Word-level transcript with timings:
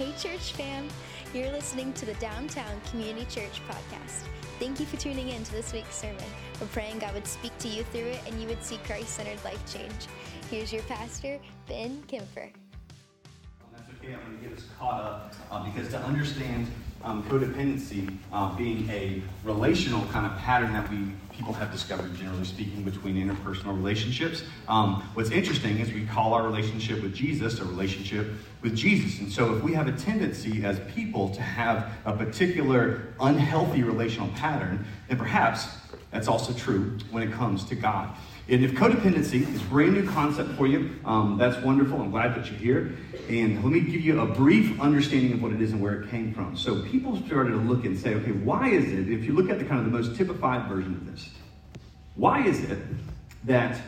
Hey, 0.00 0.12
church 0.18 0.52
fam! 0.52 0.88
You're 1.34 1.52
listening 1.52 1.92
to 1.92 2.06
the 2.06 2.14
Downtown 2.14 2.80
Community 2.90 3.26
Church 3.26 3.60
podcast. 3.68 4.24
Thank 4.58 4.80
you 4.80 4.86
for 4.86 4.96
tuning 4.96 5.28
in 5.28 5.44
to 5.44 5.52
this 5.52 5.74
week's 5.74 5.94
sermon. 5.94 6.24
We're 6.58 6.68
praying 6.68 7.00
God 7.00 7.12
would 7.12 7.26
speak 7.26 7.56
to 7.58 7.68
you 7.68 7.84
through 7.84 8.06
it 8.06 8.20
and 8.26 8.40
you 8.40 8.48
would 8.48 8.64
see 8.64 8.78
Christ 8.86 9.10
centered 9.10 9.44
life 9.44 9.60
change. 9.70 10.06
Here's 10.50 10.72
your 10.72 10.82
pastor, 10.84 11.38
Ben 11.68 12.02
Kemper. 12.08 12.50
That's 13.72 13.90
okay, 13.98 14.14
I'm 14.14 14.24
going 14.24 14.38
to 14.38 14.48
get 14.48 14.56
us 14.56 14.64
caught 14.78 15.02
up 15.02 15.34
uh, 15.50 15.64
because 15.64 15.88
to 15.88 15.98
understand 15.98 16.66
um, 17.02 17.22
codependency 17.24 18.16
uh, 18.32 18.54
being 18.56 18.88
a 18.90 19.22
relational 19.44 20.04
kind 20.06 20.26
of 20.26 20.36
pattern 20.38 20.72
that 20.72 20.90
we 20.90 21.12
people 21.40 21.54
have 21.54 21.72
discovered, 21.72 22.14
generally 22.16 22.44
speaking, 22.44 22.82
between 22.82 23.16
interpersonal 23.16 23.74
relationships. 23.74 24.42
Um, 24.68 25.02
what's 25.14 25.30
interesting 25.30 25.78
is 25.78 25.90
we 25.90 26.04
call 26.04 26.34
our 26.34 26.42
relationship 26.42 27.02
with 27.02 27.14
Jesus 27.14 27.60
a 27.60 27.64
relationship 27.64 28.26
with 28.60 28.76
Jesus. 28.76 29.20
And 29.20 29.32
so 29.32 29.56
if 29.56 29.62
we 29.62 29.72
have 29.72 29.88
a 29.88 29.92
tendency 29.92 30.62
as 30.66 30.78
people 30.94 31.30
to 31.30 31.40
have 31.40 31.92
a 32.04 32.12
particular 32.12 33.14
unhealthy 33.20 33.82
relational 33.82 34.28
pattern, 34.36 34.84
then 35.08 35.16
perhaps 35.16 35.66
that's 36.10 36.28
also 36.28 36.52
true 36.52 36.98
when 37.10 37.22
it 37.22 37.32
comes 37.32 37.64
to 37.64 37.74
God. 37.74 38.14
And 38.50 38.64
if 38.64 38.72
codependency 38.72 39.48
is 39.54 39.62
a 39.62 39.64
brand 39.66 39.94
new 39.94 40.04
concept 40.10 40.50
for 40.56 40.66
you, 40.66 40.90
um, 41.04 41.38
that's 41.38 41.56
wonderful. 41.64 42.00
I'm 42.00 42.10
glad 42.10 42.34
that 42.34 42.50
you're 42.50 42.58
here. 42.58 42.96
And 43.28 43.62
let 43.62 43.72
me 43.72 43.78
give 43.78 44.00
you 44.00 44.20
a 44.20 44.26
brief 44.26 44.80
understanding 44.80 45.34
of 45.34 45.40
what 45.40 45.52
it 45.52 45.62
is 45.62 45.70
and 45.70 45.80
where 45.80 46.02
it 46.02 46.10
came 46.10 46.34
from. 46.34 46.56
So 46.56 46.82
people 46.82 47.16
started 47.26 47.50
to 47.50 47.58
look 47.58 47.84
and 47.84 47.96
say, 47.96 48.14
okay, 48.14 48.32
why 48.32 48.70
is 48.70 48.90
it, 48.92 49.08
if 49.08 49.24
you 49.24 49.34
look 49.34 49.50
at 49.50 49.60
the 49.60 49.64
kind 49.64 49.78
of 49.78 49.84
the 49.84 49.96
most 49.96 50.16
typified 50.16 50.68
version 50.68 50.94
of 50.94 51.06
this, 51.12 51.30
why 52.16 52.44
is 52.44 52.64
it 52.64 52.80
that 53.44 53.80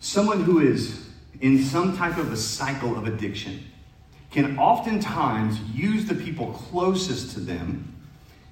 someone 0.00 0.42
who 0.42 0.60
is 0.60 1.08
in 1.40 1.64
some 1.64 1.96
type 1.96 2.18
of 2.18 2.30
a 2.30 2.36
cycle 2.36 2.94
of 2.94 3.06
addiction 3.06 3.64
can 4.32 4.58
oftentimes 4.58 5.58
use 5.72 6.04
the 6.04 6.14
people 6.14 6.52
closest 6.52 7.32
to 7.32 7.40
them 7.40 7.90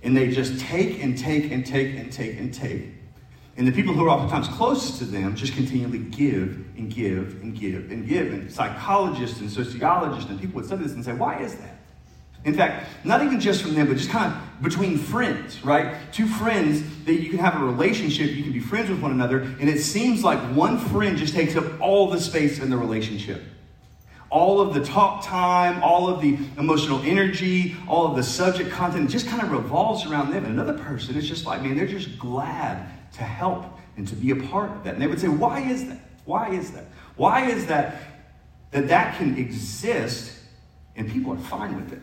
and 0.02 0.16
they 0.16 0.30
just 0.30 0.58
take 0.60 1.02
and 1.02 1.18
take 1.18 1.52
and 1.52 1.66
take 1.66 1.94
and 1.94 2.10
take 2.10 2.38
and 2.38 2.54
take 2.54 3.01
and 3.56 3.66
the 3.66 3.72
people 3.72 3.92
who 3.92 4.04
are 4.04 4.08
oftentimes 4.08 4.48
closest 4.48 4.98
to 4.98 5.04
them 5.04 5.36
just 5.36 5.52
continually 5.52 5.98
give 5.98 6.64
and 6.76 6.92
give 6.92 7.42
and 7.42 7.58
give 7.58 7.90
and 7.90 8.08
give. 8.08 8.32
And 8.32 8.50
psychologists 8.50 9.40
and 9.40 9.50
sociologists 9.50 10.30
and 10.30 10.40
people 10.40 10.56
would 10.56 10.66
study 10.66 10.84
this 10.84 10.92
and 10.92 11.04
say, 11.04 11.12
why 11.12 11.40
is 11.40 11.54
that? 11.56 11.78
In 12.44 12.54
fact, 12.54 12.88
not 13.04 13.22
even 13.22 13.38
just 13.38 13.62
from 13.62 13.74
them, 13.74 13.86
but 13.86 13.96
just 13.96 14.10
kind 14.10 14.32
of 14.32 14.62
between 14.62 14.98
friends, 14.98 15.62
right? 15.64 15.94
Two 16.12 16.26
friends 16.26 16.82
that 17.04 17.14
you 17.14 17.30
can 17.30 17.38
have 17.38 17.60
a 17.60 17.64
relationship, 17.64 18.34
you 18.34 18.42
can 18.42 18.52
be 18.52 18.58
friends 18.58 18.90
with 18.90 19.00
one 19.00 19.12
another, 19.12 19.40
and 19.42 19.68
it 19.68 19.80
seems 19.80 20.24
like 20.24 20.40
one 20.56 20.78
friend 20.78 21.16
just 21.16 21.34
takes 21.34 21.54
up 21.54 21.80
all 21.80 22.10
the 22.10 22.20
space 22.20 22.58
in 22.58 22.68
the 22.68 22.76
relationship. 22.76 23.42
All 24.28 24.60
of 24.60 24.74
the 24.74 24.82
talk 24.82 25.24
time, 25.24 25.84
all 25.84 26.08
of 26.08 26.20
the 26.20 26.36
emotional 26.58 27.00
energy, 27.02 27.76
all 27.86 28.06
of 28.06 28.16
the 28.16 28.22
subject 28.22 28.70
content, 28.70 29.10
just 29.10 29.28
kind 29.28 29.42
of 29.42 29.52
revolves 29.52 30.06
around 30.06 30.32
them. 30.32 30.44
And 30.44 30.58
another 30.58 30.82
person 30.82 31.14
is 31.16 31.28
just 31.28 31.44
like, 31.44 31.62
man, 31.62 31.76
they're 31.76 31.86
just 31.86 32.18
glad 32.18 32.88
to 33.14 33.22
help 33.22 33.66
and 33.96 34.06
to 34.08 34.16
be 34.16 34.30
a 34.30 34.36
part 34.36 34.70
of 34.70 34.84
that. 34.84 34.94
And 34.94 35.02
they 35.02 35.06
would 35.06 35.20
say, 35.20 35.28
why 35.28 35.60
is 35.60 35.86
that? 35.86 36.00
Why 36.24 36.50
is 36.50 36.72
that? 36.72 36.84
Why 37.16 37.48
is 37.48 37.66
that 37.66 37.96
that 38.70 38.88
that 38.88 39.18
can 39.18 39.36
exist 39.36 40.32
and 40.96 41.10
people 41.10 41.32
are 41.32 41.38
fine 41.38 41.76
with 41.76 41.92
it? 41.92 42.00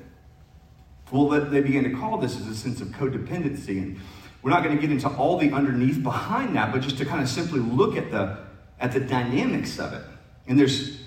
Well, 1.11 1.27
they 1.27 1.61
began 1.61 1.83
to 1.85 1.91
call 1.91 2.17
this 2.19 2.39
as 2.39 2.47
a 2.47 2.55
sense 2.55 2.81
of 2.81 2.89
codependency. 2.89 3.81
And 3.81 3.99
we're 4.43 4.51
not 4.51 4.63
going 4.63 4.75
to 4.75 4.81
get 4.81 4.91
into 4.91 5.09
all 5.09 5.37
the 5.37 5.51
underneath 5.51 6.03
behind 6.03 6.55
that, 6.55 6.71
but 6.71 6.81
just 6.81 6.97
to 6.99 7.05
kind 7.05 7.21
of 7.21 7.27
simply 7.27 7.59
look 7.59 7.97
at 7.97 8.11
the 8.11 8.37
at 8.79 8.91
the 8.93 8.99
dynamics 8.99 9.79
of 9.79 9.93
it. 9.93 10.03
And 10.47 10.57
there's 10.57 11.01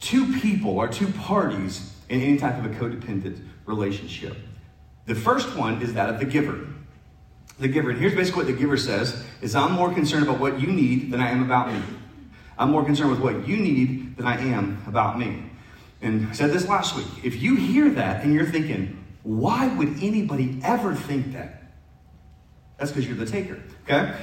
two 0.00 0.32
people 0.40 0.70
or 0.70 0.88
two 0.88 1.08
parties 1.08 1.92
in 2.08 2.20
any 2.20 2.38
type 2.38 2.58
of 2.58 2.64
a 2.64 2.74
codependent 2.74 3.40
relationship. 3.66 4.36
The 5.06 5.14
first 5.14 5.56
one 5.56 5.82
is 5.82 5.94
that 5.94 6.08
of 6.08 6.20
the 6.20 6.24
giver 6.24 6.66
the 7.62 7.68
giver. 7.68 7.90
And 7.90 7.98
here's 7.98 8.14
basically 8.14 8.44
what 8.44 8.52
the 8.52 8.58
giver 8.58 8.76
says 8.76 9.24
is 9.40 9.54
I'm 9.54 9.72
more 9.72 9.92
concerned 9.92 10.24
about 10.24 10.40
what 10.40 10.60
you 10.60 10.66
need 10.66 11.10
than 11.10 11.20
I 11.20 11.30
am 11.30 11.42
about 11.42 11.72
me. 11.72 11.80
I'm 12.58 12.70
more 12.70 12.84
concerned 12.84 13.10
with 13.10 13.20
what 13.20 13.48
you 13.48 13.56
need 13.56 14.16
than 14.16 14.26
I 14.26 14.38
am 14.40 14.82
about 14.86 15.18
me. 15.18 15.44
And 16.02 16.28
I 16.28 16.32
said 16.32 16.50
this 16.50 16.68
last 16.68 16.96
week. 16.96 17.06
If 17.22 17.40
you 17.40 17.56
hear 17.56 17.88
that 17.90 18.24
and 18.24 18.34
you're 18.34 18.46
thinking, 18.46 19.04
why 19.22 19.68
would 19.76 20.02
anybody 20.02 20.60
ever 20.62 20.94
think 20.94 21.32
that? 21.32 21.62
That's 22.76 22.90
because 22.90 23.06
you're 23.06 23.16
the 23.16 23.26
taker, 23.26 23.62
okay? 23.84 24.14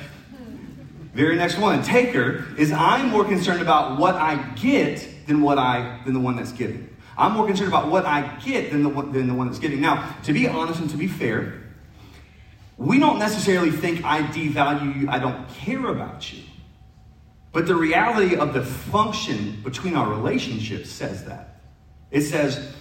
Very 1.14 1.38
next 1.38 1.58
one, 1.58 1.82
taker 1.82 2.46
is 2.58 2.72
I'm 2.72 3.10
more 3.10 3.24
concerned 3.24 3.62
about 3.62 3.98
what 3.98 4.16
I 4.16 4.36
get 4.56 5.08
than 5.28 5.42
what 5.42 5.58
I 5.58 6.02
than 6.06 6.14
the 6.14 6.20
one 6.20 6.36
that's 6.36 6.52
giving. 6.52 6.96
I'm 7.18 7.34
more 7.34 7.48
concerned 7.48 7.70
about 7.70 7.88
what 7.90 8.06
I 8.06 8.38
get 8.44 8.72
than 8.72 8.84
the 8.84 8.90
than 8.90 9.28
the 9.28 9.34
one 9.34 9.48
that's 9.48 9.60
giving. 9.60 9.82
Now, 9.82 10.16
to 10.24 10.34
be 10.34 10.48
honest 10.48 10.82
and 10.82 10.90
to 10.92 10.98
be 10.98 11.08
fair, 11.08 11.69
we 12.79 12.97
don't 12.97 13.19
necessarily 13.19 13.72
think 13.72 14.06
I 14.06 14.22
devalue 14.22 15.01
you, 15.01 15.09
I 15.09 15.19
don't 15.19 15.47
care 15.50 15.85
about 15.88 16.31
you. 16.31 16.44
But 17.51 17.67
the 17.67 17.75
reality 17.75 18.38
of 18.38 18.53
the 18.53 18.63
function 18.63 19.59
between 19.63 19.95
our 19.95 20.09
relationships 20.09 20.90
says 20.90 21.25
that. 21.25 21.62
It 22.09 22.22
says, 22.22 22.73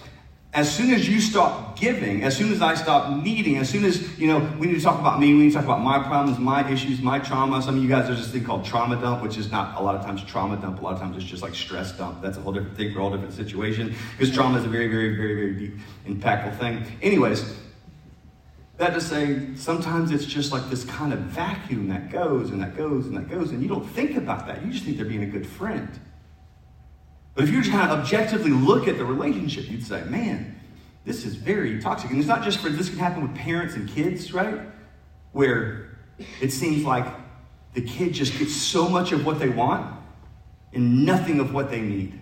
as 0.53 0.73
soon 0.73 0.91
as 0.93 1.07
you 1.07 1.19
stop 1.19 1.77
giving, 1.77 2.23
as 2.23 2.35
soon 2.35 2.51
as 2.53 2.61
I 2.61 2.75
stop 2.75 3.23
needing, 3.23 3.57
as 3.57 3.69
soon 3.69 3.83
as, 3.83 4.17
you 4.17 4.27
know, 4.27 4.39
we 4.57 4.67
need 4.67 4.75
to 4.75 4.81
talk 4.81 4.99
about 4.99 5.19
me, 5.19 5.33
we 5.33 5.43
need 5.43 5.49
to 5.49 5.55
talk 5.55 5.65
about 5.65 5.81
my 5.81 6.01
problems, 6.01 6.39
my 6.39 6.67
issues, 6.71 7.01
my 7.01 7.19
trauma. 7.19 7.61
Some 7.61 7.75
of 7.75 7.83
you 7.83 7.89
guys, 7.89 8.07
there's 8.07 8.19
this 8.19 8.31
thing 8.31 8.45
called 8.45 8.63
trauma 8.63 8.95
dump, 8.99 9.21
which 9.21 9.37
is 9.37 9.51
not 9.51 9.77
a 9.79 9.83
lot 9.83 9.95
of 9.95 10.05
times 10.05 10.23
trauma 10.23 10.55
dump. 10.55 10.79
A 10.79 10.83
lot 10.83 10.93
of 10.93 10.99
times 10.99 11.17
it's 11.17 11.25
just 11.25 11.43
like 11.43 11.53
stress 11.53 11.91
dump. 11.91 12.21
That's 12.21 12.37
a 12.37 12.41
whole 12.41 12.53
different 12.53 12.77
thing 12.77 12.93
for 12.93 12.99
a 12.99 13.01
whole 13.01 13.11
different 13.11 13.33
situation. 13.33 13.93
Because 14.17 14.33
trauma 14.33 14.59
is 14.59 14.65
a 14.65 14.69
very, 14.69 14.87
very, 14.87 15.15
very, 15.17 15.35
very 15.35 15.53
deep, 15.55 15.77
impactful 16.07 16.57
thing. 16.57 16.85
Anyways, 17.01 17.58
that 18.79 18.93
to 18.93 19.01
say, 19.01 19.55
sometimes 19.55 20.09
it's 20.09 20.25
just 20.25 20.53
like 20.53 20.69
this 20.69 20.85
kind 20.85 21.11
of 21.11 21.19
vacuum 21.19 21.89
that 21.89 22.09
goes 22.09 22.49
and 22.49 22.61
that 22.63 22.77
goes 22.77 23.07
and 23.07 23.17
that 23.17 23.29
goes, 23.29 23.51
and 23.51 23.61
you 23.61 23.67
don't 23.67 23.85
think 23.85 24.15
about 24.15 24.47
that. 24.47 24.65
You 24.65 24.71
just 24.71 24.85
think 24.85 24.95
they're 24.95 25.05
being 25.05 25.23
a 25.23 25.27
good 25.27 25.45
friend. 25.45 25.89
But 27.35 27.43
if 27.43 27.51
you 27.51 27.59
just 27.59 27.71
kind 27.71 27.91
of 27.91 27.99
objectively 27.99 28.51
look 28.51 28.87
at 28.87 28.97
the 28.97 29.03
relationship, 29.03 29.69
you'd 29.69 29.85
say, 29.85 30.03
man, 30.05 30.59
this 31.03 31.25
is 31.25 31.35
very 31.35 31.81
toxic. 31.81 32.09
And 32.09 32.19
it's 32.19 32.27
not 32.27 32.41
just 32.41 32.59
for 32.59 32.69
this 32.69 32.89
can 32.89 32.99
happen 32.99 33.21
with 33.21 33.35
parents 33.35 33.75
and 33.75 33.87
kids, 33.87 34.33
right? 34.33 34.61
Where 35.33 35.97
it 36.41 36.53
seems 36.53 36.85
like 36.85 37.05
the 37.73 37.81
kid 37.81 38.13
just 38.13 38.39
gets 38.39 38.55
so 38.55 38.87
much 38.87 39.11
of 39.11 39.25
what 39.25 39.39
they 39.39 39.49
want 39.49 39.93
and 40.71 41.05
nothing 41.05 41.41
of 41.41 41.53
what 41.53 41.69
they 41.69 41.81
need. 41.81 42.17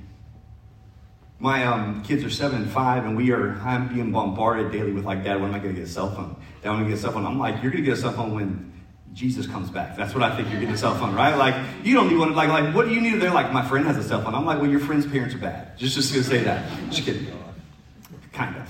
My 1.40 1.66
um, 1.66 2.04
kids 2.04 2.24
are 2.24 2.30
seven 2.30 2.64
and 2.64 2.72
five, 2.72 3.06
and 3.06 3.16
we 3.16 3.32
are 3.32 3.60
I'm 3.62 3.94
being 3.94 4.12
bombarded 4.12 4.72
daily 4.72 4.92
with 4.92 5.06
like, 5.06 5.24
Dad, 5.24 5.40
when 5.40 5.50
am 5.50 5.56
I 5.56 5.60
going 5.60 5.76
to 5.76 5.82
get 5.82 5.88
a 5.88 5.92
cell 5.92 6.10
phone? 6.10 6.36
Dad, 6.64 6.70
when 6.72 6.80
am 6.80 6.86
I 6.86 6.86
going 6.86 6.86
to 6.86 6.90
get 6.90 6.98
a 6.98 7.02
cell 7.02 7.12
phone? 7.12 7.26
I'm 7.26 7.38
like, 7.38 7.62
you're 7.62 7.72
going 7.72 7.84
to 7.84 7.90
get 7.90 7.98
a 7.98 8.02
cell 8.02 8.14
phone 8.14 8.34
when 8.34 8.74
Jesus 9.14 9.46
comes 9.46 9.70
back. 9.70 9.96
That's 9.96 10.16
what 10.16 10.24
I 10.24 10.36
think 10.36 10.50
you're 10.50 10.60
getting 10.60 10.74
a 10.74 10.78
cell 10.78 10.96
phone, 10.96 11.14
right? 11.14 11.36
Like, 11.36 11.56
you 11.84 11.94
don't 11.94 12.08
need 12.10 12.18
one. 12.18 12.34
Like, 12.34 12.50
like, 12.50 12.74
what 12.74 12.88
do 12.88 12.94
you 12.94 13.02
need? 13.02 13.22
They're 13.22 13.32
like, 13.32 13.52
my 13.54 13.68
friend 13.68 13.86
has 13.86 13.98
a 13.98 14.04
cell 14.04 14.22
phone. 14.22 14.34
I'm 14.34 14.46
like, 14.46 14.60
well, 14.60 14.70
your 14.70 14.80
friend's 14.80 15.06
parents 15.06 15.36
are 15.36 15.40
bad. 15.40 15.78
Just, 15.78 15.96
just 15.96 16.12
gonna 16.12 16.24
say 16.24 16.44
that. 16.44 16.70
Just 16.90 17.04
kidding. 17.04 17.28
Kind 18.34 18.56
of. 18.58 18.70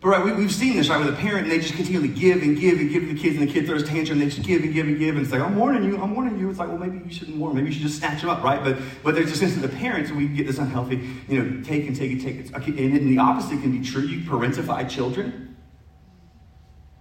But 0.00 0.08
right, 0.08 0.24
we, 0.24 0.42
have 0.42 0.54
seen 0.54 0.76
this, 0.76 0.88
right, 0.88 0.98
with 0.98 1.12
a 1.12 1.16
parent, 1.18 1.42
and 1.42 1.52
they 1.52 1.58
just 1.58 1.74
continually 1.74 2.08
give 2.08 2.42
and 2.42 2.58
give 2.58 2.80
and 2.80 2.90
give 2.90 3.02
to 3.02 3.12
the 3.12 3.20
kids, 3.20 3.36
and 3.36 3.46
the 3.46 3.52
kid 3.52 3.66
throws 3.66 3.82
a 3.82 3.86
tantrum, 3.86 4.18
and 4.18 4.26
they 4.26 4.34
just 4.34 4.46
give 4.46 4.62
and 4.62 4.72
give 4.72 4.86
and 4.86 4.98
give, 4.98 5.14
and 5.14 5.22
it's 5.22 5.30
like, 5.30 5.42
I'm 5.42 5.56
warning 5.56 5.84
you, 5.84 6.00
I'm 6.00 6.14
warning 6.14 6.38
you. 6.38 6.48
It's 6.48 6.58
like, 6.58 6.68
well, 6.68 6.78
maybe 6.78 7.04
you 7.04 7.12
shouldn't 7.12 7.36
warn, 7.36 7.54
maybe 7.54 7.66
you 7.66 7.74
should 7.74 7.82
just 7.82 7.98
snatch 7.98 8.22
them 8.22 8.30
up, 8.30 8.42
right? 8.42 8.64
But 8.64 8.78
but 9.02 9.14
there's 9.14 9.30
a 9.30 9.36
sense 9.36 9.56
of 9.56 9.62
the 9.62 9.68
parents, 9.68 10.08
and 10.08 10.18
we 10.18 10.26
get 10.26 10.46
this 10.46 10.56
unhealthy, 10.56 11.06
you 11.28 11.42
know, 11.42 11.62
take 11.62 11.86
and 11.86 11.94
take 11.94 12.12
and 12.12 12.20
take. 12.22 12.50
And, 12.66 12.96
and 12.96 13.08
the 13.10 13.18
opposite 13.18 13.60
can 13.60 13.78
be 13.78 13.86
true. 13.86 14.02
You 14.02 14.20
parentify 14.20 14.88
children 14.88 15.54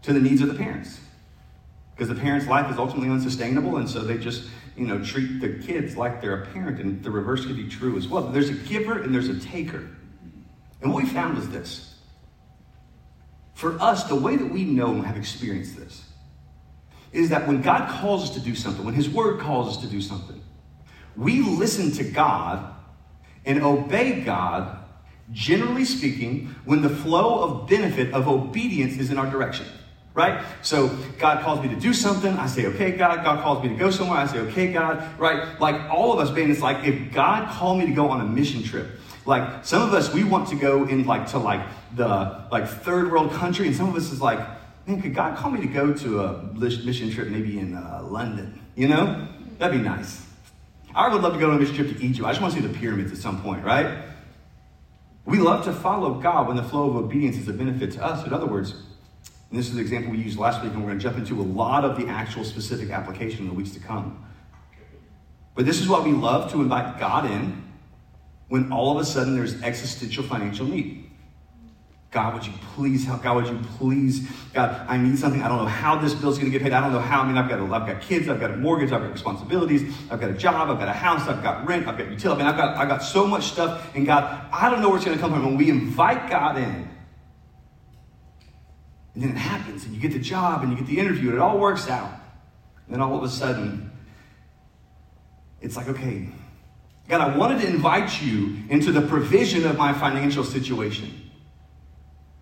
to 0.01 0.11
the 0.11 0.19
needs 0.19 0.41
of 0.41 0.49
the 0.49 0.55
parents. 0.55 0.99
Because 1.95 2.09
the 2.09 2.19
parent's 2.21 2.47
life 2.47 2.69
is 2.69 2.77
ultimately 2.77 3.09
unsustainable, 3.09 3.77
and 3.77 3.89
so 3.89 4.01
they 4.01 4.17
just, 4.17 4.49
you 4.75 4.85
know, 4.85 5.01
treat 5.01 5.39
the 5.39 5.53
kids 5.65 5.95
like 5.95 6.21
they're 6.21 6.43
a 6.43 6.45
parent, 6.47 6.81
and 6.81 7.01
the 7.01 7.11
reverse 7.11 7.45
can 7.45 7.55
be 7.55 7.69
true 7.69 7.95
as 7.95 8.09
well. 8.09 8.23
But 8.23 8.33
there's 8.33 8.49
a 8.49 8.53
giver 8.53 9.01
and 9.01 9.13
there's 9.13 9.29
a 9.29 9.39
taker. 9.39 9.87
And 10.81 10.93
what 10.93 11.03
we 11.03 11.09
found 11.09 11.37
was 11.37 11.47
this 11.49 11.88
for 13.59 13.77
us, 13.81 14.05
the 14.05 14.15
way 14.15 14.37
that 14.37 14.45
we 14.45 14.63
know 14.63 14.93
and 14.93 15.05
have 15.05 15.17
experienced 15.17 15.75
this 15.75 16.05
is 17.11 17.27
that 17.27 17.45
when 17.45 17.61
God 17.61 17.89
calls 17.89 18.23
us 18.23 18.29
to 18.35 18.39
do 18.39 18.55
something, 18.55 18.85
when 18.85 18.93
His 18.93 19.09
Word 19.09 19.41
calls 19.41 19.75
us 19.75 19.81
to 19.83 19.87
do 19.87 20.01
something, 20.01 20.41
we 21.17 21.41
listen 21.41 21.91
to 21.91 22.05
God 22.05 22.73
and 23.43 23.61
obey 23.61 24.21
God, 24.21 24.79
generally 25.33 25.83
speaking, 25.83 26.55
when 26.63 26.81
the 26.81 26.89
flow 26.89 27.43
of 27.43 27.67
benefit 27.67 28.13
of 28.13 28.29
obedience 28.29 28.95
is 28.95 29.11
in 29.11 29.17
our 29.17 29.29
direction. 29.29 29.65
Right? 30.13 30.41
So 30.61 30.87
God 31.17 31.43
calls 31.43 31.61
me 31.61 31.67
to 31.67 31.75
do 31.75 31.93
something, 31.93 32.31
I 32.37 32.47
say, 32.47 32.65
okay, 32.67 32.91
God. 32.91 33.25
God 33.25 33.43
calls 33.43 33.61
me 33.61 33.69
to 33.69 33.75
go 33.75 33.91
somewhere, 33.91 34.19
I 34.19 34.25
say, 34.27 34.39
okay, 34.39 34.71
God. 34.71 35.19
Right? 35.19 35.59
Like 35.59 35.91
all 35.91 36.13
of 36.13 36.25
us, 36.25 36.33
man, 36.33 36.49
it's 36.49 36.61
like 36.61 36.85
if 36.87 37.11
God 37.11 37.49
called 37.49 37.79
me 37.79 37.87
to 37.87 37.91
go 37.91 38.09
on 38.09 38.21
a 38.21 38.25
mission 38.25 38.63
trip, 38.63 38.98
like 39.29 39.63
some 39.63 39.81
of 39.81 39.93
us, 39.93 40.13
we 40.13 40.23
want 40.23 40.49
to 40.49 40.55
go 40.55 40.85
in 40.85 41.05
like 41.05 41.27
to 41.27 41.39
like 41.39 41.65
the 41.95 42.45
like 42.51 42.67
third 42.67 43.11
world 43.11 43.31
country, 43.31 43.67
and 43.67 43.75
some 43.75 43.87
of 43.87 43.95
us 43.95 44.11
is 44.11 44.21
like, 44.21 44.39
man, 44.85 45.01
could 45.01 45.15
God 45.15 45.37
call 45.37 45.51
me 45.51 45.61
to 45.61 45.67
go 45.67 45.93
to 45.93 46.21
a 46.21 46.43
mission 46.53 47.09
trip 47.11 47.29
maybe 47.29 47.59
in 47.59 47.75
uh, 47.75 48.01
London? 48.03 48.59
You 48.75 48.87
know, 48.87 49.27
That'd 49.59 49.77
be 49.77 49.83
nice. 49.85 50.25
I 50.95 51.09
would 51.09 51.21
love 51.21 51.33
to 51.33 51.39
go 51.39 51.49
on 51.49 51.57
a 51.57 51.59
mission 51.59 51.75
trip 51.75 51.89
to 51.89 52.03
Egypt. 52.03 52.25
I 52.25 52.31
just 52.31 52.41
want 52.41 52.53
to 52.53 52.61
see 52.61 52.65
the 52.65 52.73
pyramids 52.73 53.11
at 53.11 53.17
some 53.17 53.41
point, 53.41 53.63
right? 53.63 54.05
We 55.25 55.37
love 55.37 55.65
to 55.65 55.73
follow 55.73 56.13
God 56.15 56.47
when 56.47 56.55
the 56.55 56.63
flow 56.63 56.89
of 56.89 56.95
obedience 56.95 57.35
is 57.35 57.47
a 57.49 57.53
benefit 57.53 57.91
to 57.91 58.03
us. 58.03 58.25
In 58.25 58.33
other 58.33 58.47
words, 58.47 58.71
and 58.71 59.59
this 59.59 59.67
is 59.67 59.75
the 59.75 59.81
example 59.81 60.11
we 60.11 60.19
used 60.19 60.39
last 60.39 60.63
week, 60.63 60.71
and 60.71 60.81
we're 60.81 60.87
going 60.87 60.99
to 60.99 61.03
jump 61.03 61.17
into 61.17 61.39
a 61.41 61.43
lot 61.43 61.83
of 61.83 61.97
the 61.97 62.07
actual 62.07 62.45
specific 62.45 62.89
application 62.89 63.41
in 63.41 63.47
the 63.47 63.53
weeks 63.53 63.71
to 63.71 63.79
come. 63.79 64.25
But 65.55 65.65
this 65.65 65.81
is 65.81 65.89
why 65.89 65.99
we 65.99 66.13
love 66.13 66.51
to 66.53 66.61
invite 66.61 66.97
God 66.99 67.29
in 67.29 67.61
when 68.49 68.71
all 68.71 68.91
of 68.91 69.01
a 69.01 69.05
sudden 69.05 69.35
there's 69.35 69.61
existential 69.61 70.23
financial 70.23 70.65
need. 70.65 71.05
God, 72.11 72.33
would 72.33 72.45
you 72.45 72.53
please 72.73 73.05
help? 73.05 73.21
God, 73.21 73.35
would 73.35 73.47
you 73.47 73.59
please? 73.77 74.27
God, 74.51 74.83
I 74.89 74.97
need 74.97 75.19
something. 75.19 75.43
I 75.43 75.47
don't 75.47 75.59
know 75.59 75.65
how 75.65 75.95
this 75.95 76.15
bill's 76.15 76.39
going 76.39 76.51
to 76.51 76.57
get 76.57 76.63
paid. 76.63 76.73
I 76.73 76.81
don't 76.81 76.91
know 76.91 76.99
how. 76.99 77.21
I 77.21 77.27
mean, 77.27 77.37
I've 77.37 77.47
got, 77.47 77.59
a, 77.59 77.63
I've 77.65 77.85
got 77.85 78.01
kids. 78.01 78.27
I've 78.27 78.39
got 78.39 78.49
a 78.49 78.57
mortgage. 78.57 78.91
I've 78.91 79.03
got 79.03 79.11
responsibilities. 79.11 79.95
I've 80.09 80.19
got 80.19 80.31
a 80.31 80.33
job. 80.33 80.71
I've 80.71 80.79
got 80.79 80.87
a 80.87 80.93
house. 80.93 81.27
I've 81.27 81.43
got 81.43 81.67
rent. 81.67 81.87
I've 81.87 81.99
got 81.99 82.09
utility. 82.09 82.41
I 82.41 82.45
mean, 82.45 82.47
I've 82.47 82.57
got, 82.57 82.77
I've 82.77 82.87
got 82.87 83.03
so 83.03 83.27
much 83.27 83.43
stuff. 83.43 83.95
And 83.95 84.07
God, 84.07 84.43
I 84.51 84.71
don't 84.71 84.81
know 84.81 84.89
where 84.89 84.97
it's 84.97 85.05
going 85.05 85.17
to 85.17 85.21
come 85.21 85.33
from. 85.33 85.45
When 85.45 85.57
we 85.57 85.69
invite 85.69 86.31
God 86.31 86.57
in, 86.57 86.89
and 89.13 89.23
then 89.23 89.29
it 89.29 89.37
happens, 89.37 89.85
and 89.85 89.93
you 89.93 90.01
get 90.01 90.13
the 90.13 90.19
job, 90.19 90.63
and 90.63 90.71
you 90.71 90.77
get 90.77 90.87
the 90.87 90.97
interview, 90.97 91.29
and 91.29 91.37
it 91.37 91.41
all 91.41 91.59
works 91.59 91.89
out. 91.89 92.11
And 92.87 92.95
then 92.95 93.01
all 93.01 93.15
of 93.15 93.23
a 93.23 93.29
sudden, 93.29 93.91
it's 95.61 95.77
like, 95.77 95.89
okay, 95.89 96.29
God, 97.09 97.21
I 97.21 97.35
wanted 97.35 97.61
to 97.61 97.67
invite 97.67 98.21
you 98.21 98.57
into 98.69 98.91
the 98.91 99.01
provision 99.01 99.65
of 99.65 99.77
my 99.77 99.93
financial 99.93 100.43
situation. 100.43 101.11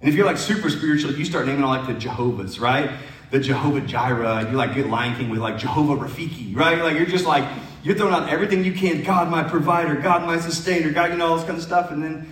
And 0.01 0.09
if 0.09 0.15
you're 0.15 0.25
like 0.25 0.37
super 0.37 0.69
spiritual, 0.69 1.13
you 1.13 1.23
start 1.23 1.47
naming 1.47 1.63
all 1.63 1.69
like 1.69 1.87
the 1.87 1.93
Jehovah's, 1.93 2.59
right? 2.59 2.91
The 3.31 3.39
Jehovah 3.39 3.79
Jireh. 3.79 4.51
You 4.51 4.57
like 4.57 4.75
get 4.75 4.87
Lion 4.87 5.15
King 5.15 5.29
with 5.29 5.39
like 5.39 5.57
Jehovah 5.57 5.95
Rafiki, 5.95 6.53
right? 6.53 6.79
Like 6.83 6.97
you're 6.97 7.05
just 7.05 7.25
like, 7.25 7.47
you're 7.81 7.95
throwing 7.95 8.13
out 8.13 8.27
everything 8.27 8.65
you 8.65 8.73
can. 8.73 9.03
God, 9.03 9.29
my 9.29 9.41
provider. 9.41 9.95
God, 9.95 10.23
my 10.23 10.37
sustainer. 10.37 10.91
God, 10.91 11.11
you 11.11 11.17
know, 11.17 11.27
all 11.27 11.37
this 11.37 11.45
kind 11.45 11.57
of 11.57 11.63
stuff. 11.63 11.89
And 11.89 12.03
then, 12.03 12.29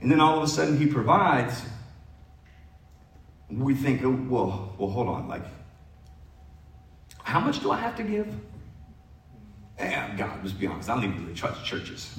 and 0.00 0.10
then 0.10 0.20
all 0.20 0.36
of 0.36 0.42
a 0.42 0.48
sudden 0.48 0.76
he 0.76 0.86
provides. 0.86 1.62
We 3.48 3.76
think, 3.76 4.02
oh, 4.02 4.10
well, 4.28 4.74
well, 4.78 4.90
hold 4.90 5.06
on. 5.06 5.28
Like, 5.28 5.44
how 7.22 7.38
much 7.38 7.60
do 7.60 7.70
I 7.70 7.78
have 7.78 7.96
to 7.98 8.02
give? 8.02 8.26
And 9.78 10.16
God, 10.16 10.42
just 10.42 10.58
be 10.58 10.66
honest, 10.66 10.88
I 10.88 10.94
don't 10.94 11.04
even 11.04 11.22
really 11.22 11.34
trust 11.34 11.64
churches. 11.64 12.18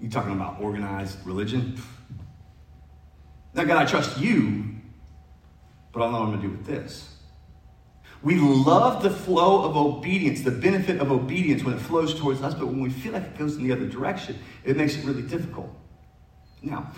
You 0.00 0.08
talking 0.08 0.32
about 0.32 0.60
organized 0.60 1.24
religion? 1.26 1.80
Now, 3.54 3.64
God, 3.64 3.78
I 3.78 3.84
trust 3.84 4.18
you, 4.18 4.76
but 5.92 6.00
I 6.00 6.04
don't 6.04 6.12
know 6.12 6.20
what 6.20 6.24
I'm 6.26 6.30
going 6.32 6.42
to 6.42 6.48
do 6.48 6.56
with 6.56 6.66
this. 6.66 7.10
We 8.22 8.36
love 8.36 9.02
the 9.02 9.10
flow 9.10 9.64
of 9.64 9.76
obedience, 9.76 10.40
the 10.42 10.50
benefit 10.50 11.00
of 11.00 11.12
obedience 11.12 11.62
when 11.62 11.74
it 11.74 11.80
flows 11.80 12.18
towards 12.18 12.42
us, 12.42 12.54
but 12.54 12.66
when 12.66 12.80
we 12.80 12.90
feel 12.90 13.12
like 13.12 13.22
it 13.22 13.38
goes 13.38 13.56
in 13.56 13.64
the 13.64 13.72
other 13.72 13.86
direction, 13.86 14.38
it 14.64 14.76
makes 14.76 14.96
it 14.96 15.04
really 15.04 15.22
difficult. 15.22 15.70
Now, 16.62 16.90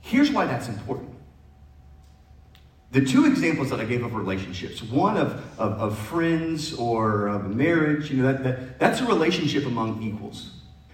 here's 0.00 0.30
why 0.30 0.46
that's 0.46 0.68
important. 0.68 1.15
The 2.92 3.04
two 3.04 3.26
examples 3.26 3.70
that 3.70 3.80
I 3.80 3.84
gave 3.84 4.04
of 4.04 4.14
relationships, 4.14 4.82
one 4.82 5.16
of, 5.16 5.32
of, 5.58 5.72
of 5.80 5.98
friends 5.98 6.72
or 6.74 7.26
of 7.26 7.54
marriage, 7.54 8.10
you 8.10 8.22
know, 8.22 8.32
that, 8.32 8.44
that, 8.44 8.78
that's 8.78 9.00
a 9.00 9.06
relationship 9.06 9.66
among 9.66 10.02
equals. 10.02 10.52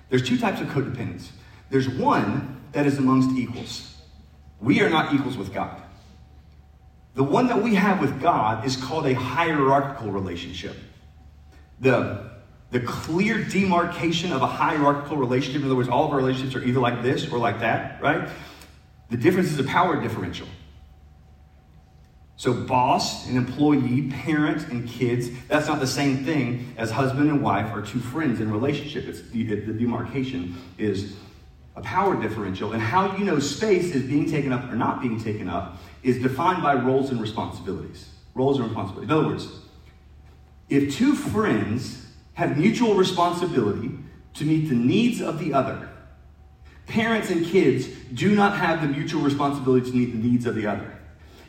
There's 0.08 0.26
two 0.26 0.38
types 0.38 0.60
of 0.60 0.68
codependence. 0.68 1.28
There's 1.70 1.88
one 1.88 2.60
that 2.72 2.86
is 2.86 2.98
amongst 2.98 3.38
equals. 3.38 3.94
We 4.60 4.80
are 4.80 4.90
not 4.90 5.14
equals 5.14 5.36
with 5.36 5.52
God. 5.52 5.82
The 7.14 7.24
one 7.24 7.46
that 7.48 7.62
we 7.62 7.74
have 7.74 8.00
with 8.00 8.22
God 8.22 8.64
is 8.64 8.76
called 8.76 9.06
a 9.06 9.14
hierarchical 9.14 10.10
relationship. 10.10 10.76
The, 11.80 12.30
the 12.70 12.80
clear 12.80 13.44
demarcation 13.44 14.32
of 14.32 14.40
a 14.40 14.46
hierarchical 14.46 15.18
relationship, 15.18 15.60
in 15.60 15.66
other 15.66 15.76
words, 15.76 15.90
all 15.90 16.06
of 16.06 16.10
our 16.10 16.16
relationships 16.16 16.56
are 16.56 16.64
either 16.64 16.80
like 16.80 17.02
this 17.02 17.30
or 17.30 17.38
like 17.38 17.60
that, 17.60 18.00
right? 18.02 18.28
The 19.10 19.18
difference 19.18 19.50
is 19.52 19.58
a 19.58 19.64
power 19.64 20.00
differential. 20.00 20.48
So, 22.36 22.52
boss 22.52 23.28
and 23.28 23.36
employee, 23.36 24.10
parent 24.10 24.68
and 24.68 24.88
kids, 24.88 25.28
that's 25.48 25.68
not 25.68 25.80
the 25.80 25.86
same 25.86 26.24
thing 26.24 26.74
as 26.76 26.90
husband 26.90 27.30
and 27.30 27.42
wife 27.42 27.72
or 27.74 27.82
two 27.82 28.00
friends 28.00 28.40
in 28.40 28.48
a 28.48 28.52
relationship. 28.52 29.06
It's 29.06 29.22
the, 29.30 29.44
the 29.44 29.72
demarcation 29.72 30.56
is 30.78 31.16
a 31.76 31.80
power 31.82 32.20
differential, 32.20 32.72
and 32.72 32.82
how 32.82 33.16
you 33.16 33.24
know 33.24 33.38
space 33.38 33.94
is 33.94 34.02
being 34.02 34.28
taken 34.30 34.52
up 34.52 34.70
or 34.70 34.76
not 34.76 35.00
being 35.00 35.22
taken 35.22 35.48
up 35.48 35.78
is 36.02 36.20
defined 36.20 36.62
by 36.62 36.74
roles 36.74 37.10
and 37.10 37.20
responsibilities. 37.20 38.08
Roles 38.34 38.58
and 38.58 38.66
responsibilities. 38.66 39.10
In 39.10 39.16
other 39.16 39.28
words, 39.28 39.48
if 40.68 40.94
two 40.94 41.14
friends 41.14 42.06
have 42.34 42.56
mutual 42.56 42.94
responsibility 42.94 43.90
to 44.34 44.44
meet 44.44 44.68
the 44.68 44.74
needs 44.74 45.20
of 45.20 45.38
the 45.38 45.52
other, 45.52 45.88
parents 46.86 47.30
and 47.30 47.44
kids 47.44 47.86
do 48.14 48.34
not 48.34 48.56
have 48.56 48.80
the 48.82 48.88
mutual 48.88 49.22
responsibility 49.22 49.90
to 49.90 49.96
meet 49.96 50.12
the 50.12 50.18
needs 50.18 50.46
of 50.46 50.54
the 50.54 50.66
other. 50.66 50.98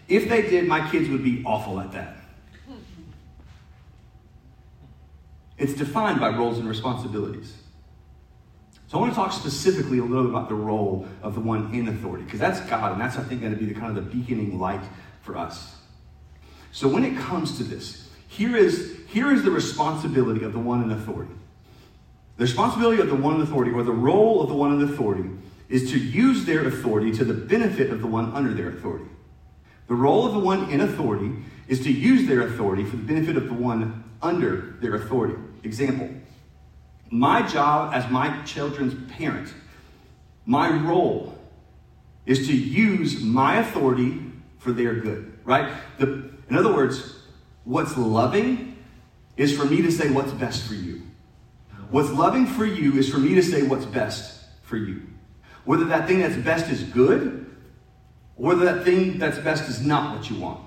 If 0.07 0.29
they 0.29 0.41
did, 0.41 0.67
my 0.67 0.89
kids 0.89 1.09
would 1.09 1.23
be 1.23 1.43
awful 1.45 1.79
at 1.79 1.91
that. 1.93 2.17
It's 5.57 5.73
defined 5.73 6.19
by 6.19 6.29
roles 6.29 6.57
and 6.57 6.67
responsibilities. 6.67 7.53
So 8.87 8.97
I 8.97 9.01
want 9.01 9.13
to 9.13 9.15
talk 9.15 9.31
specifically 9.31 9.99
a 9.99 10.03
little 10.03 10.23
bit 10.23 10.31
about 10.31 10.49
the 10.49 10.55
role 10.55 11.07
of 11.21 11.35
the 11.35 11.39
one 11.39 11.73
in 11.73 11.87
authority, 11.87 12.25
because 12.25 12.39
that's 12.39 12.59
God, 12.69 12.91
and 12.91 13.01
that's, 13.01 13.17
I 13.17 13.23
think, 13.23 13.41
going 13.41 13.53
to 13.53 13.59
be 13.59 13.65
the 13.65 13.79
kind 13.79 13.95
of 13.97 14.03
the 14.03 14.15
beaconing 14.15 14.59
light 14.59 14.83
for 15.21 15.37
us. 15.37 15.77
So 16.71 16.87
when 16.87 17.05
it 17.05 17.17
comes 17.17 17.57
to 17.57 17.63
this, 17.63 18.09
here 18.27 18.55
is, 18.57 18.97
here 19.07 19.31
is 19.31 19.43
the 19.43 19.51
responsibility 19.51 20.43
of 20.43 20.53
the 20.53 20.59
one 20.59 20.83
in 20.83 20.91
authority. 20.91 21.33
The 22.37 22.43
responsibility 22.43 23.01
of 23.01 23.09
the 23.09 23.15
one 23.15 23.35
in 23.35 23.41
authority, 23.41 23.71
or 23.71 23.83
the 23.83 23.91
role 23.91 24.41
of 24.41 24.49
the 24.49 24.55
one 24.55 24.73
in 24.73 24.89
authority, 24.89 25.29
is 25.69 25.91
to 25.91 25.99
use 25.99 26.45
their 26.45 26.67
authority 26.67 27.11
to 27.13 27.23
the 27.23 27.33
benefit 27.33 27.89
of 27.91 28.01
the 28.01 28.07
one 28.07 28.33
under 28.33 28.53
their 28.53 28.69
authority. 28.69 29.05
The 29.93 29.99
role 29.99 30.25
of 30.25 30.33
the 30.33 30.39
one 30.39 30.71
in 30.71 30.81
authority 30.81 31.31
is 31.67 31.81
to 31.81 31.91
use 31.91 32.27
their 32.27 32.47
authority 32.47 32.83
for 32.83 32.95
the 32.95 33.03
benefit 33.03 33.37
of 33.37 33.45
the 33.45 33.53
one 33.53 34.03
under 34.23 34.75
their 34.81 34.95
authority. 34.95 35.35
Example 35.61 36.09
my 37.11 37.45
job 37.45 37.93
as 37.93 38.09
my 38.09 38.41
children's 38.41 38.95
parent, 39.11 39.53
my 40.47 40.67
role 40.67 41.37
is 42.25 42.47
to 42.47 42.57
use 42.57 43.21
my 43.21 43.57
authority 43.57 44.19
for 44.57 44.71
their 44.71 44.95
good, 44.95 45.37
right? 45.43 45.71
The, 45.99 46.31
in 46.49 46.55
other 46.57 46.73
words, 46.73 47.19
what's 47.63 47.95
loving 47.95 48.75
is 49.37 49.55
for 49.55 49.65
me 49.65 49.83
to 49.83 49.91
say 49.91 50.09
what's 50.09 50.31
best 50.31 50.67
for 50.67 50.73
you. 50.73 51.03
What's 51.91 52.09
loving 52.09 52.47
for 52.47 52.65
you 52.65 52.97
is 52.97 53.11
for 53.11 53.19
me 53.19 53.35
to 53.35 53.43
say 53.43 53.61
what's 53.61 53.85
best 53.85 54.43
for 54.63 54.75
you. 54.77 55.03
Whether 55.65 55.85
that 55.85 56.07
thing 56.07 56.17
that's 56.17 56.37
best 56.37 56.71
is 56.71 56.81
good, 56.81 57.43
or 58.37 58.47
whether 58.47 58.65
that 58.65 58.83
thing 58.83 59.17
that's 59.17 59.37
best 59.39 59.69
is 59.69 59.85
not 59.85 60.15
what 60.15 60.29
you 60.29 60.37
want. 60.37 60.59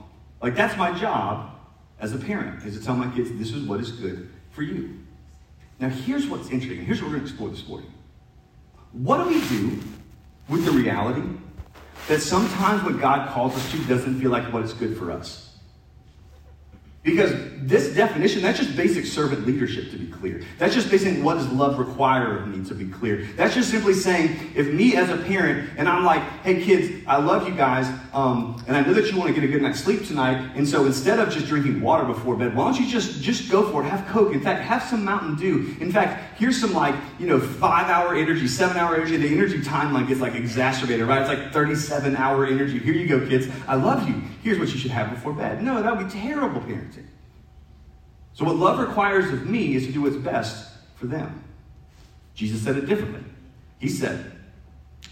Like, 0.42 0.54
that's 0.54 0.76
my 0.76 0.96
job 0.98 1.50
as 1.98 2.12
a 2.12 2.18
parent, 2.18 2.64
is 2.64 2.78
to 2.78 2.84
tell 2.84 2.94
my 2.94 3.12
kids 3.14 3.30
this 3.32 3.52
is 3.52 3.66
what 3.66 3.80
is 3.80 3.92
good 3.92 4.28
for 4.50 4.62
you. 4.62 4.98
Now, 5.78 5.88
here's 5.88 6.26
what's 6.26 6.50
interesting. 6.50 6.84
Here's 6.84 7.02
what 7.02 7.10
we're 7.10 7.16
going 7.16 7.26
to 7.26 7.30
explore 7.30 7.50
this 7.50 7.66
morning. 7.66 7.92
What 8.92 9.22
do 9.22 9.28
we 9.28 9.40
do 9.48 9.78
with 10.48 10.64
the 10.64 10.70
reality 10.70 11.26
that 12.08 12.20
sometimes 12.20 12.82
what 12.82 13.00
God 13.00 13.30
calls 13.30 13.54
us 13.54 13.70
to 13.72 13.84
doesn't 13.84 14.20
feel 14.20 14.30
like 14.30 14.52
what 14.52 14.62
is 14.62 14.72
good 14.72 14.96
for 14.96 15.10
us? 15.10 15.45
Because 17.06 17.32
this 17.60 17.94
definition, 17.94 18.42
that's 18.42 18.58
just 18.58 18.76
basic 18.76 19.06
servant 19.06 19.46
leadership, 19.46 19.92
to 19.92 19.96
be 19.96 20.08
clear. 20.08 20.42
That's 20.58 20.74
just 20.74 20.90
basically 20.90 21.22
what 21.22 21.34
does 21.34 21.46
love 21.52 21.78
require 21.78 22.36
of 22.36 22.48
me, 22.48 22.64
to 22.68 22.74
be 22.74 22.88
clear. 22.88 23.28
That's 23.36 23.54
just 23.54 23.70
simply 23.70 23.94
saying, 23.94 24.52
if 24.56 24.66
me 24.72 24.96
as 24.96 25.08
a 25.08 25.16
parent, 25.16 25.70
and 25.78 25.88
I'm 25.88 26.04
like, 26.04 26.20
hey 26.42 26.64
kids, 26.64 27.04
I 27.06 27.18
love 27.18 27.46
you 27.46 27.54
guys, 27.54 27.86
um, 28.12 28.60
and 28.66 28.76
I 28.76 28.80
know 28.80 28.92
that 28.92 29.08
you 29.08 29.16
want 29.16 29.28
to 29.28 29.40
get 29.40 29.48
a 29.48 29.52
good 29.52 29.62
night's 29.62 29.78
sleep 29.78 30.04
tonight, 30.04 30.50
and 30.56 30.68
so 30.68 30.84
instead 30.84 31.20
of 31.20 31.30
just 31.30 31.46
drinking 31.46 31.80
water 31.80 32.04
before 32.04 32.34
bed, 32.34 32.56
why 32.56 32.64
don't 32.64 32.80
you 32.80 32.90
just, 32.90 33.22
just 33.22 33.52
go 33.52 33.70
for 33.70 33.84
it? 33.84 33.88
Have 33.88 34.04
Coke. 34.08 34.32
In 34.32 34.40
fact, 34.40 34.64
have 34.64 34.82
some 34.82 35.04
Mountain 35.04 35.36
Dew. 35.36 35.76
In 35.80 35.92
fact, 35.92 36.36
here's 36.40 36.60
some 36.60 36.72
like, 36.72 36.96
you 37.20 37.28
know, 37.28 37.38
five 37.38 37.86
hour 37.86 38.16
energy, 38.16 38.48
seven 38.48 38.76
hour 38.76 38.96
energy. 38.96 39.16
The 39.16 39.32
energy 39.32 39.60
timeline 39.60 40.08
gets 40.08 40.20
like 40.20 40.34
exacerbated, 40.34 41.06
right? 41.06 41.20
It's 41.20 41.28
like 41.28 41.52
37 41.52 42.16
hour 42.16 42.46
energy. 42.46 42.80
Here 42.80 42.94
you 42.94 43.06
go, 43.06 43.24
kids. 43.28 43.46
I 43.68 43.76
love 43.76 44.08
you. 44.08 44.20
Here's 44.42 44.58
what 44.58 44.72
you 44.72 44.78
should 44.78 44.90
have 44.90 45.10
before 45.10 45.32
bed. 45.32 45.62
No, 45.62 45.82
that 45.82 45.96
would 45.96 46.06
be 46.06 46.12
terrible 46.12 46.60
parenting. 46.60 46.95
So, 48.36 48.44
what 48.44 48.56
love 48.56 48.78
requires 48.78 49.32
of 49.32 49.46
me 49.46 49.74
is 49.74 49.86
to 49.86 49.92
do 49.92 50.02
what's 50.02 50.16
best 50.16 50.70
for 50.96 51.06
them. 51.06 51.42
Jesus 52.34 52.60
said 52.60 52.76
it 52.76 52.84
differently. 52.84 53.22
He 53.78 53.88
said, 53.88 54.30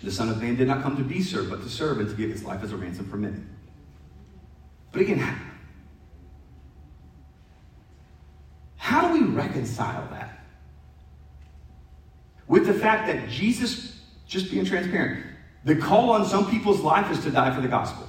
The 0.02 0.12
Son 0.12 0.28
of 0.28 0.42
Man 0.42 0.56
did 0.56 0.68
not 0.68 0.82
come 0.82 0.94
to 0.98 1.02
be 1.02 1.22
served, 1.22 1.48
but 1.48 1.62
to 1.62 1.70
serve 1.70 2.00
and 2.00 2.08
to 2.10 2.14
give 2.14 2.28
his 2.28 2.44
life 2.44 2.62
as 2.62 2.72
a 2.72 2.76
ransom 2.76 3.08
for 3.08 3.16
many. 3.16 3.38
But 4.92 5.00
again, 5.00 5.26
how 8.76 9.08
do 9.08 9.14
we 9.14 9.26
reconcile 9.26 10.06
that 10.10 10.44
with 12.46 12.66
the 12.66 12.74
fact 12.74 13.06
that 13.06 13.30
Jesus, 13.30 14.02
just 14.26 14.50
being 14.50 14.66
transparent, 14.66 15.24
the 15.64 15.76
call 15.76 16.10
on 16.10 16.26
some 16.26 16.50
people's 16.50 16.80
life 16.80 17.10
is 17.10 17.24
to 17.24 17.30
die 17.30 17.54
for 17.54 17.62
the 17.62 17.68
gospel? 17.68 18.06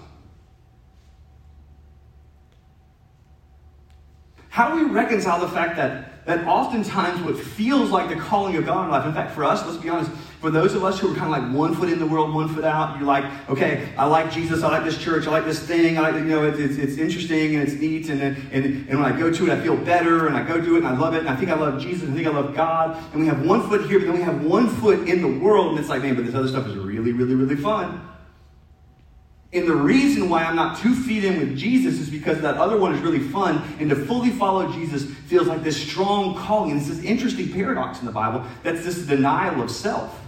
How 4.55 4.73
do 4.73 4.85
we 4.85 4.89
reconcile 4.89 5.41
the 5.41 5.49
fact 5.49 5.75
that, 5.75 6.23
that 6.23 6.47
oftentimes 6.47 7.21
what 7.23 7.37
feels 7.37 7.89
like 7.89 8.07
the 8.07 8.15
calling 8.15 8.55
of 8.55 8.65
God 8.65 8.85
in 8.85 8.91
life, 8.91 9.05
in 9.05 9.13
fact, 9.13 9.35
for 9.35 9.43
us, 9.43 9.65
let's 9.65 9.75
be 9.75 9.89
honest, 9.89 10.09
for 10.39 10.49
those 10.49 10.73
of 10.75 10.85
us 10.85 10.97
who 10.97 11.11
are 11.11 11.13
kind 11.13 11.25
of 11.25 11.43
like 11.43 11.53
one 11.53 11.75
foot 11.75 11.89
in 11.89 11.99
the 11.99 12.05
world, 12.05 12.33
one 12.33 12.47
foot 12.47 12.63
out, 12.63 12.97
you're 12.97 13.05
like, 13.05 13.25
okay, 13.49 13.89
I 13.97 14.05
like 14.05 14.31
Jesus, 14.31 14.63
I 14.63 14.69
like 14.69 14.85
this 14.85 14.97
church, 14.97 15.27
I 15.27 15.31
like 15.31 15.43
this 15.43 15.59
thing, 15.59 15.97
I 15.97 16.09
like, 16.09 16.13
you 16.13 16.23
know, 16.23 16.45
it's, 16.45 16.57
it's, 16.57 16.77
it's 16.77 16.97
interesting 16.97 17.55
and 17.55 17.67
it's 17.67 17.73
neat, 17.73 18.07
and, 18.07 18.21
and, 18.21 18.63
and 18.87 18.97
when 18.97 19.03
I 19.03 19.19
go 19.19 19.29
to 19.29 19.43
it, 19.43 19.49
I 19.49 19.61
feel 19.61 19.75
better, 19.75 20.27
and 20.27 20.37
I 20.37 20.47
go 20.47 20.61
do 20.61 20.75
it, 20.75 20.85
and 20.85 20.87
I 20.87 20.95
love 20.95 21.15
it, 21.15 21.19
and 21.19 21.27
I 21.27 21.35
think 21.35 21.51
I 21.51 21.55
love 21.55 21.81
Jesus, 21.81 22.03
and 22.03 22.13
I 22.13 22.15
think 22.15 22.27
I 22.27 22.31
love 22.31 22.55
God, 22.55 22.95
and 23.11 23.19
we 23.19 23.27
have 23.27 23.45
one 23.45 23.67
foot 23.67 23.85
here, 23.89 23.99
but 23.99 24.05
then 24.05 24.15
we 24.15 24.21
have 24.21 24.41
one 24.41 24.69
foot 24.69 25.09
in 25.09 25.21
the 25.21 25.43
world, 25.43 25.71
and 25.71 25.79
it's 25.79 25.89
like, 25.89 26.01
man, 26.01 26.15
but 26.15 26.25
this 26.25 26.33
other 26.33 26.47
stuff 26.47 26.65
is 26.65 26.77
really, 26.77 27.11
really, 27.11 27.35
really 27.35 27.57
fun. 27.57 28.14
And 29.55 29.65
the 29.65 29.75
reason 29.75 30.27
why 30.27 30.43
I'm 30.43 30.57
not 30.57 30.77
two 30.79 30.93
feet 30.93 31.23
in 31.23 31.39
with 31.39 31.57
Jesus 31.57 31.97
is 31.97 32.09
because 32.09 32.41
that 32.41 32.57
other 32.57 32.75
one 32.75 32.93
is 32.93 32.99
really 32.99 33.19
fun, 33.19 33.63
and 33.79 33.89
to 33.89 33.95
fully 33.95 34.29
follow 34.31 34.69
Jesus 34.69 35.05
feels 35.27 35.47
like 35.47 35.63
this 35.63 35.81
strong 35.81 36.35
calling. 36.35 36.77
This 36.77 37.01
interesting 37.01 37.53
paradox 37.53 38.01
in 38.01 38.05
the 38.05 38.11
Bible 38.11 38.43
that's 38.63 38.83
this 38.83 39.05
denial 39.05 39.63
of 39.63 39.71
self. 39.71 40.21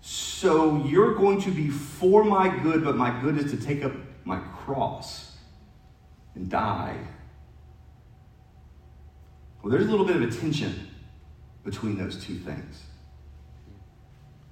So 0.00 0.84
you're 0.84 1.14
going 1.14 1.40
to 1.42 1.52
be 1.52 1.68
for 1.68 2.24
my 2.24 2.48
good, 2.62 2.82
but 2.82 2.96
my 2.96 3.20
good 3.20 3.38
is 3.38 3.50
to 3.52 3.56
take 3.56 3.84
up 3.84 3.92
my 4.24 4.40
cross 4.64 5.36
and 6.34 6.50
die. 6.50 6.96
Well, 9.62 9.70
there's 9.70 9.86
a 9.86 9.90
little 9.90 10.06
bit 10.06 10.16
of 10.16 10.22
a 10.22 10.30
tension 10.30 10.88
between 11.62 11.96
those 11.96 12.16
two 12.24 12.38
things. 12.38 12.82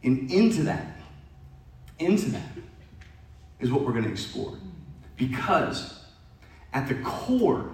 And 0.05 0.31
into 0.31 0.63
that, 0.65 0.97
into 1.99 2.31
that, 2.31 2.56
is 3.61 3.71
what 3.71 3.83
we're 3.83 3.93
going 3.93 4.05
to 4.05 4.11
explore. 4.11 4.59
Because 5.17 5.99
at 6.73 6.89
the 6.89 6.95
core, 6.97 7.71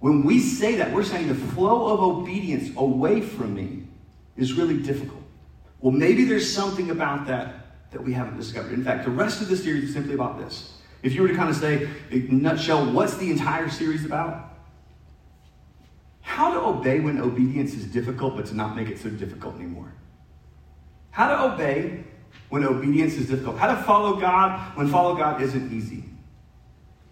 when 0.00 0.24
we 0.24 0.40
say 0.40 0.76
that, 0.76 0.92
we're 0.92 1.04
saying 1.04 1.28
the 1.28 1.34
flow 1.34 1.92
of 1.92 2.00
obedience 2.00 2.76
away 2.76 3.20
from 3.20 3.54
me 3.54 3.84
is 4.36 4.52
really 4.54 4.78
difficult. 4.78 5.22
Well, 5.80 5.92
maybe 5.92 6.24
there's 6.24 6.52
something 6.52 6.90
about 6.90 7.26
that 7.26 7.90
that 7.90 8.02
we 8.02 8.12
haven't 8.12 8.36
discovered. 8.36 8.72
In 8.72 8.84
fact, 8.84 9.04
the 9.04 9.10
rest 9.10 9.42
of 9.42 9.48
the 9.48 9.56
series 9.56 9.84
is 9.84 9.92
simply 9.92 10.14
about 10.14 10.38
this. 10.38 10.72
If 11.02 11.14
you 11.14 11.22
were 11.22 11.28
to 11.28 11.34
kind 11.34 11.50
of 11.50 11.56
say, 11.56 11.88
in 12.10 12.42
nutshell, 12.42 12.90
what's 12.92 13.16
the 13.16 13.30
entire 13.30 13.68
series 13.68 14.04
about? 14.04 14.50
How 16.20 16.52
to 16.52 16.60
obey 16.60 17.00
when 17.00 17.20
obedience 17.20 17.74
is 17.74 17.84
difficult, 17.86 18.36
but 18.36 18.46
to 18.46 18.54
not 18.54 18.76
make 18.76 18.88
it 18.88 18.98
so 18.98 19.10
difficult 19.10 19.56
anymore. 19.56 19.92
How 21.10 21.28
to 21.28 21.54
obey 21.54 22.04
when 22.48 22.64
obedience 22.64 23.14
is 23.14 23.28
difficult? 23.28 23.58
How 23.58 23.74
to 23.74 23.82
follow 23.82 24.20
God 24.20 24.76
when 24.76 24.88
follow 24.88 25.14
God 25.16 25.40
isn't 25.40 25.72
easy? 25.72 26.04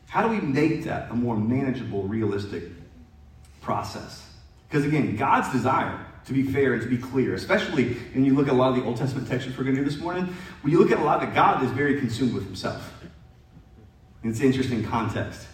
How 0.08 0.26
do 0.26 0.28
we 0.28 0.40
make 0.40 0.84
that 0.84 1.10
a 1.10 1.14
more 1.14 1.36
manageable, 1.36 2.02
realistic 2.02 2.64
process? 3.60 4.28
Because 4.68 4.84
again, 4.84 5.16
God's 5.16 5.50
desire, 5.52 6.04
to 6.26 6.32
be 6.32 6.42
fair 6.42 6.74
and 6.74 6.82
to 6.82 6.88
be 6.88 6.98
clear, 6.98 7.34
especially 7.34 7.94
when 8.14 8.24
you 8.24 8.34
look 8.34 8.48
at 8.48 8.52
a 8.52 8.56
lot 8.56 8.70
of 8.70 8.76
the 8.76 8.84
Old 8.84 8.96
Testament 8.96 9.28
texts 9.28 9.50
we're 9.56 9.64
going 9.64 9.76
to 9.76 9.82
do 9.82 9.88
this 9.88 9.98
morning, 9.98 10.34
when 10.62 10.72
you 10.72 10.78
look 10.78 10.90
at 10.90 10.98
a 10.98 11.02
lot 11.02 11.20
that 11.20 11.34
God 11.34 11.62
is 11.64 11.70
very 11.70 11.98
consumed 11.98 12.34
with 12.34 12.44
himself. 12.44 12.92
It's 14.22 14.40
an 14.40 14.46
interesting 14.46 14.84
context. 14.84 15.46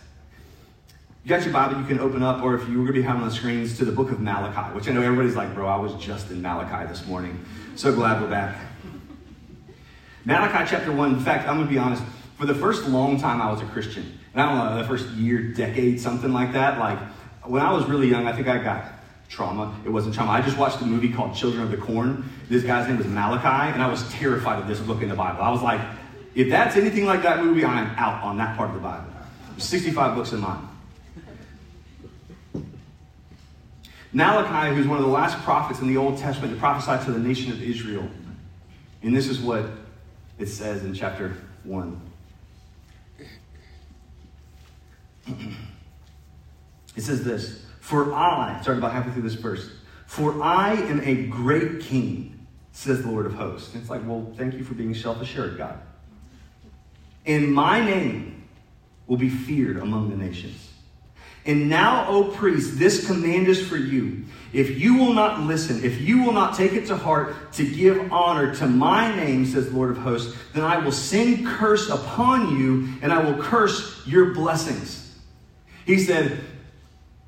You 1.23 1.29
got 1.31 1.45
your 1.45 1.53
Bible, 1.53 1.81
you 1.81 1.87
can 1.87 1.99
open 1.99 2.23
up, 2.23 2.43
or 2.43 2.55
if 2.55 2.69
you 2.69 2.79
were 2.79 2.85
going 2.85 2.95
to 2.95 3.01
be 3.01 3.03
having 3.03 3.23
on 3.23 3.29
the 3.29 3.35
screens, 3.35 3.77
to 3.79 3.85
the 3.85 3.93
book 3.93 4.11
of 4.11 4.21
Malachi, 4.21 4.75
which 4.75 4.89
I 4.89 4.93
know 4.93 5.03
everybody's 5.03 5.37
like, 5.37 5.55
bro, 5.55 5.67
I 5.67 5.77
was 5.77 5.93
just 5.95 6.31
in 6.31 6.41
Malachi 6.41 6.87
this 6.87 7.07
morning. 7.07 7.45
So 7.75 7.93
glad 7.93 8.23
we're 8.23 8.31
back. 8.31 8.57
Malachi 10.27 10.69
chapter 10.69 10.91
1, 10.91 11.15
in 11.15 11.21
fact, 11.21 11.49
I'm 11.49 11.55
going 11.55 11.69
to 11.69 11.73
be 11.73 11.79
honest, 11.79 12.03
for 12.37 12.47
the 12.47 12.55
first 12.55 12.89
long 12.89 13.19
time 13.19 13.41
I 13.41 13.49
was 13.49 13.63
a 13.63 13.65
Christian, 13.67 14.19
and 14.35 14.43
I 14.43 14.47
don't 14.47 14.59
know, 14.59 14.83
the 14.83 14.89
first 14.89 15.09
year, 15.11 15.41
decade, 15.41 16.01
something 16.01 16.33
like 16.33 16.53
that, 16.53 16.81
like 16.81 16.99
when 17.45 17.63
I 17.63 17.73
was 17.73 17.87
really 17.87 18.09
young, 18.09 18.27
I 18.27 18.33
think 18.33 18.49
I 18.49 18.59
got 18.59 18.93
trauma. 19.29 19.73
It 19.85 19.89
wasn't 19.89 20.17
trauma. 20.17 20.33
I 20.33 20.41
just 20.43 20.59
watched 20.59 20.81
a 20.81 20.85
movie 20.85 21.13
called 21.13 21.37
Children 21.37 21.63
of 21.63 21.71
the 21.71 21.77
Corn. 21.77 22.29
This 22.49 22.65
guy's 22.65 22.89
name 22.89 22.99
was 22.99 23.07
Malachi, 23.07 23.73
and 23.73 23.81
I 23.81 23.89
was 23.89 24.03
terrified 24.11 24.61
of 24.61 24.67
this 24.67 24.81
book 24.81 25.01
in 25.01 25.09
the 25.09 25.15
Bible. 25.15 25.43
I 25.43 25.51
was 25.51 25.63
like, 25.63 25.81
if 26.35 26.51
that's 26.51 26.77
anything 26.77 27.07
like 27.07 27.23
that 27.23 27.45
movie, 27.45 27.65
I'm 27.65 27.87
out 27.97 28.25
on 28.25 28.37
that 28.39 28.57
part 28.57 28.71
of 28.71 28.75
the 28.75 28.83
Bible. 28.83 29.07
There's 29.53 29.63
65 29.63 30.17
books 30.17 30.33
in 30.33 30.41
mine. 30.41 30.69
Malachi, 34.13 34.75
who's 34.75 34.89
one 34.89 34.99
of 34.99 35.05
the 35.05 35.11
last 35.11 35.39
prophets 35.45 35.79
in 35.79 35.87
the 35.87 35.97
Old 35.97 36.19
Testament 36.19 36.53
to 36.53 36.59
prophesy 36.59 37.05
to 37.05 37.13
the 37.13 37.21
nation 37.21 37.53
of 37.53 37.63
Israel. 37.63 38.09
And 39.03 39.15
this 39.15 39.29
is 39.29 39.39
what 39.39 39.67
it 40.39 40.47
says 40.47 40.85
in 40.85 40.95
chapter 40.95 41.37
1. 41.65 42.01
it 46.97 47.03
says 47.03 47.25
this 47.25 47.63
For 47.81 48.13
I, 48.15 48.61
started 48.63 48.79
about 48.79 48.93
halfway 48.93 49.13
through 49.13 49.23
this 49.23 49.35
verse, 49.35 49.71
for 50.07 50.43
I 50.43 50.75
am 50.75 51.01
a 51.01 51.27
great 51.27 51.81
king, 51.81 52.47
says 52.73 53.03
the 53.03 53.11
Lord 53.11 53.27
of 53.27 53.35
hosts. 53.35 53.73
And 53.73 53.83
it's 53.83 53.91
like, 53.91 54.07
well, 54.07 54.33
thank 54.37 54.55
you 54.55 54.65
for 54.65 54.75
being 54.75 54.95
self 54.95 55.21
assured, 55.21 55.59
God. 55.59 55.79
And 57.25 57.53
my 57.53 57.85
name 57.85 58.45
will 59.07 59.17
be 59.17 59.29
feared 59.29 59.79
among 59.79 60.11
the 60.11 60.17
nations. 60.17 60.71
And 61.45 61.69
now, 61.69 62.09
O 62.09 62.25
priest, 62.25 62.79
this 62.79 63.07
command 63.07 63.47
is 63.47 63.67
for 63.67 63.77
you. 63.77 64.25
If 64.57 64.81
you 64.81 64.97
will 64.97 65.13
not 65.13 65.43
listen, 65.43 65.85
if 65.85 66.01
you 66.01 66.23
will 66.23 66.33
not 66.33 66.57
take 66.57 66.73
it 66.73 66.87
to 66.87 66.97
heart 66.97 67.53
to 67.53 67.75
give 67.75 68.11
honor 68.11 68.55
to 68.55 68.67
my 68.67 69.15
name, 69.15 69.45
says 69.45 69.69
the 69.69 69.77
Lord 69.77 69.91
of 69.91 69.99
hosts, 69.99 70.35
then 70.55 70.65
I 70.65 70.79
will 70.79 70.93
send 70.93 71.47
curse 71.47 71.91
upon 71.91 72.59
you 72.59 72.89
and 73.03 73.13
I 73.13 73.23
will 73.23 73.37
curse 73.43 74.07
your 74.07 74.33
blessings. 74.33 75.15
He 75.85 75.99
said, 75.99 76.41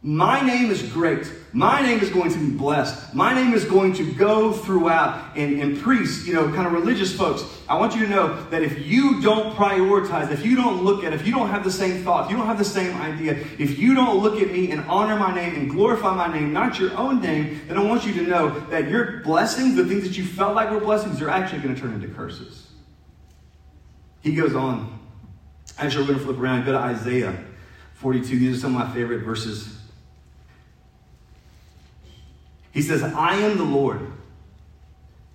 My 0.00 0.40
name 0.40 0.70
is 0.70 0.80
great. 0.92 1.28
My 1.52 1.82
name 1.82 1.98
is 1.98 2.10
going 2.10 2.30
to 2.30 2.38
be 2.38 2.56
blessed. 2.56 3.14
My 3.14 3.34
name 3.34 3.52
is 3.52 3.64
going 3.64 3.94
to 3.94 4.12
go 4.12 4.52
throughout. 4.52 5.36
And, 5.36 5.60
and 5.60 5.76
priests, 5.80 6.24
you 6.24 6.34
know, 6.34 6.52
kind 6.52 6.68
of 6.68 6.72
religious 6.72 7.16
folks, 7.16 7.44
I 7.68 7.76
want 7.76 7.96
you 7.96 8.02
to 8.02 8.08
know 8.08 8.48
that 8.50 8.62
if 8.62 8.86
you 8.86 9.20
don't 9.20 9.56
prioritize, 9.56 10.30
if 10.30 10.46
you 10.46 10.54
don't 10.54 10.84
look 10.84 11.02
at, 11.02 11.12
if 11.12 11.26
you 11.26 11.32
don't 11.32 11.48
have 11.48 11.64
the 11.64 11.72
same 11.72 12.04
thought, 12.04 12.26
if 12.26 12.30
you 12.30 12.36
don't 12.36 12.46
have 12.46 12.58
the 12.58 12.64
same 12.64 12.96
idea, 12.96 13.32
if 13.58 13.76
you 13.76 13.96
don't 13.96 14.22
look 14.22 14.40
at 14.40 14.52
me 14.52 14.70
and 14.70 14.82
honor 14.82 15.16
my 15.16 15.34
name 15.34 15.56
and 15.56 15.68
glorify 15.68 16.14
my 16.14 16.32
name, 16.32 16.52
not 16.52 16.78
your 16.78 16.96
own 16.96 17.20
name, 17.20 17.60
then 17.66 17.76
I 17.76 17.82
want 17.82 18.06
you 18.06 18.14
to 18.14 18.22
know 18.22 18.60
that 18.70 18.88
your 18.88 19.20
blessings, 19.22 19.74
the 19.74 19.84
things 19.84 20.04
that 20.04 20.16
you 20.16 20.24
felt 20.24 20.54
like 20.54 20.70
were 20.70 20.78
blessings, 20.78 21.20
are 21.20 21.28
actually 21.28 21.60
going 21.60 21.74
to 21.74 21.80
turn 21.80 21.94
into 21.94 22.06
curses. 22.06 22.68
He 24.20 24.32
goes 24.36 24.54
on. 24.54 24.96
Actually, 25.76 26.02
we're 26.02 26.08
going 26.08 26.18
to 26.20 26.24
flip 26.24 26.38
around 26.38 26.56
and 26.58 26.66
go 26.66 26.72
to 26.72 26.78
Isaiah 26.78 27.36
42. 27.94 28.38
These 28.38 28.58
are 28.58 28.60
some 28.60 28.76
of 28.76 28.86
my 28.86 28.94
favorite 28.94 29.24
verses 29.24 29.77
he 32.72 32.82
says, 32.82 33.02
I 33.02 33.36
am 33.36 33.56
the 33.56 33.64
Lord. 33.64 34.00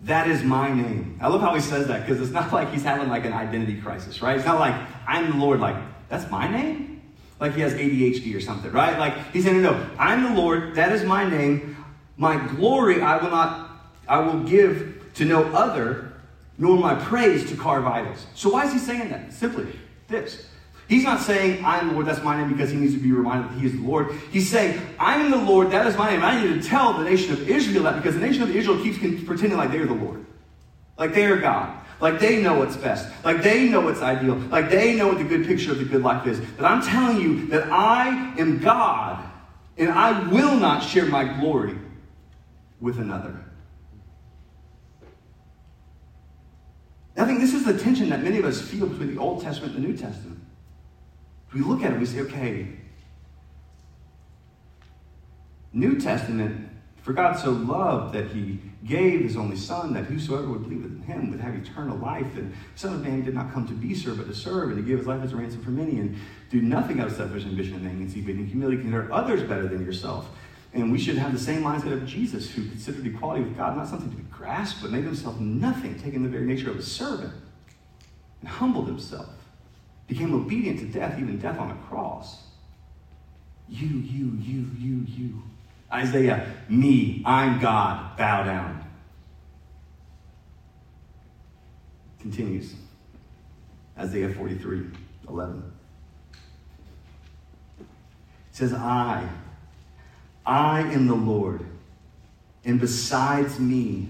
That 0.01 0.27
is 0.27 0.43
my 0.43 0.73
name. 0.73 1.17
I 1.21 1.27
love 1.27 1.41
how 1.41 1.53
he 1.55 1.61
says 1.61 1.87
that 1.87 2.01
because 2.01 2.21
it's 2.21 2.31
not 2.31 2.51
like 2.51 2.71
he's 2.71 2.83
having 2.83 3.09
like 3.09 3.25
an 3.25 3.33
identity 3.33 3.79
crisis, 3.79 4.21
right? 4.21 4.35
It's 4.35 4.45
not 4.45 4.59
like, 4.59 4.75
I'm 5.07 5.31
the 5.31 5.37
Lord, 5.37 5.59
like, 5.59 5.77
that's 6.09 6.29
my 6.29 6.47
name? 6.49 7.01
Like 7.39 7.55
he 7.55 7.61
has 7.61 7.73
ADHD 7.73 8.35
or 8.35 8.41
something, 8.41 8.71
right? 8.71 8.97
Like 8.99 9.31
he's 9.31 9.45
saying, 9.45 9.61
no, 9.61 9.89
I'm 9.97 10.23
the 10.23 10.41
Lord, 10.41 10.75
that 10.75 10.91
is 10.91 11.03
my 11.03 11.27
name. 11.29 11.77
My 12.17 12.37
glory 12.47 13.01
I 13.01 13.17
will 13.17 13.31
not, 13.31 13.69
I 14.07 14.19
will 14.19 14.43
give 14.43 15.11
to 15.15 15.25
no 15.25 15.45
other, 15.53 16.13
nor 16.57 16.77
my 16.77 16.95
praise 16.95 17.49
to 17.49 17.55
carve 17.55 17.85
idols. 17.85 18.25
So 18.35 18.49
why 18.49 18.65
is 18.65 18.73
he 18.73 18.79
saying 18.79 19.09
that? 19.09 19.33
Simply 19.33 19.67
this. 20.07 20.47
He's 20.93 21.05
not 21.05 21.21
saying, 21.21 21.65
I 21.65 21.79
am 21.79 21.87
the 21.87 21.93
Lord, 21.95 22.05
that's 22.05 22.21
my 22.21 22.37
name, 22.37 22.53
because 22.53 22.69
he 22.69 22.77
needs 22.77 22.93
to 22.93 22.99
be 22.99 23.11
reminded 23.11 23.49
that 23.49 23.59
he 23.59 23.65
is 23.65 23.71
the 23.71 23.81
Lord. 23.81 24.11
He's 24.31 24.47
saying, 24.47 24.79
I 24.99 25.15
am 25.15 25.31
the 25.31 25.37
Lord, 25.37 25.71
that 25.71 25.87
is 25.87 25.97
my 25.97 26.11
name. 26.11 26.23
I 26.23 26.39
need 26.39 26.61
to 26.61 26.69
tell 26.69 26.93
the 26.93 27.03
nation 27.03 27.33
of 27.33 27.49
Israel 27.49 27.85
that 27.85 27.95
because 27.95 28.13
the 28.13 28.21
nation 28.21 28.43
of 28.43 28.55
Israel 28.55 28.79
keeps 28.79 28.99
pretending 29.23 29.57
like 29.57 29.71
they're 29.71 29.87
the 29.87 29.95
Lord. 29.95 30.23
Like 30.95 31.15
they 31.15 31.25
are 31.25 31.37
God. 31.37 31.83
Like 31.99 32.19
they 32.19 32.43
know 32.43 32.59
what's 32.59 32.77
best. 32.77 33.11
Like 33.25 33.41
they 33.41 33.69
know 33.69 33.81
what's 33.81 34.03
ideal. 34.03 34.35
Like 34.35 34.69
they 34.69 34.93
know 34.95 35.07
what 35.07 35.17
the 35.17 35.23
good 35.23 35.47
picture 35.47 35.71
of 35.71 35.79
the 35.79 35.83
good 35.83 36.03
life 36.03 36.27
is. 36.27 36.39
But 36.57 36.65
I'm 36.65 36.83
telling 36.83 37.19
you 37.19 37.47
that 37.47 37.71
I 37.71 38.35
am 38.37 38.59
God, 38.59 39.27
and 39.79 39.89
I 39.89 40.27
will 40.27 40.55
not 40.55 40.83
share 40.83 41.07
my 41.07 41.23
glory 41.39 41.75
with 42.79 42.99
another. 42.99 43.43
I 47.17 47.25
think 47.25 47.39
this 47.39 47.55
is 47.55 47.65
the 47.65 47.79
tension 47.79 48.09
that 48.09 48.21
many 48.21 48.37
of 48.37 48.45
us 48.45 48.61
feel 48.61 48.85
between 48.85 49.15
the 49.15 49.19
Old 49.19 49.41
Testament 49.41 49.75
and 49.75 49.83
the 49.83 49.87
New 49.87 49.97
Testament 49.97 50.32
we 51.53 51.61
look 51.61 51.83
at 51.83 51.93
it, 51.93 51.99
we 51.99 52.05
say, 52.05 52.21
okay, 52.21 52.67
New 55.71 55.99
Testament, 55.99 56.69
for 57.01 57.13
God 57.13 57.37
so 57.37 57.51
loved 57.51 58.13
that 58.13 58.27
he 58.27 58.59
gave 58.85 59.21
his 59.21 59.35
only 59.35 59.57
Son, 59.57 59.93
that 59.93 60.05
whosoever 60.05 60.47
would 60.49 60.63
believe 60.63 60.85
in 60.85 61.01
him 61.01 61.31
would 61.31 61.39
have 61.39 61.55
eternal 61.55 61.97
life. 61.97 62.35
And 62.35 62.53
Son 62.75 62.93
of 62.93 63.01
Man 63.01 63.23
did 63.23 63.33
not 63.33 63.51
come 63.51 63.67
to 63.67 63.73
be 63.73 63.93
served, 63.93 64.19
but 64.19 64.27
to 64.27 64.35
serve, 64.35 64.69
and 64.69 64.77
to 64.77 64.83
give 64.83 64.99
his 64.99 65.07
life 65.07 65.21
as 65.23 65.33
a 65.33 65.35
ransom 65.35 65.63
for 65.63 65.71
many, 65.71 65.99
and 65.99 66.15
do 66.49 66.61
nothing 66.61 66.99
out 66.99 67.07
of 67.07 67.13
selfish 67.13 67.43
ambition 67.43 67.75
and 67.85 67.99
conceit, 67.99 68.25
but 68.25 68.35
in 68.35 68.47
humility 68.47 68.77
consider 68.77 69.11
others 69.11 69.41
better 69.43 69.67
than 69.67 69.85
yourself. 69.85 70.29
And 70.73 70.91
we 70.91 70.97
should 70.97 71.17
have 71.17 71.33
the 71.33 71.39
same 71.39 71.63
mindset 71.63 71.93
of 71.93 72.05
Jesus, 72.05 72.49
who 72.49 72.67
considered 72.67 73.05
equality 73.05 73.43
with 73.43 73.57
God 73.57 73.75
not 73.75 73.87
something 73.87 74.09
to 74.09 74.15
be 74.15 74.23
grasped, 74.31 74.81
but 74.81 74.91
made 74.91 75.03
himself 75.03 75.39
nothing, 75.39 75.99
taking 75.99 76.23
the 76.23 76.29
very 76.29 76.45
nature 76.45 76.71
of 76.71 76.77
a 76.77 76.83
servant, 76.83 77.33
and 78.41 78.49
humbled 78.49 78.87
himself 78.87 79.42
became 80.13 80.35
obedient 80.35 80.79
to 80.79 80.85
death, 80.85 81.17
even 81.17 81.39
death 81.39 81.57
on 81.57 81.69
the 81.69 81.75
cross. 81.87 82.43
You, 83.67 83.87
you, 83.87 84.37
you, 84.39 84.69
you, 84.77 85.05
you. 85.07 85.43
Isaiah, 85.91 86.53
me, 86.69 87.23
I'm 87.25 87.59
God, 87.59 88.15
bow 88.15 88.43
down. 88.43 88.83
Continues. 92.19 92.75
Isaiah 93.97 94.29
43, 94.29 94.85
11. 95.27 95.73
It 97.79 97.85
says, 98.51 98.73
I, 98.73 99.27
I 100.45 100.81
am 100.81 101.07
the 101.07 101.15
Lord, 101.15 101.65
and 102.65 102.79
besides 102.79 103.59
me, 103.59 104.09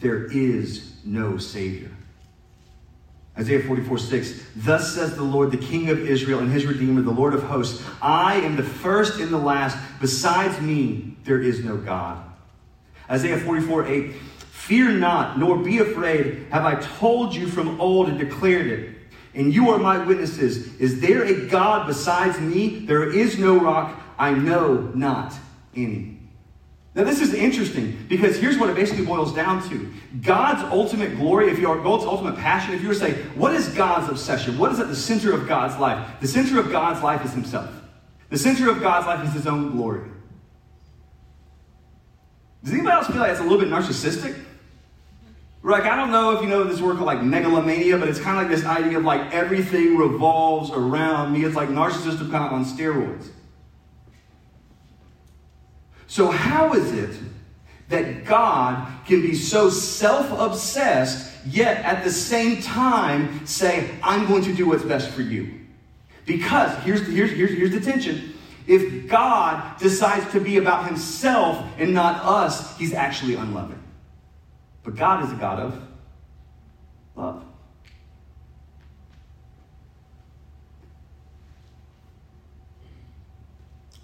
there 0.00 0.24
is 0.24 0.96
no 1.04 1.38
Savior. 1.38 1.90
Isaiah 3.38 3.62
44, 3.62 3.98
6. 3.98 4.42
Thus 4.56 4.94
says 4.94 5.14
the 5.14 5.22
Lord, 5.22 5.52
the 5.52 5.58
King 5.58 5.90
of 5.90 6.00
Israel 6.00 6.40
and 6.40 6.50
his 6.50 6.66
Redeemer, 6.66 7.02
the 7.02 7.10
Lord 7.10 7.34
of 7.34 7.44
hosts 7.44 7.84
I 8.02 8.34
am 8.36 8.56
the 8.56 8.64
first 8.64 9.20
and 9.20 9.32
the 9.32 9.38
last. 9.38 9.78
Besides 10.00 10.60
me, 10.60 11.16
there 11.24 11.40
is 11.40 11.64
no 11.64 11.76
God. 11.76 12.24
Isaiah 13.08 13.38
44, 13.38 13.86
8. 13.86 14.14
Fear 14.50 14.92
not, 14.92 15.38
nor 15.38 15.56
be 15.56 15.78
afraid. 15.78 16.46
Have 16.50 16.64
I 16.64 16.74
told 16.74 17.34
you 17.34 17.46
from 17.46 17.80
old 17.80 18.08
and 18.08 18.18
declared 18.18 18.66
it? 18.66 18.96
And 19.34 19.54
you 19.54 19.70
are 19.70 19.78
my 19.78 20.04
witnesses. 20.04 20.74
Is 20.80 21.00
there 21.00 21.22
a 21.22 21.46
God 21.46 21.86
besides 21.86 22.40
me? 22.40 22.80
There 22.80 23.10
is 23.10 23.38
no 23.38 23.58
rock. 23.58 23.98
I 24.18 24.32
know 24.32 24.90
not 24.94 25.32
any. 25.76 26.17
Now, 26.98 27.04
this 27.04 27.20
is 27.20 27.32
interesting 27.32 27.96
because 28.08 28.38
here's 28.38 28.58
what 28.58 28.70
it 28.70 28.74
basically 28.74 29.04
boils 29.04 29.32
down 29.32 29.66
to 29.68 29.88
God's 30.20 30.64
ultimate 30.64 31.14
glory, 31.14 31.48
if 31.48 31.60
you 31.60 31.70
are 31.70 31.78
God's 31.78 32.04
ultimate 32.04 32.36
passion, 32.36 32.74
if 32.74 32.82
you 32.82 32.88
were 32.88 32.94
to 32.94 32.98
say, 32.98 33.12
what 33.36 33.54
is 33.54 33.68
God's 33.68 34.10
obsession? 34.10 34.58
What 34.58 34.72
is 34.72 34.80
at 34.80 34.88
the 34.88 34.96
center 34.96 35.32
of 35.32 35.46
God's 35.46 35.78
life? 35.78 36.20
The 36.20 36.26
center 36.26 36.58
of 36.58 36.72
God's 36.72 37.00
life 37.00 37.24
is 37.24 37.32
Himself. 37.32 37.70
The 38.30 38.36
center 38.36 38.68
of 38.68 38.80
God's 38.80 39.06
life 39.06 39.24
is 39.28 39.32
His 39.32 39.46
own 39.46 39.76
glory. 39.76 40.10
Does 42.64 42.72
anybody 42.72 42.96
else 42.96 43.06
feel 43.06 43.18
like 43.18 43.30
it's 43.30 43.38
a 43.38 43.44
little 43.44 43.60
bit 43.60 43.68
narcissistic? 43.68 44.36
Like, 45.62 45.84
I 45.84 45.94
don't 45.94 46.10
know 46.10 46.34
if 46.34 46.42
you 46.42 46.48
know 46.48 46.64
this 46.64 46.80
word 46.80 46.96
called 46.96 47.06
like 47.06 47.22
megalomania, 47.22 47.96
but 47.96 48.08
it's 48.08 48.18
kind 48.18 48.36
of 48.38 48.42
like 48.42 48.50
this 48.50 48.66
idea 48.66 48.98
of 48.98 49.04
like 49.04 49.32
everything 49.32 49.96
revolves 49.96 50.72
around 50.72 51.32
me. 51.32 51.44
It's 51.44 51.54
like 51.54 51.68
narcissistic 51.68 52.28
kind 52.32 52.44
of 52.44 52.52
on 52.52 52.64
steroids. 52.64 53.28
So, 56.08 56.30
how 56.30 56.72
is 56.72 56.90
it 56.92 57.20
that 57.90 58.24
God 58.24 58.88
can 59.06 59.20
be 59.20 59.34
so 59.34 59.70
self 59.70 60.32
obsessed, 60.32 61.30
yet 61.46 61.84
at 61.84 62.02
the 62.02 62.10
same 62.10 62.60
time 62.62 63.46
say, 63.46 63.90
I'm 64.02 64.26
going 64.26 64.42
to 64.44 64.54
do 64.54 64.66
what's 64.66 64.82
best 64.82 65.10
for 65.10 65.22
you? 65.22 65.60
Because 66.24 66.76
here's, 66.82 67.06
here's, 67.06 67.30
here's, 67.30 67.50
here's 67.50 67.70
the 67.70 67.80
tension. 67.80 68.34
If 68.66 69.08
God 69.08 69.78
decides 69.78 70.30
to 70.32 70.40
be 70.40 70.56
about 70.56 70.86
himself 70.86 71.64
and 71.78 71.92
not 71.94 72.24
us, 72.24 72.76
he's 72.78 72.94
actually 72.94 73.34
unloving. 73.34 73.82
But 74.84 74.96
God 74.96 75.24
is 75.24 75.32
a 75.32 75.36
God 75.36 75.60
of 75.60 75.82
love. 77.16 77.44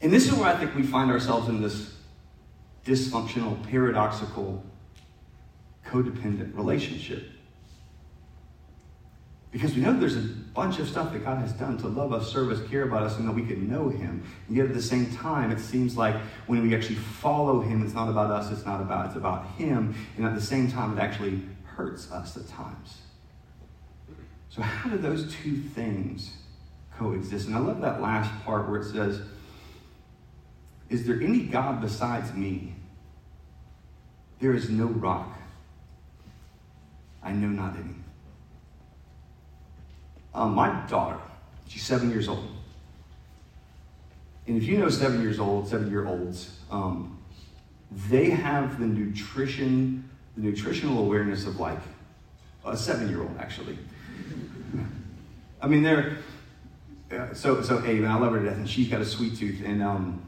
And 0.03 0.13
this 0.13 0.27
is 0.27 0.35
where 0.35 0.55
I 0.55 0.57
think 0.59 0.75
we 0.75 0.83
find 0.83 1.11
ourselves 1.11 1.49
in 1.49 1.63
this 1.63 1.94
dysfunctional, 2.85 3.63
paradoxical, 3.69 4.63
codependent 5.87 6.57
relationship. 6.57 7.31
Because 9.51 9.75
we 9.75 9.83
know 9.83 9.93
there's 9.93 10.17
a 10.17 10.21
bunch 10.53 10.81
of 10.81 10.89
stuff 10.89 11.13
that 11.13 11.25
God 11.25 11.39
has 11.39 11.53
done 11.53 11.79
to 11.79 11.87
love 11.87 12.13
us, 12.13 12.31
serve 12.31 12.51
us, 12.51 12.69
care 12.69 12.83
about 12.83 13.05
us, 13.05 13.19
and 13.19 13.29
that 13.29 13.33
we 13.33 13.47
can 13.47 13.71
know 13.71 13.89
Him. 13.89 14.25
And 14.49 14.57
yet 14.57 14.67
at 14.67 14.75
the 14.75 14.83
same 14.83 15.15
time, 15.15 15.53
it 15.53 15.61
seems 15.61 15.97
like 15.97 16.17
when 16.49 16.63
we 16.63 16.75
actually 16.75 16.97
follow 16.97 17.61
Him, 17.61 17.85
it's 17.85 17.95
not 17.95 18.09
about 18.09 18.33
us, 18.33 18.51
it's 18.51 18.67
not 18.67 18.81
about, 18.81 19.07
it's 19.07 19.17
about 19.17 19.47
Him. 19.53 19.95
And 20.17 20.27
at 20.27 20.35
the 20.35 20.41
same 20.41 20.69
time, 20.69 20.99
it 20.99 21.01
actually 21.01 21.41
hurts 21.63 22.11
us 22.11 22.37
at 22.37 22.49
times. 22.49 22.99
So 24.49 24.61
how 24.61 24.91
do 24.91 24.99
those 24.99 25.33
two 25.33 25.57
things 25.57 26.33
coexist? 26.99 27.47
And 27.47 27.55
I 27.55 27.61
love 27.61 27.81
that 27.81 28.01
last 28.01 28.33
part 28.45 28.69
where 28.69 28.81
it 28.81 28.91
says, 28.91 29.21
Is 30.91 31.07
there 31.07 31.21
any 31.21 31.41
God 31.41 31.81
besides 31.81 32.33
me? 32.35 32.75
There 34.41 34.53
is 34.53 34.69
no 34.69 34.87
rock. 34.87 35.39
I 37.23 37.33
know 37.33 37.49
not 37.49 37.77
any. 37.77 37.95
Um, 40.35 40.55
my 40.55 40.69
daughter, 40.89 41.19
she's 41.69 41.83
seven 41.83 42.11
years 42.11 42.29
old. 42.29 42.49
And 44.47 44.57
if 44.57 44.65
you 44.65 44.79
know 44.79 44.91
seven 44.91 45.23
years 45.23 45.39
old, 45.39 45.69
seven 45.69 45.91
year 45.91 46.07
olds, 46.07 46.59
um, 46.71 47.19
they 48.11 48.31
have 48.31 48.79
the 48.79 48.87
nutrition, 48.87 50.09
the 50.37 50.43
nutritional 50.43 50.99
awareness 50.99 51.47
of 51.47 51.61
like 51.61 51.79
a 52.67 52.77
seven 52.77 53.09
year 53.09 53.23
old, 53.23 53.37
actually. 53.39 53.79
I 55.63 55.67
mean, 55.67 55.83
they're, 55.83 56.19
uh, 57.11 57.33
so, 57.33 57.63
so 57.63 57.79
Ave, 57.79 58.05
I 58.05 58.15
love 58.17 58.33
her 58.33 58.41
to 58.41 58.45
death, 58.45 58.57
and 58.57 58.69
she's 58.69 58.89
got 58.89 59.01
a 59.01 59.05
sweet 59.05 59.39
tooth, 59.39 59.63
and 59.65 59.83
um, 59.83 60.24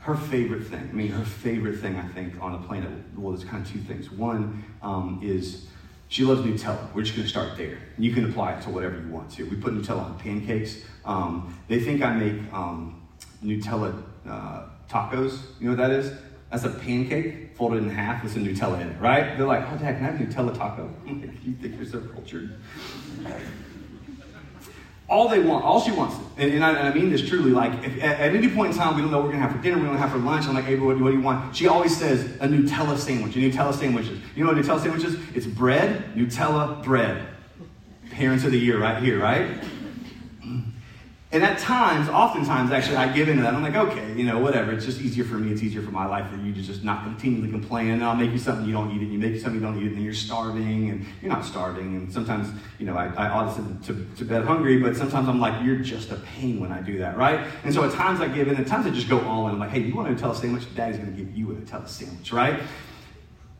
her 0.00 0.14
favorite 0.14 0.64
thing, 0.66 0.88
I 0.90 0.94
mean, 0.94 1.08
her 1.08 1.24
favorite 1.24 1.80
thing, 1.80 1.96
I 1.96 2.06
think, 2.08 2.40
on 2.40 2.52
the 2.52 2.66
planet, 2.66 2.90
well, 3.16 3.32
there's 3.32 3.48
kind 3.48 3.64
of 3.64 3.70
two 3.70 3.80
things. 3.80 4.10
One 4.10 4.64
um, 4.82 5.20
is 5.22 5.66
she 6.08 6.24
loves 6.24 6.40
Nutella. 6.40 6.92
We're 6.94 7.02
just 7.02 7.14
going 7.14 7.26
to 7.26 7.28
start 7.28 7.56
there. 7.56 7.78
You 7.98 8.12
can 8.12 8.30
apply 8.30 8.54
it 8.54 8.62
to 8.62 8.70
whatever 8.70 8.98
you 8.98 9.08
want 9.08 9.30
to. 9.32 9.44
We 9.44 9.56
put 9.56 9.74
Nutella 9.74 10.04
on 10.04 10.18
pancakes. 10.18 10.82
Um, 11.04 11.58
they 11.68 11.80
think 11.80 12.02
I 12.02 12.14
make 12.14 12.52
um, 12.52 13.02
Nutella 13.44 14.02
uh, 14.26 14.62
tacos. 14.88 15.40
You 15.60 15.70
know 15.70 15.76
what 15.76 15.88
that 15.88 15.90
is? 15.90 16.12
That's 16.50 16.64
a 16.64 16.70
pancake 16.70 17.54
folded 17.56 17.82
in 17.82 17.90
half 17.90 18.22
with 18.22 18.32
some 18.32 18.44
Nutella 18.44 18.80
in 18.80 18.88
it, 18.88 19.00
right? 19.00 19.36
They're 19.36 19.46
like, 19.46 19.66
oh, 19.70 19.76
Dad, 19.76 19.98
can 19.98 20.06
I 20.06 20.10
have 20.12 20.14
Nutella 20.14 20.56
taco? 20.56 20.90
you 21.06 21.54
think 21.60 21.76
you're 21.76 21.84
so 21.84 22.00
cultured 22.00 22.58
all 25.08 25.28
they 25.28 25.38
want, 25.38 25.64
all 25.64 25.80
she 25.80 25.90
wants, 25.90 26.16
and, 26.36 26.52
and, 26.52 26.62
I, 26.62 26.70
and 26.74 26.88
I, 26.88 26.92
mean 26.92 27.10
this 27.10 27.26
truly, 27.26 27.50
like 27.50 27.72
if, 27.82 28.02
at, 28.02 28.20
at, 28.20 28.34
any 28.34 28.48
point 28.48 28.72
in 28.72 28.78
time 28.78 28.94
we 28.94 29.00
don't 29.00 29.10
know 29.10 29.18
what 29.18 29.26
we're 29.26 29.32
gonna 29.32 29.42
have 29.42 29.56
for 29.56 29.62
dinner, 29.62 29.78
we 29.78 29.86
don't 29.86 29.96
have 29.96 30.12
for 30.12 30.18
lunch, 30.18 30.46
I'm 30.46 30.54
like, 30.54 30.66
hey, 30.66 30.76
what, 30.76 31.00
what 31.00 31.10
do 31.10 31.16
you 31.16 31.22
want? 31.22 31.56
She 31.56 31.66
always 31.66 31.96
says 31.96 32.24
a 32.40 32.46
Nutella 32.46 32.98
sandwich, 32.98 33.34
a 33.34 33.38
Nutella 33.38 33.72
sandwiches. 33.72 34.20
You 34.36 34.44
know 34.44 34.52
what 34.52 34.62
Nutella 34.62 34.80
sandwiches? 34.80 35.16
It's 35.34 35.46
bread, 35.46 36.14
Nutella, 36.14 36.82
bread. 36.84 37.26
Parents 38.10 38.44
of 38.44 38.52
the 38.52 38.58
year 38.58 38.78
right 38.78 39.02
here, 39.02 39.20
right? 39.20 39.46
And 41.30 41.42
at 41.42 41.58
times, 41.58 42.08
oftentimes, 42.08 42.70
actually, 42.70 42.96
I 42.96 43.12
give 43.12 43.28
into 43.28 43.42
that. 43.42 43.52
I'm 43.52 43.62
like, 43.62 43.74
okay, 43.74 44.14
you 44.16 44.24
know, 44.24 44.38
whatever. 44.38 44.72
It's 44.72 44.86
just 44.86 44.98
easier 45.02 45.24
for 45.24 45.34
me. 45.34 45.52
It's 45.52 45.62
easier 45.62 45.82
for 45.82 45.90
my 45.90 46.06
life 46.06 46.30
for 46.30 46.38
you 46.38 46.54
to 46.54 46.62
just 46.62 46.82
not 46.82 47.04
continually 47.04 47.50
complain. 47.50 47.90
And 47.90 48.02
I'll 48.02 48.16
make 48.16 48.30
you 48.30 48.38
something 48.38 48.64
you 48.64 48.72
don't 48.72 48.90
eat 48.92 49.02
and 49.02 49.12
You 49.12 49.18
make 49.18 49.34
you 49.34 49.38
something 49.38 49.60
you 49.60 49.66
don't 49.66 49.78
eat 49.78 49.92
and 49.92 50.02
you're 50.02 50.14
starving, 50.14 50.88
and 50.88 51.04
you're 51.20 51.30
not 51.30 51.44
starving. 51.44 51.96
And 51.96 52.10
sometimes, 52.10 52.48
you 52.78 52.86
know, 52.86 52.96
I, 52.96 53.08
I 53.08 53.28
ought 53.28 53.54
to 53.56 53.92
to, 53.92 54.06
to 54.16 54.24
bed 54.24 54.46
hungry, 54.46 54.80
but 54.80 54.96
sometimes 54.96 55.28
I'm 55.28 55.38
like, 55.38 55.62
you're 55.62 55.76
just 55.76 56.10
a 56.12 56.16
pain 56.16 56.60
when 56.60 56.72
I 56.72 56.80
do 56.80 56.96
that, 56.98 57.18
right? 57.18 57.46
And 57.62 57.74
so 57.74 57.84
at 57.84 57.92
times 57.92 58.22
I 58.22 58.28
give 58.28 58.48
in. 58.48 58.56
At 58.56 58.66
times 58.66 58.86
I 58.86 58.90
just 58.90 59.10
go 59.10 59.20
all 59.28 59.48
in. 59.48 59.52
I'm 59.52 59.60
like, 59.60 59.70
hey, 59.70 59.80
you 59.80 59.94
want 59.94 60.08
a 60.08 60.14
Nutella 60.14 60.34
sandwich? 60.34 60.74
Daddy's 60.74 60.96
going 60.96 61.14
to 61.14 61.22
give 61.22 61.36
you 61.36 61.50
a 61.50 61.54
Nutella 61.56 61.86
sandwich, 61.86 62.32
right? 62.32 62.58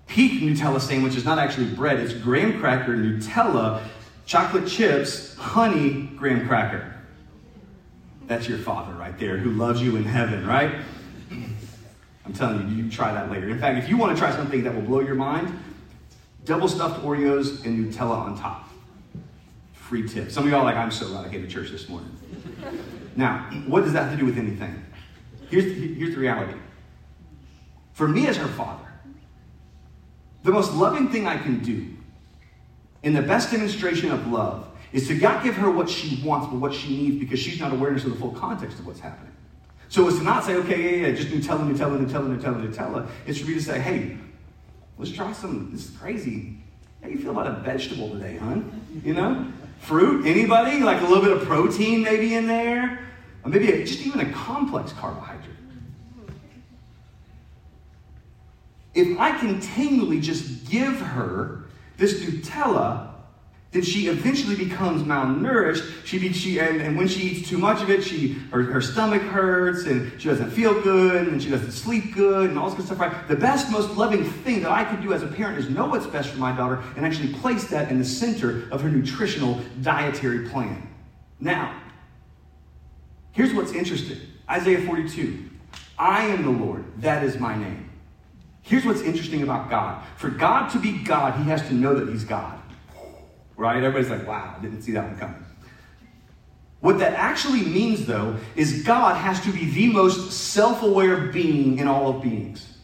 Peak 0.07 0.40
Nutella 0.40 0.81
sandwich 0.81 1.16
is 1.16 1.26
not 1.26 1.38
actually 1.38 1.66
bread. 1.66 2.00
It's 2.00 2.14
graham 2.14 2.59
cracker, 2.61 2.96
Nutella, 2.96 3.83
chocolate 4.24 4.66
chips, 4.66 5.37
honey, 5.37 6.04
graham 6.16 6.48
cracker. 6.48 6.94
That's 8.29 8.47
your 8.47 8.59
father 8.59 8.93
right 8.93 9.19
there 9.19 9.38
who 9.38 9.51
loves 9.51 9.81
you 9.81 9.97
in 9.97 10.05
heaven, 10.05 10.47
right? 10.47 10.75
I'm 11.31 12.35
telling 12.35 12.69
you, 12.69 12.85
you 12.85 12.91
try 12.91 13.12
that 13.14 13.31
later. 13.31 13.49
In 13.49 13.59
fact, 13.59 13.83
if 13.83 13.88
you 13.88 13.97
want 13.97 14.14
to 14.14 14.21
try 14.21 14.31
something 14.31 14.62
that 14.64 14.75
will 14.75 14.83
blow 14.83 15.01
your 15.01 15.14
mind, 15.14 15.59
double 16.45 16.69
stuffed 16.69 17.03
Oreos 17.03 17.64
and 17.64 17.91
Nutella 17.91 18.19
on 18.19 18.38
top. 18.38 18.69
Free 19.73 20.07
tip. 20.07 20.31
Some 20.31 20.45
of 20.45 20.51
y'all 20.51 20.61
are 20.61 20.64
like, 20.64 20.77
I'm 20.77 20.91
so 20.91 21.09
glad 21.09 21.25
I 21.25 21.31
came 21.31 21.41
to 21.41 21.49
church 21.49 21.71
this 21.71 21.88
morning. 21.88 22.14
now, 23.17 23.49
what 23.67 23.85
does 23.85 23.95
that 23.95 24.03
have 24.03 24.12
to 24.12 24.19
do 24.19 24.27
with 24.27 24.37
anything? 24.37 24.85
Here's, 25.49 25.64
here's 25.64 26.14
the 26.14 26.21
reality. 26.21 26.59
For 27.95 28.07
me 28.07 28.27
as 28.27 28.37
her 28.37 28.47
father, 28.49 28.93
the 30.43 30.53
most 30.53 30.75
loving 30.75 31.09
thing 31.09 31.27
I 31.27 31.38
can 31.38 31.61
do, 31.61 31.87
and 33.03 33.17
the 33.17 33.23
best 33.23 33.51
demonstration 33.51 34.11
of 34.11 34.27
love, 34.27 34.67
is 34.92 35.07
to 35.09 35.14
not 35.14 35.42
give 35.42 35.57
her 35.57 35.70
what 35.70 35.88
she 35.88 36.22
wants, 36.24 36.46
but 36.46 36.57
what 36.57 36.72
she 36.72 36.96
needs 36.96 37.18
because 37.18 37.38
she's 37.38 37.61
not 37.61 37.72
awareness 37.72 38.05
of 38.05 38.11
the 38.11 38.16
full 38.16 38.33
context 38.33 38.79
of 38.79 38.87
what's 38.87 39.01
happening. 39.01 39.33
So 39.88 40.07
it's 40.09 40.18
to 40.18 40.24
not 40.24 40.44
say, 40.44 40.55
okay, 40.57 41.01
yeah, 41.01 41.07
yeah, 41.09 41.14
just 41.14 41.29
Nutella, 41.29 41.70
Nutella, 41.70 41.98
Nutella, 41.98 42.38
Nutella, 42.38 42.68
Nutella. 42.68 43.09
It's 43.27 43.38
for 43.38 43.46
me 43.46 43.55
to 43.55 43.62
say, 43.62 43.81
hey, 43.81 44.18
let's 44.98 45.11
try 45.11 45.33
some, 45.33 45.70
this 45.72 45.88
is 45.88 45.96
crazy. 45.96 46.59
How 47.03 47.09
you 47.09 47.18
feel 47.18 47.31
about 47.31 47.46
a 47.46 47.61
vegetable 47.61 48.11
today, 48.11 48.37
hon? 48.37 49.03
You 49.05 49.14
know? 49.14 49.46
Fruit? 49.81 50.27
Anybody? 50.27 50.81
Like 50.81 51.01
a 51.01 51.05
little 51.05 51.22
bit 51.22 51.33
of 51.33 51.44
protein 51.44 52.03
maybe 52.03 52.35
in 52.35 52.46
there? 52.46 53.01
Or 53.44 53.51
maybe 53.51 53.70
a, 53.72 53.85
just 53.85 54.05
even 54.05 54.20
a 54.20 54.33
complex 54.33 54.92
carbohydrate. 54.92 55.57
If 58.94 59.18
I 59.18 59.38
continually 59.38 60.20
just 60.20 60.68
give 60.68 61.01
her 61.01 61.66
this 61.98 62.20
Nutella 62.20 63.08
then 63.70 63.83
she 63.83 64.09
eventually 64.09 64.57
becomes 64.57 65.02
malnourished. 65.02 66.07
She, 66.07 66.33
she 66.33 66.59
and, 66.59 66.81
and, 66.81 66.96
when 66.96 67.07
she 67.07 67.20
eats 67.20 67.48
too 67.48 67.59
much 67.59 67.83
of 67.83 67.90
it, 67.90 68.02
she 68.02 68.33
her, 68.50 68.62
her 68.62 68.81
stomach 68.81 69.20
hurts 69.20 69.85
and 69.85 70.18
she 70.20 70.28
doesn't 70.28 70.50
feel 70.50 70.81
good 70.81 71.28
and 71.28 71.42
she 71.42 71.50
doesn't 71.50 71.72
sleep 71.72 72.14
good 72.14 72.48
and 72.48 72.59
all 72.59 72.70
this 72.70 72.78
good 72.78 72.87
stuff. 72.87 72.98
Right? 72.98 73.28
The 73.28 73.37
best, 73.37 73.70
most 73.70 73.94
loving 73.94 74.24
thing 74.24 74.62
that 74.62 74.70
I 74.70 74.85
could 74.85 75.02
do 75.02 75.12
as 75.12 75.22
a 75.22 75.26
parent 75.26 75.59
is 75.59 75.68
know 75.68 75.87
what's 75.87 76.07
best 76.07 76.31
for 76.31 76.38
my 76.38 76.57
daughter 76.57 76.83
and 76.96 77.04
actually 77.04 77.35
place 77.35 77.68
that 77.68 77.90
in 77.90 77.98
the 77.98 78.04
center 78.04 78.70
of 78.72 78.81
her 78.81 78.88
nutritional 78.88 79.61
dietary 79.83 80.48
plan. 80.48 80.88
Now, 81.38 81.78
here's 83.33 83.52
what's 83.52 83.72
interesting: 83.72 84.18
Isaiah 84.48 84.81
42. 84.87 85.44
I 85.98 86.24
am 86.24 86.42
the 86.42 86.64
Lord; 86.64 86.87
that 87.02 87.22
is 87.22 87.38
my 87.38 87.54
name. 87.54 87.90
Here's 88.62 88.87
what's 88.87 89.02
interesting 89.02 89.42
about 89.42 89.68
God. 89.68 90.02
For 90.16 90.31
God 90.31 90.70
to 90.70 90.78
be 90.78 90.98
God, 91.04 91.38
He 91.42 91.50
has 91.50 91.66
to 91.68 91.74
know 91.74 91.94
that 91.94 92.09
He's 92.09 92.24
God 92.24 92.58
right? 93.59 93.83
Everybody's 93.83 94.09
like, 94.09 94.27
wow, 94.27 94.55
I 94.57 94.62
didn't 94.62 94.83
see 94.83 94.92
that 94.92 95.05
one 95.05 95.18
coming. 95.18 95.44
What 96.81 97.01
that 97.01 97.14
actually 97.14 97.62
means, 97.62 98.07
though, 98.07 98.37
is 98.55 98.85
God 98.85 99.16
has 99.16 99.40
to 99.40 99.53
be 99.53 99.68
the 99.68 99.88
most 99.88 100.33
self 100.33 100.83
aware 100.83 101.27
being 101.27 101.79
in 101.81 101.88
all 101.88 102.09
of 102.09 102.23
beings. 102.23 102.79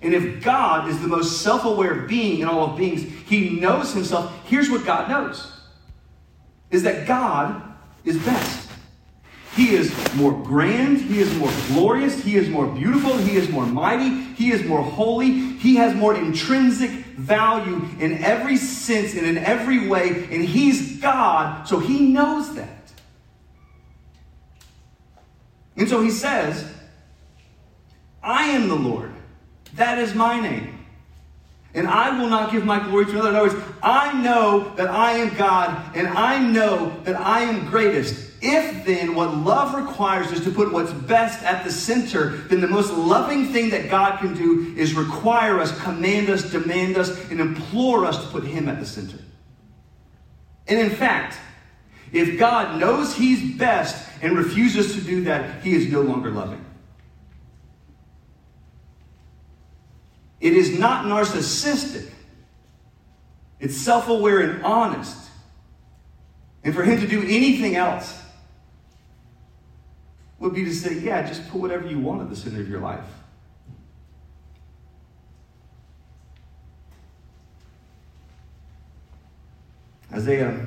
And 0.00 0.14
if 0.14 0.42
God 0.44 0.88
is 0.88 1.00
the 1.00 1.08
most 1.08 1.42
self 1.42 1.64
aware 1.64 1.94
being 1.94 2.38
in 2.38 2.48
all 2.48 2.70
of 2.70 2.78
beings, 2.78 3.02
he 3.26 3.58
knows 3.58 3.92
himself. 3.92 4.32
Here's 4.46 4.70
what 4.70 4.86
God 4.86 5.08
knows 5.10 5.52
is 6.70 6.84
that 6.84 7.06
God 7.06 7.62
is 8.04 8.16
best. 8.24 8.68
He 9.54 9.70
is 9.70 9.92
more 10.14 10.32
grand, 10.32 11.00
he 11.00 11.18
is 11.18 11.34
more 11.36 11.50
glorious, 11.68 12.22
he 12.22 12.36
is 12.36 12.48
more 12.48 12.66
beautiful, 12.66 13.16
he 13.16 13.36
is 13.36 13.48
more 13.48 13.64
mighty, 13.64 14.10
he 14.34 14.52
is 14.52 14.62
more 14.64 14.82
holy, 14.82 15.30
he 15.30 15.76
has 15.76 15.94
more 15.94 16.14
intrinsic 16.14 17.05
value 17.16 17.82
in 17.98 18.22
every 18.22 18.56
sense 18.56 19.14
and 19.14 19.26
in 19.26 19.38
every 19.38 19.88
way, 19.88 20.28
and 20.30 20.44
he's 20.44 21.00
God, 21.00 21.66
so 21.66 21.78
he 21.78 22.00
knows 22.00 22.54
that. 22.54 22.68
And 25.76 25.88
so 25.88 26.00
he 26.02 26.10
says, 26.10 26.72
I 28.22 28.48
am 28.48 28.68
the 28.68 28.74
Lord. 28.74 29.12
That 29.74 29.98
is 29.98 30.14
my 30.14 30.40
name. 30.40 30.84
And 31.74 31.86
I 31.86 32.18
will 32.18 32.28
not 32.28 32.50
give 32.50 32.64
my 32.64 32.78
glory 32.78 33.04
to 33.06 33.10
another. 33.12 33.28
In 33.28 33.36
other 33.36 33.54
words, 33.54 33.64
I 33.82 34.12
know 34.22 34.74
that 34.76 34.88
I 34.88 35.12
am 35.12 35.36
God, 35.36 35.94
and 35.94 36.08
I 36.08 36.38
know 36.38 36.98
that 37.04 37.16
I 37.16 37.42
am 37.42 37.68
greatest. 37.68 38.25
If 38.42 38.84
then 38.84 39.14
what 39.14 39.34
love 39.34 39.74
requires 39.74 40.30
is 40.30 40.44
to 40.44 40.50
put 40.50 40.70
what's 40.70 40.92
best 40.92 41.42
at 41.42 41.64
the 41.64 41.70
center, 41.70 42.30
then 42.48 42.60
the 42.60 42.68
most 42.68 42.92
loving 42.92 43.46
thing 43.46 43.70
that 43.70 43.88
God 43.88 44.18
can 44.18 44.34
do 44.34 44.74
is 44.76 44.94
require 44.94 45.58
us, 45.58 45.78
command 45.80 46.28
us, 46.28 46.50
demand 46.50 46.98
us, 46.98 47.30
and 47.30 47.40
implore 47.40 48.04
us 48.04 48.22
to 48.24 48.30
put 48.30 48.44
Him 48.44 48.68
at 48.68 48.78
the 48.78 48.86
center. 48.86 49.18
And 50.68 50.78
in 50.78 50.90
fact, 50.90 51.38
if 52.12 52.38
God 52.38 52.78
knows 52.78 53.14
He's 53.14 53.56
best 53.56 54.06
and 54.20 54.36
refuses 54.36 54.94
to 54.94 55.00
do 55.00 55.24
that, 55.24 55.62
He 55.62 55.74
is 55.74 55.90
no 55.90 56.02
longer 56.02 56.30
loving. 56.30 56.64
It 60.40 60.52
is 60.52 60.78
not 60.78 61.06
narcissistic, 61.06 62.10
it's 63.60 63.76
self 63.76 64.08
aware 64.08 64.40
and 64.40 64.62
honest. 64.62 65.16
And 66.62 66.74
for 66.74 66.82
Him 66.82 67.00
to 67.00 67.06
do 67.06 67.22
anything 67.22 67.76
else 67.76 68.24
would 70.38 70.54
be 70.54 70.64
to 70.64 70.74
say, 70.74 70.98
yeah, 70.98 71.26
just 71.26 71.48
put 71.48 71.60
whatever 71.60 71.86
you 71.86 71.98
want 71.98 72.22
at 72.22 72.28
the 72.28 72.36
center 72.36 72.60
of 72.60 72.68
your 72.68 72.80
life. 72.80 73.04
Isaiah. 80.12 80.66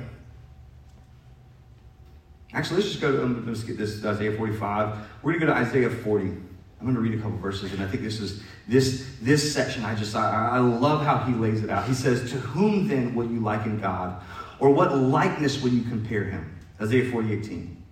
Actually, 2.54 2.78
let's 2.78 2.90
just 2.90 3.02
go 3.02 3.12
to, 3.12 3.24
um, 3.24 3.46
let's 3.48 3.64
get 3.64 3.78
this 3.78 4.04
Isaiah 4.04 4.36
45. 4.36 4.98
We're 5.22 5.34
going 5.34 5.42
to 5.42 5.48
go 5.48 5.54
to 5.54 5.60
Isaiah 5.60 5.90
40. 5.90 6.26
I'm 6.26 6.86
going 6.86 6.96
to 6.96 7.02
read 7.02 7.14
a 7.14 7.22
couple 7.22 7.38
verses, 7.38 7.74
and 7.74 7.82
I 7.82 7.88
think 7.88 8.04
this 8.04 8.22
is 8.22 8.42
this 8.68 9.18
this 9.22 9.54
section. 9.54 9.84
I 9.84 9.96
just 9.96 10.16
I, 10.16 10.52
I 10.52 10.60
love 10.60 11.04
how 11.04 11.18
he 11.18 11.34
lays 11.34 11.62
it 11.62 11.70
out. 11.70 11.86
He 11.86 11.94
says, 11.94 12.32
"To 12.32 12.38
whom 12.38 12.88
then 12.88 13.14
will 13.14 13.30
you 13.30 13.42
liken 13.42 13.82
God, 13.82 14.22
or 14.60 14.70
what 14.70 14.98
likeness 14.98 15.62
will 15.62 15.72
you 15.72 15.82
compare 15.82 16.24
him?" 16.24 16.58
Isaiah 16.82 17.12
40, 17.12 17.34
18. 17.34 17.84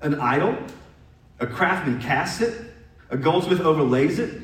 An 0.00 0.14
idol 0.20 0.56
a 1.40 1.46
craftsman 1.46 2.00
casts 2.00 2.40
it, 2.40 2.54
a 3.08 3.16
goldsmith 3.16 3.60
overlays 3.60 4.18
it, 4.18 4.42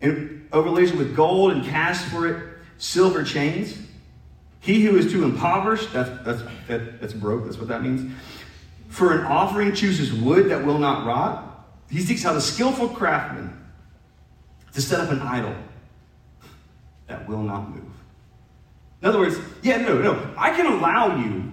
and 0.00 0.48
overlays 0.52 0.90
it 0.90 0.96
with 0.96 1.14
gold 1.14 1.52
and 1.52 1.64
casts 1.64 2.10
for 2.10 2.26
it 2.26 2.42
silver 2.78 3.22
chains. 3.22 3.78
He 4.60 4.82
who 4.84 4.96
is 4.96 5.12
too 5.12 5.24
impoverished, 5.24 5.92
that's, 5.92 6.10
that's, 6.24 6.42
that, 6.68 7.00
that's 7.00 7.12
broke, 7.12 7.44
that's 7.44 7.58
what 7.58 7.68
that 7.68 7.82
means. 7.82 8.12
For 8.88 9.18
an 9.18 9.26
offering 9.26 9.74
chooses 9.74 10.12
wood 10.12 10.50
that 10.50 10.64
will 10.64 10.78
not 10.78 11.06
rot. 11.06 11.66
He 11.90 12.00
seeks 12.00 12.24
out 12.24 12.34
a 12.36 12.40
skillful 12.40 12.88
craftsman 12.88 13.64
to 14.72 14.80
set 14.80 15.00
up 15.00 15.10
an 15.10 15.20
idol 15.20 15.54
that 17.06 17.28
will 17.28 17.42
not 17.42 17.70
move. 17.70 17.92
In 19.02 19.08
other 19.08 19.18
words, 19.18 19.36
yeah, 19.62 19.76
no, 19.78 20.00
no, 20.00 20.34
I 20.38 20.50
can 20.50 20.66
allow 20.66 21.16
you 21.16 21.52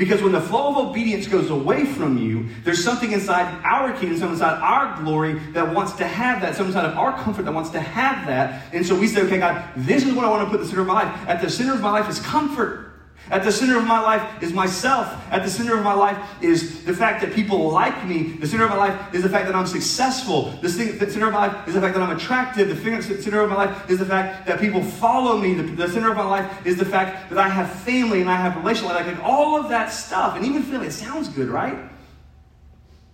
because 0.00 0.22
when 0.22 0.32
the 0.32 0.40
flow 0.40 0.70
of 0.70 0.88
obedience 0.88 1.26
goes 1.26 1.50
away 1.50 1.84
from 1.84 2.16
you, 2.16 2.46
there's 2.64 2.82
something 2.82 3.12
inside 3.12 3.62
our 3.66 3.92
kingdom, 3.92 4.16
something 4.16 4.32
inside 4.32 4.58
our 4.58 4.98
glory 5.02 5.34
that 5.50 5.74
wants 5.74 5.92
to 5.92 6.06
have 6.06 6.40
that, 6.40 6.56
something 6.56 6.74
inside 6.74 6.90
of 6.90 6.96
our 6.96 7.12
comfort 7.22 7.42
that 7.44 7.52
wants 7.52 7.68
to 7.68 7.80
have 7.80 8.26
that. 8.26 8.72
And 8.72 8.84
so 8.86 8.98
we 8.98 9.06
say, 9.06 9.20
okay, 9.20 9.36
God, 9.36 9.62
this 9.76 10.06
is 10.06 10.14
what 10.14 10.24
I 10.24 10.30
want 10.30 10.46
to 10.46 10.50
put 10.50 10.54
at 10.54 10.62
the 10.62 10.68
center 10.68 10.80
of 10.80 10.86
my 10.86 11.04
life. 11.04 11.28
At 11.28 11.42
the 11.42 11.50
center 11.50 11.74
of 11.74 11.82
my 11.82 11.90
life 11.90 12.08
is 12.08 12.18
comfort. 12.18 12.89
At 13.30 13.44
the 13.44 13.52
center 13.52 13.78
of 13.78 13.86
my 13.86 14.00
life 14.00 14.42
is 14.42 14.52
myself. 14.52 15.08
At 15.30 15.44
the 15.44 15.50
center 15.50 15.76
of 15.76 15.84
my 15.84 15.92
life 15.92 16.18
is 16.42 16.84
the 16.84 16.92
fact 16.92 17.20
that 17.20 17.32
people 17.32 17.70
like 17.70 18.04
me. 18.04 18.32
The 18.32 18.46
center 18.46 18.64
of 18.64 18.70
my 18.70 18.76
life 18.76 19.14
is 19.14 19.22
the 19.22 19.28
fact 19.28 19.46
that 19.46 19.54
I'm 19.54 19.68
successful. 19.68 20.50
The, 20.62 20.68
center 20.68 21.26
of 21.28 21.32
my 21.32 21.46
life 21.46 21.68
is 21.68 21.74
the 21.74 21.80
fact 21.80 21.94
that 21.94 22.02
I'm 22.02 22.16
attractive. 22.16 22.68
The 22.68 23.02
center 23.22 23.40
of 23.40 23.50
my 23.50 23.56
life 23.56 23.88
is 23.88 24.00
the 24.00 24.06
fact 24.06 24.46
that 24.46 24.58
people 24.58 24.82
follow 24.82 25.38
me. 25.38 25.54
The, 25.54 25.88
center 25.88 26.10
of 26.10 26.16
my 26.16 26.24
life 26.24 26.66
is 26.66 26.76
the 26.76 26.84
fact 26.84 27.30
that 27.30 27.38
I 27.38 27.48
have 27.48 27.70
family 27.70 28.20
and 28.20 28.28
I 28.28 28.36
have 28.36 28.56
relational. 28.56 28.92
Like, 28.94 29.06
like 29.06 29.22
all 29.22 29.54
of 29.54 29.68
that 29.68 29.92
stuff, 29.92 30.34
and 30.34 30.44
even 30.44 30.62
family, 30.64 30.88
it 30.88 30.92
sounds 30.92 31.28
good, 31.28 31.48
right? 31.48 31.78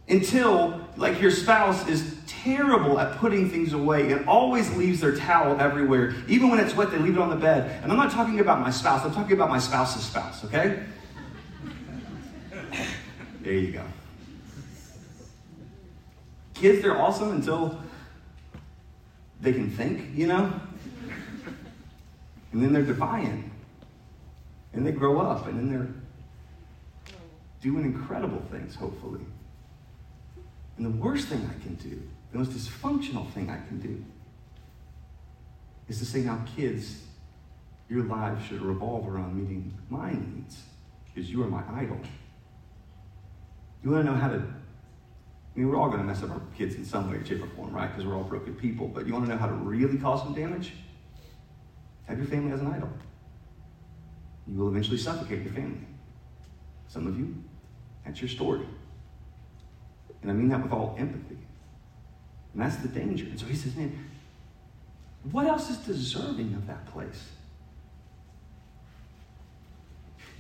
Until 0.09 0.81
like 0.97 1.21
your 1.21 1.31
spouse 1.31 1.87
is 1.89 2.16
terrible 2.47 2.99
at 3.01 3.17
putting 3.17 3.51
things 3.51 3.73
away 3.73 4.13
and 4.13 4.27
always 4.29 4.73
leaves 4.77 5.01
their 5.01 5.17
towel 5.17 5.61
everywhere. 5.61 6.15
Even 6.29 6.49
when 6.49 6.61
it's 6.61 6.75
wet, 6.75 6.91
they 6.93 6.99
leave 6.99 7.17
it 7.17 7.21
on 7.21 7.29
the 7.29 7.37
bed. 7.37 7.83
And 7.83 7.91
I'm 7.91 7.99
not 7.99 8.13
talking 8.13 8.39
about 8.41 8.61
my 8.61 8.71
spouse, 8.71 9.05
I'm 9.05 9.13
talking 9.13 9.33
about 9.33 9.51
my 9.51 9.59
spouse's 9.59 10.05
spouse, 10.05 10.45
okay? 10.45 10.85
there 13.43 13.53
you 13.53 13.73
go. 13.73 13.83
Kids, 16.55 16.83
they're 16.83 16.97
awesome 16.97 17.33
until 17.33 17.83
they 19.41 19.53
can 19.53 19.71
think, 19.71 20.17
you 20.17 20.29
know? 20.29 20.53
And 22.53 22.63
then 22.63 22.73
they're 22.73 22.83
defiant. 22.83 23.51
And 24.73 24.87
they 24.87 24.93
grow 24.93 25.19
up, 25.21 25.47
and 25.47 25.59
then 25.59 25.71
they're 25.71 25.89
doing 27.61 27.85
incredible 27.85 28.43
things, 28.51 28.75
hopefully. 28.75 29.21
And 30.77 30.87
the 30.87 30.91
worst 30.91 31.29
thing 31.29 31.51
I 31.51 31.63
can 31.63 31.75
do, 31.75 32.01
the 32.37 32.45
most 32.45 32.51
dysfunctional 32.51 33.31
thing 33.33 33.49
I 33.49 33.57
can 33.67 33.81
do, 33.81 34.05
is 35.89 35.99
to 36.01 36.05
say, 36.05 36.21
now, 36.21 36.45
kids, 36.57 37.03
your 37.89 38.05
lives 38.05 38.45
should 38.45 38.61
revolve 38.61 39.09
around 39.09 39.41
meeting 39.41 39.73
my 39.89 40.13
needs 40.13 40.63
because 41.07 41.31
you 41.31 41.43
are 41.43 41.47
my 41.47 41.63
idol. 41.75 41.99
You 43.83 43.91
want 43.91 44.05
to 44.05 44.13
know 44.13 44.19
how 44.19 44.29
to, 44.29 44.37
I 44.37 45.59
mean, 45.59 45.69
we're 45.69 45.77
all 45.77 45.89
going 45.89 46.01
to 46.01 46.05
mess 46.05 46.23
up 46.23 46.31
our 46.31 46.43
kids 46.57 46.75
in 46.75 46.85
some 46.85 47.11
way, 47.11 47.25
shape, 47.25 47.43
or 47.43 47.49
form, 47.49 47.73
right? 47.73 47.89
Because 47.89 48.05
we're 48.05 48.17
all 48.17 48.25
broken 48.25 48.55
people. 48.55 48.89
But 48.89 49.07
you 49.07 49.13
want 49.13 49.25
to 49.25 49.31
know 49.31 49.39
how 49.39 49.47
to 49.47 49.55
really 49.55 49.97
cause 49.97 50.23
some 50.23 50.35
damage? 50.35 50.73
Have 52.07 52.19
your 52.19 52.27
family 52.27 52.53
as 52.53 52.61
an 52.61 52.67
idol. 52.67 52.91
You 54.47 54.59
will 54.59 54.69
eventually 54.69 54.99
suffocate 54.99 55.43
your 55.43 55.55
family. 55.55 55.87
Some 56.89 57.07
of 57.07 57.19
you, 57.19 57.35
that's 58.05 58.21
your 58.21 58.29
story. 58.29 58.67
And 60.23 60.31
I 60.31 60.35
mean 60.35 60.49
that 60.49 60.63
with 60.63 60.73
all 60.73 60.97
empathy. 60.99 61.26
And 62.57 62.65
that's 62.65 62.77
the 62.77 62.89
danger. 62.89 63.27
And 63.27 63.39
so 63.39 63.45
he 63.45 63.55
says, 63.55 63.77
man, 63.77 63.93
what 65.31 65.47
else 65.47 65.69
is 65.69 65.77
deserving 65.77 66.55
of 66.55 66.67
that 66.69 66.87
place? 66.87 67.29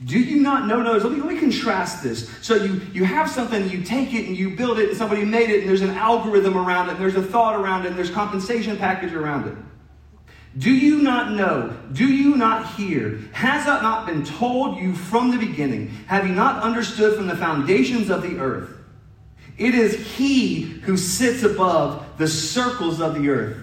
Do 0.03 0.19
you 0.19 0.41
not 0.41 0.67
know? 0.67 0.81
No, 0.83 0.93
let 0.93 1.13
me, 1.13 1.21
let 1.21 1.35
me 1.35 1.39
contrast 1.39 2.03
this. 2.03 2.31
So 2.41 2.55
you, 2.55 2.81
you 2.95 3.05
have 3.05 3.29
something, 3.29 3.69
you 3.69 3.83
take 3.83 4.15
it 4.15 4.29
and 4.29 4.37
you 4.37 4.57
build 4.57 4.79
it, 4.79 4.89
and 4.89 4.97
somebody 4.97 5.27
made 5.27 5.51
it, 5.51 5.61
and 5.61 5.69
there's 5.69 5.83
an 5.83 5.91
algorithm 5.91 6.57
around 6.57 6.89
it, 6.89 6.93
and 6.93 7.01
there's 7.01 7.17
a 7.17 7.23
thought 7.23 7.55
around 7.61 7.85
it, 7.85 7.89
and 7.89 7.99
there's 7.99 8.11
compensation 8.11 8.79
package 8.79 9.13
around 9.13 9.49
it. 9.49 9.57
Do 10.57 10.71
you 10.71 11.03
not 11.03 11.33
know? 11.33 11.77
Do 11.93 12.07
you 12.07 12.35
not 12.37 12.75
hear? 12.77 13.21
Has 13.33 13.67
that 13.67 13.83
not 13.83 14.07
been 14.07 14.25
told 14.25 14.79
you 14.79 14.95
from 14.95 15.33
the 15.33 15.39
beginning? 15.39 15.89
Have 16.07 16.27
you 16.27 16.35
not 16.35 16.63
understood 16.63 17.15
from 17.15 17.27
the 17.27 17.37
foundations 17.37 18.09
of 18.09 18.23
the 18.23 18.39
earth? 18.39 18.71
It 19.59 19.75
is 19.75 20.17
He 20.17 20.61
who 20.63 20.97
sits 20.97 21.43
above 21.43 22.06
the 22.19 22.29
circles 22.29 23.01
of 23.01 23.15
the 23.15 23.29
earth. 23.29 23.59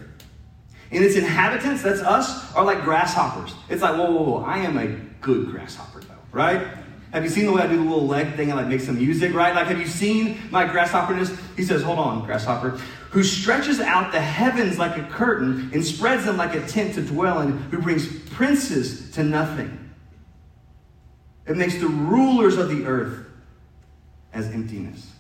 And 0.91 1.03
its 1.03 1.15
inhabitants, 1.15 1.81
that's 1.81 2.01
us, 2.01 2.53
are 2.53 2.63
like 2.63 2.83
grasshoppers. 2.83 3.53
It's 3.69 3.81
like, 3.81 3.95
whoa, 3.95 4.11
whoa, 4.11 4.23
whoa, 4.23 4.43
I 4.43 4.59
am 4.59 4.77
a 4.77 4.87
good 5.21 5.49
grasshopper, 5.49 6.01
though. 6.01 6.13
right? 6.33 6.67
Have 7.13 7.23
you 7.23 7.29
seen 7.29 7.45
the 7.45 7.53
way 7.53 7.61
I 7.61 7.67
do 7.67 7.77
the 7.77 7.83
little 7.83 8.07
leg 8.07 8.35
thing 8.35 8.49
and 8.49 8.59
like 8.59 8.67
make 8.67 8.81
some 8.81 8.97
music, 8.97 9.33
right? 9.33 9.55
Like, 9.55 9.67
have 9.67 9.79
you 9.79 9.85
seen 9.87 10.39
my 10.49 10.65
grasshopperness? 10.65 11.31
He 11.55 11.63
says, 11.63 11.83
hold 11.83 11.99
on, 11.99 12.25
grasshopper, 12.25 12.71
who 13.11 13.23
stretches 13.23 13.79
out 13.79 14.11
the 14.11 14.19
heavens 14.19 14.79
like 14.79 14.97
a 14.97 15.03
curtain 15.03 15.69
and 15.73 15.85
spreads 15.85 16.25
them 16.25 16.37
like 16.37 16.55
a 16.55 16.65
tent 16.67 16.95
to 16.95 17.01
dwell 17.03 17.41
in, 17.41 17.57
who 17.69 17.79
brings 17.79 18.07
princes 18.31 19.11
to 19.11 19.23
nothing. 19.23 19.79
It 21.45 21.55
makes 21.55 21.75
the 21.77 21.87
rulers 21.87 22.57
of 22.57 22.69
the 22.69 22.85
earth 22.85 23.25
as 24.33 24.47
emptiness. 24.47 25.11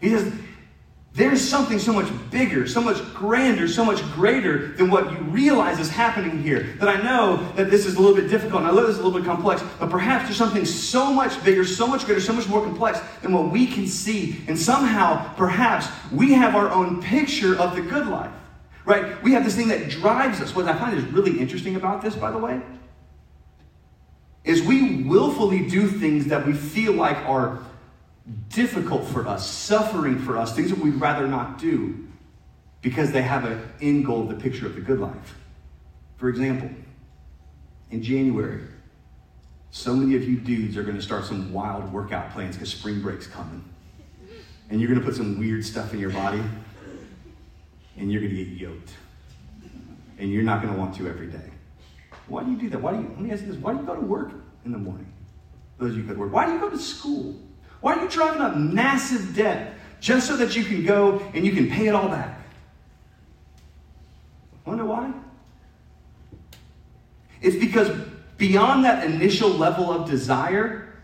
He 0.00 0.10
says, 0.10 0.32
there's 1.14 1.48
something 1.48 1.78
so 1.78 1.92
much 1.92 2.08
bigger, 2.32 2.66
so 2.66 2.80
much 2.80 2.96
grander, 3.14 3.68
so 3.68 3.84
much 3.84 4.02
greater 4.14 4.72
than 4.72 4.90
what 4.90 5.12
you 5.12 5.18
realize 5.18 5.78
is 5.78 5.88
happening 5.88 6.42
here. 6.42 6.74
That 6.80 6.88
I 6.88 7.00
know 7.00 7.36
that 7.54 7.70
this 7.70 7.86
is 7.86 7.94
a 7.94 8.00
little 8.00 8.16
bit 8.16 8.28
difficult 8.28 8.62
and 8.62 8.66
I 8.70 8.74
know 8.74 8.84
this 8.84 8.96
is 8.96 8.98
a 8.98 9.04
little 9.04 9.20
bit 9.20 9.24
complex, 9.24 9.62
but 9.78 9.90
perhaps 9.90 10.24
there's 10.24 10.36
something 10.36 10.64
so 10.64 11.12
much 11.12 11.42
bigger, 11.44 11.64
so 11.64 11.86
much 11.86 12.04
greater, 12.04 12.20
so 12.20 12.32
much 12.32 12.48
more 12.48 12.62
complex 12.62 13.00
than 13.22 13.32
what 13.32 13.52
we 13.52 13.64
can 13.64 13.86
see. 13.86 14.42
And 14.48 14.58
somehow, 14.58 15.32
perhaps, 15.34 15.86
we 16.10 16.32
have 16.32 16.56
our 16.56 16.68
own 16.68 17.00
picture 17.00 17.56
of 17.56 17.76
the 17.76 17.82
good 17.82 18.08
life. 18.08 18.32
Right? 18.84 19.22
We 19.22 19.32
have 19.32 19.44
this 19.44 19.54
thing 19.54 19.68
that 19.68 19.88
drives 19.90 20.40
us. 20.40 20.52
What 20.54 20.66
I 20.66 20.76
find 20.76 20.98
is 20.98 21.04
really 21.04 21.38
interesting 21.38 21.76
about 21.76 22.02
this, 22.02 22.16
by 22.16 22.32
the 22.32 22.38
way, 22.38 22.60
is 24.42 24.62
we 24.62 25.04
willfully 25.04 25.68
do 25.68 25.86
things 25.86 26.26
that 26.26 26.44
we 26.44 26.54
feel 26.54 26.92
like 26.92 27.16
are 27.18 27.60
difficult 28.48 29.06
for 29.06 29.26
us, 29.26 29.48
suffering 29.48 30.18
for 30.18 30.38
us, 30.38 30.54
things 30.54 30.70
that 30.70 30.78
we'd 30.78 30.94
rather 30.94 31.26
not 31.26 31.58
do 31.58 32.08
because 32.80 33.12
they 33.12 33.22
have 33.22 33.44
an 33.44 33.60
end 33.80 34.06
goal, 34.06 34.24
the 34.24 34.34
picture 34.34 34.66
of 34.66 34.74
the 34.74 34.80
good 34.80 35.00
life. 35.00 35.36
For 36.16 36.28
example, 36.28 36.70
in 37.90 38.02
January, 38.02 38.62
so 39.70 39.94
many 39.94 40.16
of 40.16 40.24
you 40.24 40.36
dudes 40.36 40.76
are 40.76 40.82
going 40.82 40.96
to 40.96 41.02
start 41.02 41.24
some 41.24 41.52
wild 41.52 41.92
workout 41.92 42.32
plans 42.32 42.56
because 42.56 42.70
spring 42.70 43.02
break's 43.02 43.26
coming. 43.26 43.64
And 44.70 44.80
you're 44.80 44.88
going 44.88 45.00
to 45.00 45.04
put 45.04 45.16
some 45.16 45.38
weird 45.38 45.64
stuff 45.64 45.92
in 45.92 45.98
your 45.98 46.10
body, 46.10 46.42
and 47.96 48.10
you're 48.10 48.22
going 48.22 48.34
to 48.34 48.44
get 48.44 48.48
yoked. 48.48 48.92
And 50.18 50.32
you're 50.32 50.42
not 50.42 50.62
going 50.62 50.72
to 50.72 50.78
want 50.78 50.94
to 50.96 51.08
every 51.08 51.26
day. 51.26 51.50
Why 52.28 52.44
do 52.44 52.50
you 52.50 52.56
do 52.56 52.70
that? 52.70 52.80
Why 52.80 52.92
do 52.92 52.98
you, 52.98 53.08
let 53.08 53.20
me 53.20 53.30
ask 53.30 53.42
you 53.42 53.48
this, 53.48 53.56
why 53.56 53.72
do 53.72 53.80
you 53.80 53.86
go 53.86 53.94
to 53.94 54.00
work 54.00 54.32
in 54.64 54.72
the 54.72 54.78
morning? 54.78 55.12
Those 55.78 55.90
of 55.90 55.98
you 55.98 56.04
go 56.04 56.14
to 56.14 56.20
work. 56.20 56.32
Why 56.32 56.46
do 56.46 56.52
you 56.52 56.60
go 56.60 56.70
to 56.70 56.78
school? 56.78 57.36
Why 57.84 57.96
are 57.96 58.02
you 58.02 58.08
driving 58.08 58.40
up 58.40 58.56
massive 58.56 59.36
debt 59.36 59.74
just 60.00 60.26
so 60.26 60.38
that 60.38 60.56
you 60.56 60.64
can 60.64 60.86
go 60.86 61.18
and 61.34 61.44
you 61.44 61.52
can 61.52 61.68
pay 61.68 61.86
it 61.86 61.94
all 61.94 62.08
back? 62.08 62.40
Wonder 64.64 64.86
why? 64.86 65.12
It's 67.42 67.56
because 67.56 67.90
beyond 68.38 68.86
that 68.86 69.04
initial 69.04 69.50
level 69.50 69.92
of 69.92 70.08
desire 70.08 70.94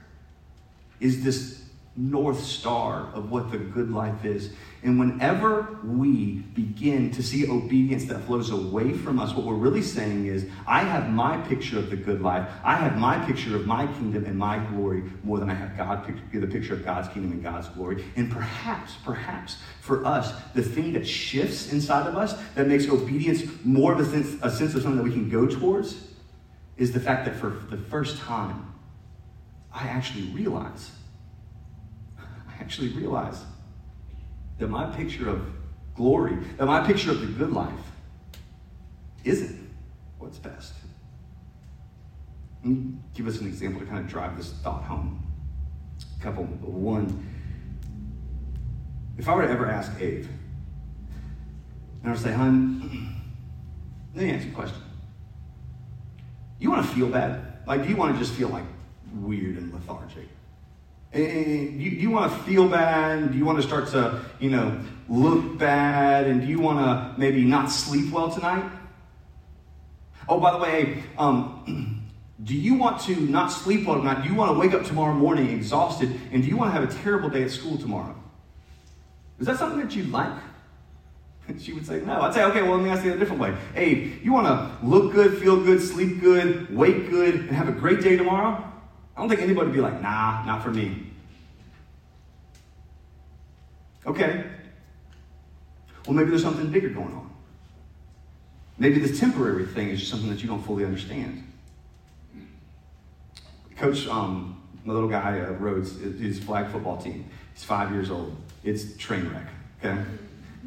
is 1.01 1.23
this 1.23 1.60
north 2.01 2.43
star 2.43 3.11
of 3.13 3.31
what 3.31 3.51
the 3.51 3.59
good 3.59 3.91
life 3.91 4.25
is. 4.25 4.53
And 4.83 4.99
whenever 4.99 5.79
we 5.85 6.37
begin 6.55 7.11
to 7.11 7.23
see 7.23 7.47
obedience 7.51 8.07
that 8.07 8.21
flows 8.21 8.49
away 8.51 8.95
from 8.95 9.19
us, 9.19 9.35
what 9.35 9.45
we're 9.45 9.55
really 9.55 9.83
saying 9.83 10.27
is, 10.27 10.47
I 10.67 10.81
have 10.81 11.11
my 11.11 11.37
picture 11.37 11.79
of 11.79 11.91
the 11.91 11.97
good 11.97 12.23
life. 12.23 12.49
I 12.65 12.77
have 12.77 12.97
my 12.97 13.23
picture 13.27 13.55
of 13.55 13.67
my 13.67 13.87
kingdom 13.87 14.25
and 14.25 14.39
my 14.39 14.59
glory 14.71 15.03
more 15.23 15.39
than 15.39 15.51
I 15.51 15.55
have 15.55 15.77
God, 15.77 16.11
the 16.33 16.47
picture 16.47 16.73
of 16.73 16.83
God's 16.83 17.09
kingdom 17.09 17.33
and 17.33 17.43
God's 17.43 17.69
glory. 17.69 18.03
And 18.17 18.31
perhaps, 18.31 18.95
perhaps 19.05 19.59
for 19.83 20.07
us, 20.07 20.33
the 20.55 20.63
thing 20.63 20.95
that 20.95 21.07
shifts 21.07 21.71
inside 21.71 22.07
of 22.07 22.17
us 22.17 22.35
that 22.55 22.67
makes 22.67 22.89
obedience 22.89 23.43
more 23.63 23.93
of 23.93 24.01
a 24.01 24.07
sense, 24.07 24.39
a 24.41 24.51
sense 24.51 24.75
of 24.75 24.83
something 24.83 24.97
that 24.97 25.05
we 25.05 25.13
can 25.13 25.29
go 25.29 25.47
towards 25.47 26.09
is 26.79 26.93
the 26.93 27.01
fact 27.01 27.27
that 27.27 27.37
for 27.37 27.51
the 27.69 27.77
first 27.77 28.17
time, 28.17 28.73
I 29.73 29.89
actually 29.89 30.25
realize, 30.33 30.91
actually 32.71 32.91
realize 32.91 33.43
that 34.61 34.69
my 34.69 34.87
picture 34.95 35.29
of 35.29 35.45
glory, 35.97 36.37
that 36.57 36.67
my 36.67 36.87
picture 36.87 37.11
of 37.11 37.21
the 37.21 37.27
good 37.27 37.51
life 37.51 37.83
isn't 39.25 39.69
what's 40.21 40.39
best. 40.39 40.75
Give 42.63 43.27
us 43.27 43.41
an 43.41 43.49
example 43.49 43.81
to 43.81 43.87
kind 43.87 43.99
of 43.99 44.07
drive 44.07 44.37
this 44.37 44.53
thought 44.63 44.85
home. 44.85 45.21
A 46.17 46.23
couple. 46.23 46.45
One, 46.45 47.29
if 49.19 49.29
I 49.29 49.35
were 49.35 49.43
to 49.43 49.51
ever 49.51 49.67
ask 49.69 49.91
Ave, 49.97 50.29
and 50.29 50.29
I 52.05 52.11
would 52.11 52.21
say, 52.21 52.33
hon, 52.33 53.15
let 54.15 54.27
me 54.27 54.31
ask 54.31 54.45
you 54.45 54.53
a 54.53 54.55
question. 54.55 54.81
You 56.61 56.71
want 56.71 56.87
to 56.87 56.95
feel 56.95 57.09
bad? 57.09 57.67
Like, 57.67 57.83
do 57.83 57.89
you 57.89 57.97
want 57.97 58.15
to 58.15 58.19
just 58.21 58.33
feel 58.39 58.49
like 58.49 58.65
weird 59.13 59.57
and 59.57 59.75
lethargic? 59.75 60.29
And 61.13 61.83
you, 61.83 61.91
you 61.91 62.11
want 62.11 62.33
to 62.33 62.39
feel 62.41 62.69
bad? 62.69 63.33
Do 63.33 63.39
you 63.39 63.45
want 63.45 63.61
to 63.61 63.67
start 63.67 63.89
to, 63.89 64.21
you 64.39 64.51
know, 64.51 64.79
look 65.09 65.59
bad? 65.59 66.27
And 66.27 66.41
do 66.41 66.47
you 66.47 66.61
want 66.61 66.79
to 66.79 67.19
maybe 67.21 67.43
not 67.43 67.71
sleep 67.71 68.13
well 68.13 68.31
tonight? 68.31 68.71
Oh, 70.29 70.39
by 70.39 70.53
the 70.53 70.59
way, 70.59 71.03
um, 71.19 72.07
do 72.45 72.55
you 72.55 72.75
want 72.75 73.01
to 73.03 73.17
not 73.17 73.49
sleep 73.49 73.87
well 73.87 73.99
tonight? 73.99 74.23
Do 74.23 74.29
you 74.29 74.37
want 74.37 74.53
to 74.53 74.59
wake 74.59 74.73
up 74.73 74.85
tomorrow 74.85 75.15
morning 75.15 75.51
exhausted? 75.51 76.15
And 76.31 76.43
do 76.43 76.49
you 76.49 76.57
want 76.57 76.73
to 76.73 76.81
have 76.81 76.89
a 76.89 77.03
terrible 77.03 77.29
day 77.29 77.43
at 77.43 77.51
school 77.51 77.77
tomorrow? 77.77 78.15
Is 79.41 79.47
that 79.47 79.59
something 79.59 79.81
that 79.81 79.95
you'd 79.95 80.11
like? 80.11 80.33
She 81.59 81.73
would 81.73 81.85
say 81.85 82.01
no. 82.03 82.21
I'd 82.21 82.33
say, 82.33 82.45
okay, 82.45 82.63
well, 82.63 82.77
let 82.77 82.85
me 82.85 82.91
ask 82.91 83.05
you 83.05 83.13
a 83.13 83.17
different 83.17 83.43
way. 83.43 83.53
Hey, 83.75 84.13
you 84.23 84.33
want 84.33 84.47
to 84.47 84.87
look 84.87 85.13
good, 85.13 85.37
feel 85.39 85.57
good, 85.57 85.83
sleep 85.83 86.21
good, 86.21 86.73
wake 86.73 87.11
good, 87.11 87.35
and 87.35 87.51
have 87.51 87.69
a 87.69 87.73
great 87.73 88.01
day 88.03 88.17
tomorrow? 88.17 88.70
I 89.21 89.23
don't 89.23 89.29
think 89.29 89.43
anybody 89.43 89.67
would 89.67 89.75
be 89.75 89.83
like, 89.83 90.01
nah, 90.01 90.47
not 90.47 90.63
for 90.63 90.71
me. 90.71 90.97
Okay. 94.07 94.47
Well, 96.07 96.15
maybe 96.15 96.31
there's 96.31 96.43
something 96.43 96.71
bigger 96.71 96.89
going 96.89 97.13
on. 97.13 97.31
Maybe 98.79 98.99
this 98.99 99.21
temporary 99.21 99.67
thing 99.67 99.91
is 99.91 99.99
just 99.99 100.11
something 100.11 100.31
that 100.31 100.41
you 100.41 100.49
don't 100.49 100.63
fully 100.63 100.87
understand. 100.87 101.47
Coach, 103.77 104.07
um, 104.07 104.63
my 104.87 104.95
little 104.95 105.11
guy, 105.11 105.41
uh, 105.41 105.51
Rhodes, 105.51 106.01
his 106.01 106.39
flag 106.39 106.69
football 106.69 106.97
team, 106.97 107.29
he's 107.53 107.63
five 107.63 107.93
years 107.93 108.11
old. 108.11 108.35
It's 108.65 108.97
train 108.97 109.29
wreck, 109.29 109.49
okay? 109.85 110.03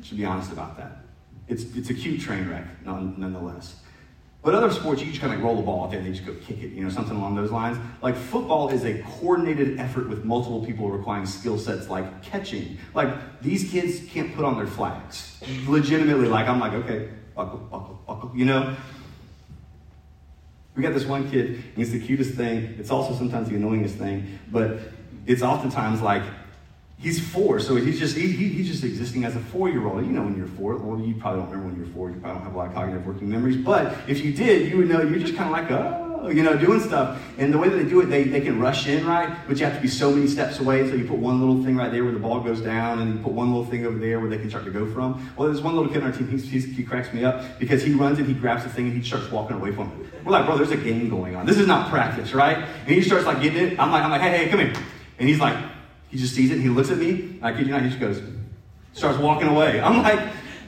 Should 0.04 0.18
be 0.18 0.26
honest 0.26 0.52
about 0.52 0.78
that. 0.78 1.00
It's, 1.48 1.64
it's 1.76 1.90
a 1.90 1.96
cute 1.96 2.22
train 2.22 2.48
wreck, 2.48 2.66
nonetheless. 2.86 3.78
But 4.44 4.56
other 4.56 4.72
sports, 4.72 5.02
you 5.02 5.08
just 5.08 5.22
kind 5.22 5.34
of 5.34 5.42
roll 5.42 5.56
the 5.56 5.62
ball 5.62 5.86
out 5.86 5.92
there 5.92 6.00
and 6.00 6.08
they 6.08 6.12
just 6.12 6.26
go 6.26 6.34
kick 6.34 6.62
it, 6.62 6.74
you 6.74 6.84
know, 6.84 6.90
something 6.90 7.16
along 7.16 7.36
those 7.36 7.50
lines. 7.50 7.78
Like 8.02 8.18
football 8.18 8.68
is 8.68 8.84
a 8.84 9.02
coordinated 9.04 9.80
effort 9.80 10.10
with 10.10 10.26
multiple 10.26 10.66
people 10.66 10.90
requiring 10.90 11.26
skill 11.26 11.58
sets 11.58 11.88
like 11.88 12.22
catching. 12.22 12.78
Like 12.94 13.42
these 13.42 13.72
kids 13.72 14.02
can't 14.12 14.36
put 14.36 14.44
on 14.44 14.58
their 14.58 14.68
flags. 14.68 15.42
Legitimately, 15.66 16.28
like 16.28 16.50
I'm 16.50 16.60
like, 16.60 16.74
okay, 16.74 17.10
buckle, 17.34 17.60
buckle, 17.60 18.02
buckle, 18.06 18.32
you 18.36 18.44
know? 18.44 18.76
We 20.76 20.84
got 20.84 20.94
this 20.94 21.06
one 21.06 21.32
kid, 21.32 21.64
he's 21.78 21.94
the 21.94 22.00
cutest 22.00 22.34
thing. 22.34 22.76
It's 22.78 22.92
also 22.92 23.16
sometimes 23.16 23.48
the 23.48 23.56
annoyingest 23.56 23.98
thing, 23.98 24.40
but 24.52 24.80
it's 25.26 25.42
oftentimes 25.42 26.02
like 26.02 26.24
He's 27.04 27.20
four, 27.20 27.60
so 27.60 27.76
he's 27.76 28.00
just 28.00 28.16
he, 28.16 28.30
he, 28.30 28.48
he's 28.48 28.68
just 28.70 28.86
existing 28.86 29.26
as 29.26 29.36
a 29.36 29.40
four-year-old. 29.40 30.06
You 30.06 30.14
know, 30.14 30.24
when 30.24 30.38
you're 30.38 30.48
four, 30.48 30.78
well, 30.78 30.98
you 30.98 31.16
probably 31.16 31.42
don't 31.42 31.52
remember 31.52 31.68
when 31.68 31.76
you're 31.76 31.94
four. 31.94 32.10
You 32.10 32.16
probably 32.22 32.38
don't 32.38 32.46
have 32.46 32.56
a 32.56 32.58
lot 32.58 32.68
of 32.70 32.74
cognitive 32.74 33.06
working 33.06 33.30
memories. 33.30 33.58
But 33.58 33.94
if 34.08 34.24
you 34.24 34.32
did, 34.32 34.70
you 34.70 34.78
would 34.78 34.88
know 34.88 35.02
you're 35.02 35.20
just 35.20 35.36
kind 35.36 35.48
of 35.48 35.52
like, 35.52 35.70
oh, 35.70 36.30
you 36.30 36.44
know, 36.44 36.56
doing 36.56 36.80
stuff. 36.80 37.22
And 37.38 37.54
the 37.54 37.58
way 37.58 37.68
that 37.68 37.76
they 37.76 37.84
do 37.84 38.00
it, 38.00 38.06
they, 38.06 38.24
they 38.24 38.40
can 38.40 38.58
rush 38.58 38.88
in, 38.88 39.06
right? 39.06 39.38
But 39.50 39.60
you 39.60 39.66
have 39.66 39.76
to 39.76 39.82
be 39.82 39.90
so 39.90 40.12
many 40.12 40.28
steps 40.28 40.60
away. 40.60 40.88
So 40.88 40.96
you 40.96 41.06
put 41.06 41.18
one 41.18 41.42
little 41.42 41.62
thing 41.62 41.76
right 41.76 41.92
there 41.92 42.06
where 42.06 42.14
the 42.14 42.20
ball 42.20 42.40
goes 42.40 42.62
down, 42.62 43.00
and 43.00 43.18
you 43.18 43.20
put 43.22 43.34
one 43.34 43.50
little 43.50 43.66
thing 43.66 43.86
over 43.86 44.00
there 44.00 44.22
where 44.22 44.30
they 44.30 44.38
can 44.38 44.50
start 44.50 44.64
to 44.64 44.72
go 44.72 44.90
from. 44.90 45.30
Well, 45.36 45.50
there's 45.50 45.62
one 45.62 45.76
little 45.76 45.92
kid 45.92 46.04
on 46.04 46.10
our 46.10 46.18
team. 46.18 46.30
He's, 46.30 46.50
he's, 46.50 46.64
he 46.64 46.84
cracks 46.84 47.12
me 47.14 47.26
up 47.26 47.60
because 47.60 47.84
he 47.84 47.94
runs 47.94 48.18
and 48.18 48.28
he 48.30 48.34
grabs 48.34 48.64
the 48.64 48.70
thing 48.70 48.88
and 48.88 48.96
he 48.96 49.06
starts 49.06 49.30
walking 49.30 49.58
away 49.58 49.74
from 49.74 49.92
it. 49.92 50.26
We're 50.26 50.32
like, 50.32 50.46
bro, 50.46 50.56
there's 50.56 50.72
a 50.72 50.78
game 50.78 51.10
going 51.10 51.36
on. 51.36 51.46
This 51.46 51.58
is 51.58 51.68
not 51.68 51.90
practice, 51.90 52.34
right? 52.34 52.60
And 52.60 52.96
he 52.96 53.02
starts 53.02 53.26
like 53.26 53.42
getting 53.42 53.62
it. 53.62 53.78
I'm 53.78 53.92
like, 53.92 54.06
I'm 54.06 54.12
like, 54.12 54.22
hey, 54.22 54.46
hey, 54.46 54.50
come 54.50 54.62
here. 54.62 54.74
And 55.20 55.28
he's 55.28 55.42
like, 55.42 55.58
he 56.14 56.20
just 56.20 56.36
sees 56.36 56.52
it 56.52 56.54
and 56.54 56.62
he 56.62 56.70
looks 56.70 56.92
at 56.92 57.00
me. 57.00 57.40
I 57.42 57.52
kid 57.54 57.66
you 57.66 57.74
not, 57.74 57.82
he 57.82 57.88
just 57.88 58.00
goes, 58.00 58.22
starts 58.94 59.18
walking 59.18 59.48
away. 59.48 59.82
I'm 59.82 60.04
like, 60.04 60.20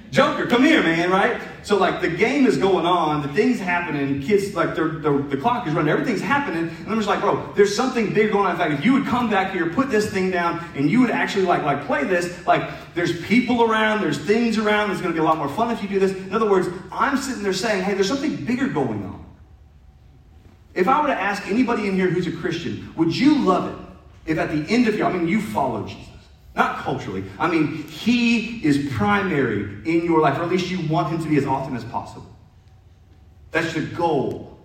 Joker, 0.09 0.47
come 0.47 0.63
here, 0.63 0.81
man, 0.81 1.11
right? 1.11 1.39
So 1.61 1.77
like 1.77 2.01
the 2.01 2.09
game 2.09 2.47
is 2.47 2.57
going 2.57 2.87
on, 2.87 3.21
the 3.21 3.27
thing's 3.27 3.59
happening, 3.59 4.23
kids 4.23 4.55
like 4.55 4.73
they're, 4.73 4.87
they're, 4.87 5.19
the 5.19 5.37
clock 5.37 5.67
is 5.67 5.75
running, 5.75 5.91
everything's 5.91 6.21
happening, 6.21 6.69
and 6.69 6.87
I'm 6.87 6.95
just 6.95 7.07
like, 7.07 7.21
bro, 7.21 7.53
there's 7.53 7.75
something 7.75 8.11
big 8.11 8.31
going 8.31 8.47
on. 8.47 8.53
In 8.53 8.57
fact, 8.57 8.73
if 8.73 8.83
you 8.83 8.93
would 8.93 9.05
come 9.05 9.29
back 9.29 9.53
here, 9.53 9.69
put 9.69 9.91
this 9.91 10.09
thing 10.09 10.31
down, 10.31 10.67
and 10.73 10.89
you 10.89 10.99
would 11.01 11.11
actually 11.11 11.45
like 11.45 11.61
like 11.61 11.85
play 11.85 12.03
this, 12.05 12.47
like 12.47 12.67
there's 12.95 13.23
people 13.25 13.61
around, 13.61 14.01
there's 14.01 14.17
things 14.17 14.57
around, 14.57 14.89
there's 14.89 15.01
gonna 15.01 15.13
be 15.13 15.19
a 15.19 15.23
lot 15.23 15.37
more 15.37 15.49
fun 15.49 15.69
if 15.69 15.83
you 15.83 15.89
do 15.89 15.99
this. 15.99 16.13
In 16.13 16.33
other 16.33 16.49
words, 16.49 16.67
I'm 16.91 17.17
sitting 17.17 17.43
there 17.43 17.53
saying, 17.53 17.83
hey, 17.83 17.93
there's 17.93 18.07
something 18.07 18.35
bigger 18.45 18.67
going 18.67 19.03
on. 19.05 19.23
If 20.73 20.87
I 20.87 21.01
were 21.01 21.07
to 21.07 21.13
ask 21.13 21.47
anybody 21.47 21.87
in 21.87 21.93
here 21.93 22.09
who's 22.09 22.25
a 22.25 22.31
Christian, 22.31 22.91
would 22.95 23.15
you 23.15 23.37
love 23.45 23.71
it 23.71 23.84
if 24.25 24.37
at 24.37 24.49
the 24.49 24.65
end 24.73 24.87
of 24.87 24.95
your, 24.95 25.07
I 25.07 25.13
mean, 25.13 25.27
you 25.27 25.41
follow 25.41 25.85
Jesus, 25.85 26.07
not 26.55 26.77
culturally. 26.77 27.23
I 27.37 27.49
mean, 27.49 27.83
he 27.83 28.65
is 28.65 28.91
primary 28.93 29.61
in 29.85 30.05
your 30.05 30.21
life, 30.21 30.37
or 30.37 30.43
at 30.43 30.49
least 30.49 30.69
you 30.69 30.87
want 30.87 31.09
him 31.09 31.21
to 31.21 31.29
be 31.29 31.37
as 31.37 31.45
often 31.45 31.75
as 31.75 31.83
possible. 31.85 32.35
That's 33.51 33.73
the 33.73 33.81
goal. 33.81 34.59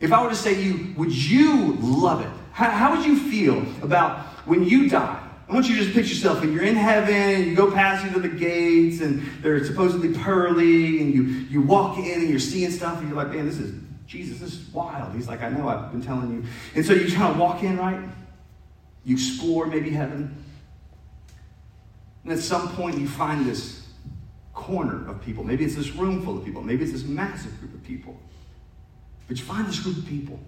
If 0.00 0.12
I 0.12 0.22
were 0.22 0.30
to 0.30 0.36
say 0.36 0.54
to 0.54 0.62
you, 0.62 0.94
would 0.96 1.12
you 1.12 1.74
love 1.80 2.20
it? 2.20 2.30
How, 2.52 2.70
how 2.70 2.96
would 2.96 3.04
you 3.04 3.18
feel 3.18 3.64
about 3.82 4.20
when 4.46 4.64
you 4.64 4.88
die? 4.88 5.18
I 5.48 5.54
want 5.54 5.68
you 5.68 5.76
to 5.76 5.82
just 5.82 5.94
picture 5.94 6.14
yourself 6.14 6.42
and 6.42 6.52
you're 6.52 6.64
in 6.64 6.76
heaven 6.76 7.14
and 7.14 7.46
you 7.46 7.54
go 7.54 7.70
past 7.70 8.06
into 8.06 8.20
the 8.20 8.28
gates 8.28 9.00
and 9.00 9.22
they're 9.42 9.62
supposedly 9.64 10.14
pearly 10.14 11.00
and 11.00 11.12
you, 11.12 11.22
you 11.22 11.60
walk 11.60 11.98
in 11.98 12.20
and 12.20 12.28
you're 12.30 12.38
seeing 12.38 12.70
stuff 12.70 12.98
and 12.98 13.08
you're 13.08 13.16
like, 13.16 13.34
man, 13.34 13.44
this 13.44 13.58
is 13.58 13.81
Jesus, 14.06 14.40
this 14.40 14.54
is 14.54 14.68
wild. 14.72 15.14
He's 15.14 15.28
like, 15.28 15.42
I 15.42 15.48
know, 15.48 15.68
I've 15.68 15.90
been 15.90 16.02
telling 16.02 16.32
you. 16.32 16.44
And 16.74 16.84
so 16.84 16.92
you 16.92 17.10
kind 17.14 17.32
of 17.32 17.38
walk 17.38 17.62
in, 17.62 17.78
right? 17.78 18.00
You 19.04 19.14
explore 19.14 19.66
maybe 19.66 19.90
heaven. 19.90 20.44
And 22.24 22.32
at 22.32 22.38
some 22.38 22.68
point 22.74 22.98
you 22.98 23.08
find 23.08 23.46
this 23.46 23.88
corner 24.52 25.08
of 25.08 25.20
people. 25.22 25.44
Maybe 25.44 25.64
it's 25.64 25.74
this 25.74 25.94
room 25.94 26.22
full 26.22 26.38
of 26.38 26.44
people. 26.44 26.62
Maybe 26.62 26.82
it's 26.84 26.92
this 26.92 27.04
massive 27.04 27.58
group 27.60 27.74
of 27.74 27.82
people. 27.82 28.18
But 29.28 29.38
you 29.38 29.44
find 29.44 29.66
this 29.66 29.80
group 29.80 29.96
of 29.96 30.06
people. 30.06 30.38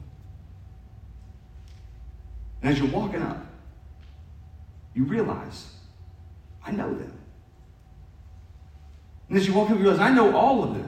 And 2.62 2.72
as 2.72 2.78
you're 2.78 2.88
walking 2.88 3.22
up, 3.22 3.44
you 4.94 5.04
realize, 5.04 5.72
I 6.64 6.70
know 6.70 6.92
them. 6.94 7.12
And 9.28 9.38
as 9.38 9.46
you 9.46 9.54
walk 9.54 9.70
up, 9.70 9.76
you 9.76 9.82
realize, 9.82 10.00
I 10.00 10.10
know 10.10 10.36
all 10.36 10.62
of 10.62 10.74
them. 10.74 10.83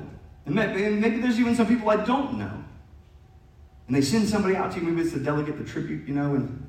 And 0.47 0.55
maybe 0.55 1.21
there's 1.21 1.39
even 1.39 1.55
some 1.55 1.67
people 1.67 1.91
I 1.91 2.05
don't 2.05 2.39
know. 2.39 2.65
And 3.87 3.95
they 3.95 4.01
send 4.01 4.29
somebody 4.29 4.57
out 4.57 4.73
to 4.73 4.81
you, 4.81 4.87
maybe 4.87 5.03
it's 5.03 5.13
the 5.13 5.21
delegate, 5.21 5.59
the 5.59 5.65
tribute, 5.65 6.09
you 6.09 6.15
know, 6.15 6.35
and 6.35 6.67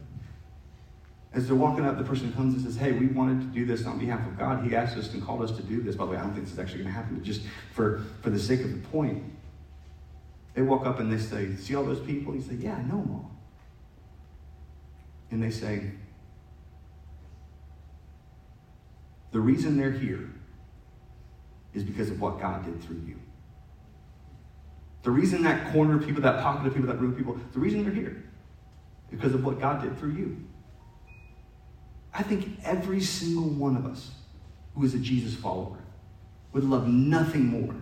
as 1.34 1.48
they're 1.48 1.56
walking 1.56 1.86
up, 1.86 1.98
the 1.98 2.04
person 2.04 2.32
comes 2.34 2.56
and 2.56 2.63
says, 2.63 2.76
Hey, 2.76 2.94
we 2.94 3.08
wanted 3.08 3.42
to 3.42 3.48
do 3.48 3.66
this 3.66 3.86
on 3.86 4.00
behalf 4.00 4.26
of 4.26 4.38
God. 4.38 4.66
He 4.66 4.76
asked 4.76 4.98
us 4.98 5.13
and 5.13 5.24
called 5.24 5.44
us 5.44 5.52
to 5.52 5.63
do 5.63 5.82
this. 5.82 5.96
By 5.96 6.06
the 6.06 6.12
way, 6.12 6.18
I 6.18 6.22
don't 6.22 6.34
think 6.34 6.46
this 6.46 6.54
is 6.54 6.60
actually 6.60 6.80
going 6.80 6.94
to 6.94 7.00
happen, 7.00 7.16
but 7.16 7.24
just 7.24 7.42
for, 7.74 8.04
for 8.22 8.30
the 8.30 8.40
sake 8.40 8.62
of 8.62 8.72
the 8.72 8.88
point, 8.88 9.24
they 10.56 10.63
walk 10.63 10.88
up 10.88 11.00
and 11.00 11.12
they 11.12 11.20
say, 11.20 11.56
See 11.56 11.76
all 11.76 11.84
those 11.84 12.00
people? 12.00 12.34
You 12.34 12.42
say, 12.42 12.56
Yeah, 12.56 12.76
I 12.76 12.82
know 12.82 13.02
them 13.02 13.12
all. 13.12 13.32
And 15.30 15.44
they 15.44 15.52
say, 15.52 15.92
The 19.32 19.40
reason 19.40 19.78
they're 19.78 19.92
here 19.92 20.30
is 21.74 21.84
because 21.84 22.10
of 22.10 22.20
what 22.20 22.40
God 22.40 22.66
did 22.66 22.82
through 22.82 23.02
you. 23.06 23.20
The 25.08 25.13
reason 25.13 25.41
that 25.43 25.72
corner 25.72 25.96
of 25.96 26.06
people, 26.06 26.22
that 26.24 26.41
pocket 26.41 26.67
of 26.67 26.74
people, 26.74 26.89
that 26.89 27.00
room 27.00 27.12
of 27.12 27.17
people, 27.17 27.39
the 27.54 27.60
reason 27.60 27.82
they're 27.82 27.93
here 27.93 28.26
because 29.10 29.34
of 29.34 29.41
what 29.46 29.58
God 29.58 29.82
did 29.82 29.98
through 29.98 30.12
you. 30.12 30.46
I 32.13 32.24
think 32.24 32.60
every 32.65 33.00
single 33.00 33.48
one 33.48 33.78
of 33.78 33.86
us 33.86 34.12
who 34.76 34.84
is 34.84 34.93
a 34.96 35.00
Jesus 35.00 35.34
follower 35.34 35.78
would 36.52 36.65
love 36.65 36.89
nothing 36.89 37.46
more 37.46 37.74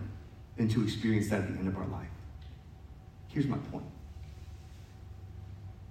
than 0.56 0.68
to 0.68 0.84
experience 0.84 1.28
that 1.30 1.40
at 1.40 1.52
the 1.52 1.58
end 1.58 1.66
of 1.66 1.76
our 1.76 1.88
life. 1.88 2.06
Here's 3.26 3.48
my 3.48 3.58
point. 3.72 3.86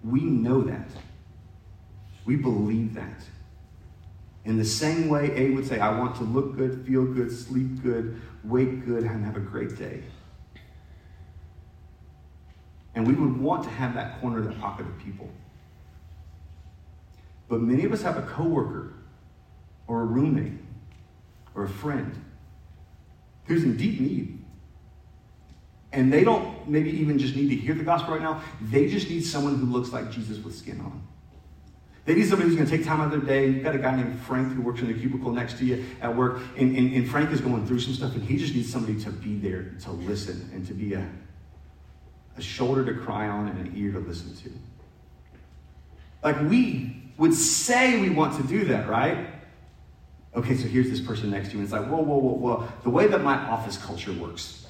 We 0.06 0.22
know 0.22 0.62
that. 0.62 0.88
We 2.24 2.38
believe 2.38 2.94
that. 2.94 3.26
In 4.46 4.56
the 4.56 4.64
same 4.64 5.10
way 5.10 5.32
Ave 5.32 5.50
would 5.50 5.68
say, 5.68 5.80
I 5.80 6.00
want 6.00 6.16
to 6.16 6.24
look 6.24 6.56
good, 6.56 6.86
feel 6.88 7.04
good, 7.04 7.30
sleep 7.30 7.84
good, 7.84 8.22
wake 8.46 8.86
good, 8.86 9.04
and 9.04 9.26
have 9.26 9.36
a 9.36 9.42
great 9.42 9.78
day. 9.78 10.02
And 12.96 13.06
we 13.06 13.14
would 13.14 13.38
want 13.38 13.64
to 13.66 13.70
have 13.70 13.94
that 13.94 14.20
corner 14.22 14.42
the 14.42 14.54
pocket 14.54 14.86
of 14.86 14.98
people. 14.98 15.30
But 17.48 17.62
many 17.62 17.84
of 17.86 17.94
us 17.94 18.02
have 18.02 18.18
a 18.18 18.24
coworker 18.24 18.94
or 19.88 20.02
a 20.02 20.06
roommate 20.06 20.60
or 21.54 21.66
a 21.66 21.70
friend 21.70 22.20
who's 23.46 23.64
in 23.64 23.78
deep 23.78 24.00
need. 24.00 24.44
And 25.92 26.12
they 26.12 26.24
don't 26.24 26.68
maybe 26.68 26.90
even 26.92 27.20
just 27.20 27.36
need 27.36 27.50
to 27.50 27.56
hear 27.56 27.76
the 27.76 27.84
gospel 27.84 28.14
right 28.14 28.22
now. 28.22 28.42
They 28.62 28.88
just 28.88 29.10
need 29.10 29.22
someone 29.22 29.58
who 29.58 29.66
looks 29.66 29.94
like 29.94 30.12
Jesus 30.12 30.44
with 30.44 30.56
skin 30.56 30.80
on. 30.82 31.06
They 32.06 32.14
need 32.16 32.28
somebody 32.28 32.50
who's 32.50 32.58
going 32.58 32.70
to 32.70 32.78
take 32.78 32.86
time 32.86 33.02
out 33.02 33.12
of 33.12 33.12
their 33.12 33.22
day. 33.22 33.50
You've 33.50 33.64
got 33.64 33.76
a 33.76 33.80
guy 33.80 33.96
named 33.96 34.20
Frank 34.22 34.54
who 34.54 34.62
works 34.62 34.82
in 34.82 34.88
the 34.88 34.94
cubicle 34.94 35.32
next 35.32 35.58
to 35.60 35.66
you 35.66 35.86
at 36.02 36.16
work, 36.16 36.40
and, 36.56 36.76
and, 36.78 36.94
and 36.94 37.10
Frank 37.10 37.32
is 37.32 37.42
going 37.42 37.66
through 37.66 37.80
some 37.80 37.94
stuff, 37.94 38.14
and 38.14 38.24
he 38.24 38.38
just 38.38 38.54
needs 38.54 38.72
somebody 38.72 39.00
to 39.02 39.10
be 39.10 39.38
there 39.38 39.74
to 39.82 39.92
listen 39.92 40.50
and 40.54 40.68
to 40.68 40.74
be 40.74 40.94
a, 40.94 41.08
a 42.38 42.42
shoulder 42.42 42.86
to 42.86 42.94
cry 42.94 43.28
on 43.28 43.48
and 43.48 43.68
an 43.68 43.74
ear 43.76 43.92
to 43.92 44.00
listen 44.00 44.36
to. 44.38 44.52
Like 46.24 46.40
we 46.50 47.04
would 47.18 47.34
say 47.34 48.00
we 48.02 48.10
want 48.10 48.36
to 48.42 48.48
do 48.48 48.66
that, 48.66 48.90
right? 48.90 49.28
Okay, 50.36 50.56
so 50.56 50.68
here's 50.68 50.90
this 50.90 51.00
person 51.00 51.32
next 51.32 51.50
to 51.50 51.54
you, 51.54 51.60
and 51.60 51.64
it's 51.64 51.72
like, 51.72 51.86
whoa, 51.88 52.02
whoa, 52.02 52.18
whoa, 52.18 52.34
whoa. 52.34 52.68
The 52.84 52.90
way 52.90 53.08
that 53.08 53.24
my 53.24 53.36
office 53.36 53.78
culture 53.78 54.12
works 54.12 54.65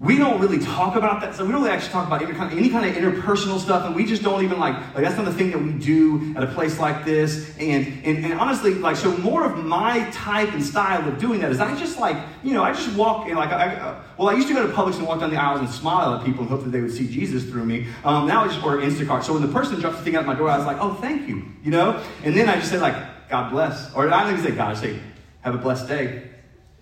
we 0.00 0.18
don't 0.18 0.40
really 0.40 0.58
talk 0.58 0.96
about 0.96 1.20
that. 1.22 1.34
So 1.34 1.46
we 1.46 1.52
don't 1.52 1.62
really 1.62 1.72
actually 1.72 1.92
talk 1.92 2.06
about 2.06 2.20
any 2.20 2.32
kind, 2.32 2.52
of, 2.52 2.58
any 2.58 2.68
kind 2.68 2.84
of 2.84 2.94
interpersonal 2.94 3.58
stuff, 3.58 3.86
and 3.86 3.94
we 3.94 4.04
just 4.04 4.22
don't 4.22 4.44
even 4.44 4.58
like, 4.58 4.74
like 4.94 5.04
that's 5.04 5.16
not 5.16 5.24
the 5.24 5.32
thing 5.32 5.52
that 5.52 5.62
we 5.62 5.72
do 5.72 6.34
at 6.36 6.42
a 6.42 6.48
place 6.48 6.78
like 6.78 7.04
this. 7.04 7.56
And, 7.58 7.86
and, 8.04 8.24
and 8.24 8.34
honestly, 8.34 8.74
like, 8.74 8.96
so 8.96 9.16
more 9.18 9.44
of 9.44 9.64
my 9.64 10.10
type 10.10 10.52
and 10.52 10.62
style 10.62 11.08
of 11.08 11.18
doing 11.18 11.40
that 11.40 11.52
is 11.52 11.60
I 11.60 11.74
just 11.76 11.98
like, 11.98 12.16
you 12.42 12.52
know, 12.52 12.62
I 12.62 12.72
just 12.72 12.94
walk 12.96 13.28
in, 13.28 13.36
like, 13.36 13.50
I, 13.50 13.76
uh, 13.76 14.02
well, 14.18 14.28
I 14.28 14.34
used 14.34 14.48
to 14.48 14.54
go 14.54 14.66
to 14.66 14.72
Publix 14.72 14.98
and 14.98 15.06
walk 15.06 15.20
down 15.20 15.30
the 15.30 15.40
aisles 15.40 15.60
and 15.60 15.70
smile 15.70 16.14
at 16.14 16.24
people 16.26 16.40
and 16.40 16.50
hope 16.50 16.64
that 16.64 16.70
they 16.70 16.80
would 16.80 16.92
see 16.92 17.08
Jesus 17.08 17.44
through 17.44 17.64
me. 17.64 17.86
Um, 18.04 18.26
now 18.26 18.44
I 18.44 18.48
just 18.48 18.62
order 18.62 18.82
Instacart. 18.82 19.22
So 19.22 19.32
when 19.32 19.42
the 19.42 19.48
person 19.48 19.80
drops 19.80 19.98
the 19.98 20.02
thing 20.02 20.16
out 20.16 20.26
my 20.26 20.34
door, 20.34 20.50
I 20.50 20.58
was 20.58 20.66
like, 20.66 20.78
oh, 20.80 20.94
thank 20.94 21.28
you, 21.28 21.46
you 21.62 21.70
know? 21.70 22.02
And 22.24 22.36
then 22.36 22.48
I 22.48 22.56
just 22.56 22.70
say, 22.70 22.78
like, 22.78 22.96
God 23.30 23.50
bless. 23.50 23.94
Or 23.94 24.12
I 24.12 24.30
even 24.30 24.44
say 24.44 24.50
God, 24.50 24.76
I 24.76 24.80
say, 24.80 24.98
have 25.40 25.54
a 25.54 25.58
blessed 25.58 25.88
day. 25.88 26.24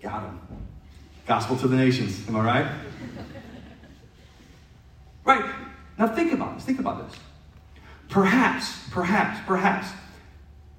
Got 0.01 0.23
him. 0.23 0.39
Gospel 1.25 1.57
to 1.57 1.67
the 1.67 1.77
nations. 1.77 2.27
Am 2.27 2.35
I 2.35 2.43
right? 2.43 2.71
Right? 5.23 5.45
Now 5.97 6.07
think 6.07 6.33
about 6.33 6.55
this. 6.55 6.65
Think 6.65 6.79
about 6.79 7.09
this. 7.09 7.19
Perhaps, 8.09 8.89
perhaps, 8.91 9.39
perhaps, 9.47 9.87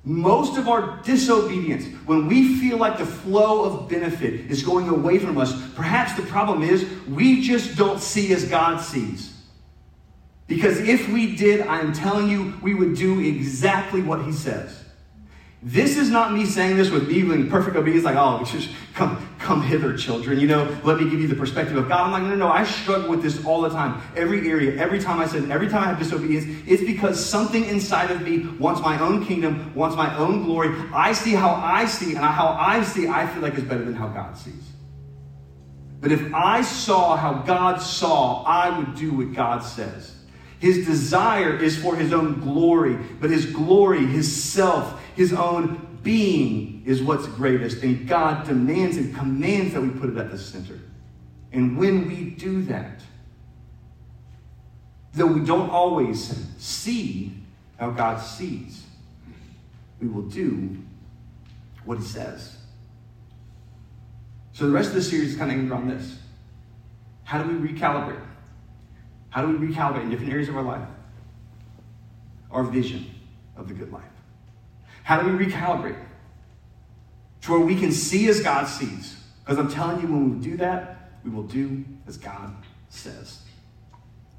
most 0.05 0.59
of 0.59 0.69
our 0.69 1.01
disobedience, 1.03 1.87
when 2.05 2.27
we 2.27 2.57
feel 2.57 2.77
like 2.77 2.99
the 2.99 3.07
flow 3.07 3.65
of 3.65 3.89
benefit 3.89 4.51
is 4.51 4.63
going 4.63 4.89
away 4.89 5.19
from 5.19 5.39
us, 5.39 5.55
perhaps 5.75 6.15
the 6.15 6.23
problem 6.23 6.63
is 6.63 6.87
we 7.09 7.41
just 7.41 7.77
don't 7.77 8.01
see 8.01 8.33
as 8.35 8.45
God 8.45 8.83
sees. 8.83 9.35
Because 10.47 10.79
if 10.79 11.09
we 11.09 11.35
did, 11.37 11.63
I'm 11.63 11.95
telling 11.95 12.29
you, 12.29 12.53
we 12.61 12.75
would 12.75 12.97
do 12.97 13.21
exactly 13.21 14.03
what 14.03 14.23
He 14.27 14.33
says. 14.33 14.84
This 15.67 15.97
is 15.97 16.11
not 16.11 16.35
me 16.35 16.45
saying 16.45 16.77
this 16.77 16.91
with 16.91 17.09
me 17.09 17.23
being 17.23 17.49
perfect 17.49 17.75
obedience, 17.75 18.05
like, 18.05 18.17
oh, 18.17 18.45
just 18.45 18.69
come, 18.93 19.27
come 19.39 19.63
hither, 19.63 19.97
children. 19.97 20.39
You 20.39 20.47
know, 20.47 20.79
let 20.85 20.99
me 20.99 21.09
give 21.09 21.19
you 21.19 21.27
the 21.27 21.35
perspective 21.35 21.75
of 21.79 21.89
God. 21.89 22.03
I'm 22.03 22.13
like, 22.13 22.23
no, 22.25 22.29
no, 22.29 22.37
no. 22.37 22.49
I 22.49 22.65
struggle 22.65 23.09
with 23.09 23.23
this 23.23 23.43
all 23.47 23.63
the 23.63 23.71
time. 23.71 24.03
Every 24.15 24.47
area, 24.51 24.77
every 24.79 25.01
time 25.01 25.21
I 25.21 25.27
sin, 25.27 25.51
every 25.51 25.69
time 25.69 25.83
I 25.83 25.87
have 25.87 25.99
disobedience, 25.99 26.45
it's 26.67 26.83
because 26.83 27.25
something 27.25 27.65
inside 27.65 28.11
of 28.11 28.21
me 28.21 28.41
wants 28.59 28.83
my 28.83 29.01
own 29.01 29.25
kingdom, 29.25 29.75
wants 29.75 29.97
my 29.97 30.15
own 30.19 30.43
glory. 30.43 30.69
I 30.93 31.15
see 31.15 31.33
how 31.33 31.55
I 31.55 31.87
see, 31.87 32.15
and 32.15 32.23
how 32.23 32.49
I 32.61 32.85
see, 32.85 33.09
I 33.09 33.27
feel 33.27 33.41
like 33.41 33.55
is 33.55 33.65
better 33.65 33.87
than 33.87 33.95
how 33.95 34.09
God 34.09 34.37
sees. 34.37 34.71
But 36.03 36.13
if 36.13 36.35
I 36.35 36.61
saw 36.61 37.17
how 37.17 37.39
God 37.39 37.81
saw, 37.81 38.45
I 38.45 38.79
would 38.79 38.97
do 38.97 39.15
what 39.15 39.33
God 39.33 39.61
says. 39.61 40.15
His 40.59 40.87
desire 40.87 41.57
is 41.57 41.77
for 41.77 41.97
his 41.97 42.13
own 42.13 42.41
glory, 42.41 42.99
but 43.21 43.31
his 43.31 43.47
glory, 43.47 44.05
his 44.05 44.31
self, 44.31 45.01
his 45.15 45.33
own 45.33 45.99
being 46.03 46.83
is 46.85 47.03
what's 47.03 47.27
greatest. 47.27 47.83
And 47.83 48.07
God 48.07 48.47
demands 48.47 48.97
and 48.97 49.15
commands 49.15 49.75
that 49.75 49.81
we 49.81 49.89
put 49.91 50.11
it 50.11 50.17
at 50.17 50.31
the 50.31 50.39
center. 50.39 50.79
And 51.53 51.79
when 51.79 52.09
we 52.09 52.31
do 52.31 52.63
that, 52.65 53.01
though 55.15 55.27
we 55.27 55.41
don't 55.41 55.71
always 55.71 56.37
see 56.59 57.33
how 57.79 57.91
God 57.91 58.21
sees, 58.21 58.85
we 60.01 60.09
will 60.09 60.23
do 60.23 60.77
what 61.85 61.99
he 61.99 62.05
says. 62.05 62.57
So 64.53 64.67
the 64.67 64.73
rest 64.73 64.91
of 64.91 64.95
the 64.97 65.03
series 65.03 65.33
is 65.33 65.37
kind 65.37 65.51
of 65.51 65.71
around 65.71 65.89
this. 65.89 66.19
How 67.25 67.43
do 67.43 67.57
we 67.57 67.69
recalibrate? 67.73 68.21
How 69.31 69.45
do 69.45 69.57
we 69.57 69.69
recalibrate 69.69 70.03
in 70.03 70.11
different 70.11 70.33
areas 70.33 70.49
of 70.49 70.57
our 70.57 70.63
life? 70.63 70.87
Our 72.51 72.63
vision 72.65 73.07
of 73.57 73.67
the 73.69 73.75
good 73.75 73.93
life. 73.93 74.03
How 75.05 75.21
do 75.21 75.37
we 75.37 75.47
recalibrate? 75.47 76.03
To 77.43 77.53
where 77.53 77.61
we 77.61 77.79
can 77.79 77.93
see 77.93 78.27
as 78.29 78.41
God 78.41 78.65
sees. 78.65 79.23
Because 79.45 79.59
I'm 79.59 79.71
telling 79.71 80.01
you, 80.01 80.09
when 80.09 80.39
we 80.39 80.45
do 80.45 80.57
that, 80.57 81.13
we 81.23 81.31
will 81.31 81.43
do 81.43 81.85
as 82.09 82.17
God 82.17 82.57
says. 82.89 83.43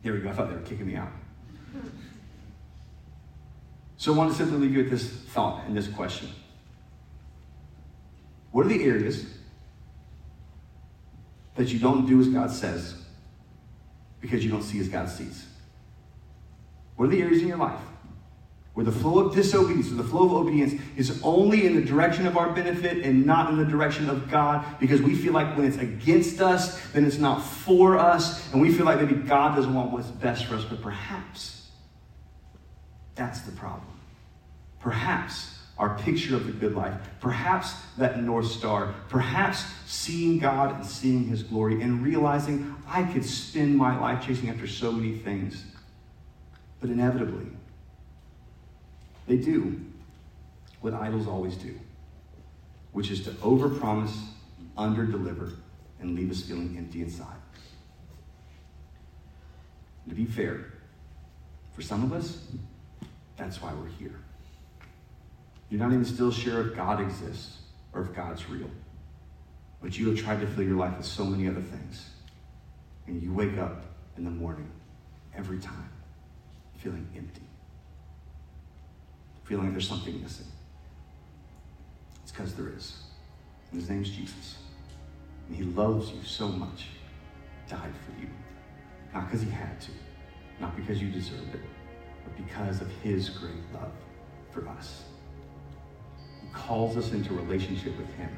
There 0.01 0.11
we 0.11 0.19
go. 0.19 0.29
I 0.29 0.33
thought 0.33 0.49
they 0.49 0.55
were 0.55 0.61
kicking 0.61 0.87
me 0.87 0.95
out. 0.95 1.11
So 3.97 4.11
I 4.11 4.17
want 4.17 4.31
to 4.31 4.37
simply 4.37 4.57
leave 4.57 4.71
you 4.71 4.79
with 4.79 4.89
this 4.89 5.07
thought 5.07 5.65
and 5.67 5.77
this 5.77 5.87
question. 5.87 6.29
What 8.51 8.65
are 8.65 8.69
the 8.69 8.83
areas 8.83 9.25
that 11.55 11.71
you 11.71 11.77
don't 11.77 12.07
do 12.07 12.19
as 12.19 12.27
God 12.27 12.49
says 12.49 12.95
because 14.19 14.43
you 14.43 14.49
don't 14.49 14.63
see 14.63 14.79
as 14.79 14.89
God 14.89 15.09
sees? 15.09 15.45
What 16.95 17.05
are 17.05 17.11
the 17.11 17.21
areas 17.21 17.43
in 17.43 17.49
your 17.49 17.57
life 17.57 17.79
where 18.75 18.83
the 18.83 18.91
flow 18.91 19.19
of 19.19 19.33
disobedience 19.33 19.89
or 19.89 19.95
the 19.95 20.03
flow 20.03 20.25
of 20.25 20.33
obedience 20.33 20.79
is 20.97 21.21
only 21.23 21.65
in 21.65 21.75
the 21.75 21.81
direction 21.81 22.27
of 22.27 22.37
our 22.37 22.51
benefit 22.51 23.05
and 23.05 23.25
not 23.25 23.49
in 23.49 23.57
the 23.57 23.63
direction 23.63 24.09
of 24.09 24.29
God 24.29 24.65
because 24.81 25.01
we 25.01 25.15
feel 25.15 25.31
like 25.31 25.55
when 25.55 25.65
it's 25.65 25.77
against 25.77 26.41
us, 26.41 26.79
then 26.91 27.05
it's 27.05 27.17
not 27.17 27.41
for 27.41 27.97
us, 27.97 28.51
and 28.51 28.61
we 28.61 28.73
feel 28.73 28.85
like 28.85 28.99
maybe 28.99 29.15
God 29.15 29.55
doesn't 29.55 29.73
want 29.73 29.91
what's 29.91 30.11
best 30.11 30.45
for 30.45 30.55
us, 30.55 30.65
but 30.65 30.81
perhaps 30.81 31.69
that's 33.15 33.39
the 33.41 33.53
problem. 33.53 33.87
Perhaps 34.81 35.57
our 35.77 35.97
picture 35.99 36.35
of 36.35 36.45
the 36.45 36.51
good 36.51 36.75
life, 36.75 36.95
perhaps 37.21 37.75
that 37.97 38.21
North 38.21 38.47
Star, 38.47 38.93
perhaps 39.07 39.63
seeing 39.85 40.37
God 40.37 40.75
and 40.75 40.85
seeing 40.85 41.23
His 41.23 41.43
glory 41.43 41.81
and 41.81 42.03
realizing 42.03 42.75
I 42.89 43.03
could 43.03 43.23
spend 43.23 43.77
my 43.77 43.97
life 43.97 44.25
chasing 44.25 44.49
after 44.49 44.67
so 44.67 44.91
many 44.91 45.17
things, 45.17 45.63
but 46.81 46.89
inevitably, 46.89 47.47
they 49.27 49.37
do 49.37 49.81
what 50.81 50.93
idols 50.93 51.27
always 51.27 51.55
do, 51.55 51.79
which 52.91 53.09
is 53.09 53.23
to 53.23 53.31
overpromise, 53.31 54.15
underdeliver, 54.77 55.55
and 55.99 56.15
leave 56.15 56.29
us 56.29 56.41
feeling 56.41 56.75
empty 56.77 57.01
inside. 57.01 57.35
to 60.07 60.13
be 60.13 60.25
fair, 60.25 60.71
for 61.73 61.81
some 61.81 62.03
of 62.03 62.13
us, 62.13 62.47
that's 63.37 63.61
why 63.61 63.73
we're 63.73 63.87
here. 63.87 64.19
You're 65.69 65.79
not 65.79 65.91
even 65.91 66.05
still 66.05 66.31
sure 66.31 66.69
if 66.69 66.75
God 66.75 67.01
exists 67.01 67.57
or 67.91 68.03
if 68.03 68.13
God's 68.13 68.47
real. 68.47 68.69
But 69.81 69.97
you 69.97 70.09
have 70.09 70.19
tried 70.19 70.41
to 70.41 70.47
fill 70.47 70.63
your 70.63 70.77
life 70.77 70.95
with 70.97 71.07
so 71.07 71.25
many 71.25 71.47
other 71.47 71.61
things. 71.61 72.07
And 73.07 73.21
you 73.21 73.33
wake 73.33 73.57
up 73.57 73.83
in 74.15 74.23
the 74.23 74.29
morning 74.29 74.69
every 75.35 75.57
time 75.57 75.89
feeling 76.77 77.07
empty 77.17 77.44
feeling 79.45 79.71
there's 79.71 79.87
something 79.87 80.21
missing. 80.21 80.47
It's 82.23 82.31
because 82.31 82.53
there 82.55 82.69
is. 82.69 83.03
And 83.71 83.79
his 83.79 83.89
name's 83.89 84.09
Jesus. 84.09 84.57
And 85.47 85.55
he 85.55 85.63
loves 85.63 86.11
you 86.11 86.23
so 86.23 86.47
much, 86.47 86.87
died 87.69 87.93
for 88.05 88.19
you. 88.19 88.27
Not 89.13 89.27
because 89.27 89.41
he 89.41 89.51
had 89.51 89.79
to, 89.81 89.91
not 90.59 90.75
because 90.75 91.01
you 91.01 91.09
deserved 91.09 91.53
it, 91.53 91.61
but 92.23 92.35
because 92.35 92.81
of 92.81 92.89
his 93.03 93.29
great 93.29 93.53
love 93.73 93.91
for 94.51 94.67
us. 94.69 95.03
He 96.41 96.47
calls 96.51 96.97
us 96.97 97.11
into 97.11 97.33
relationship 97.33 97.95
with 97.97 98.11
him 98.15 98.35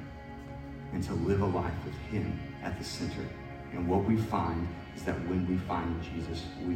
and 0.93 1.01
to 1.03 1.13
live 1.13 1.41
a 1.41 1.45
life 1.45 1.73
with 1.85 1.95
him 2.11 2.39
at 2.63 2.77
the 2.77 2.83
center. 2.83 3.25
And 3.71 3.87
what 3.87 4.03
we 4.03 4.17
find 4.17 4.67
is 4.95 5.03
that 5.03 5.15
when 5.27 5.47
we 5.47 5.57
find 5.59 6.01
Jesus, 6.03 6.43
we 6.65 6.75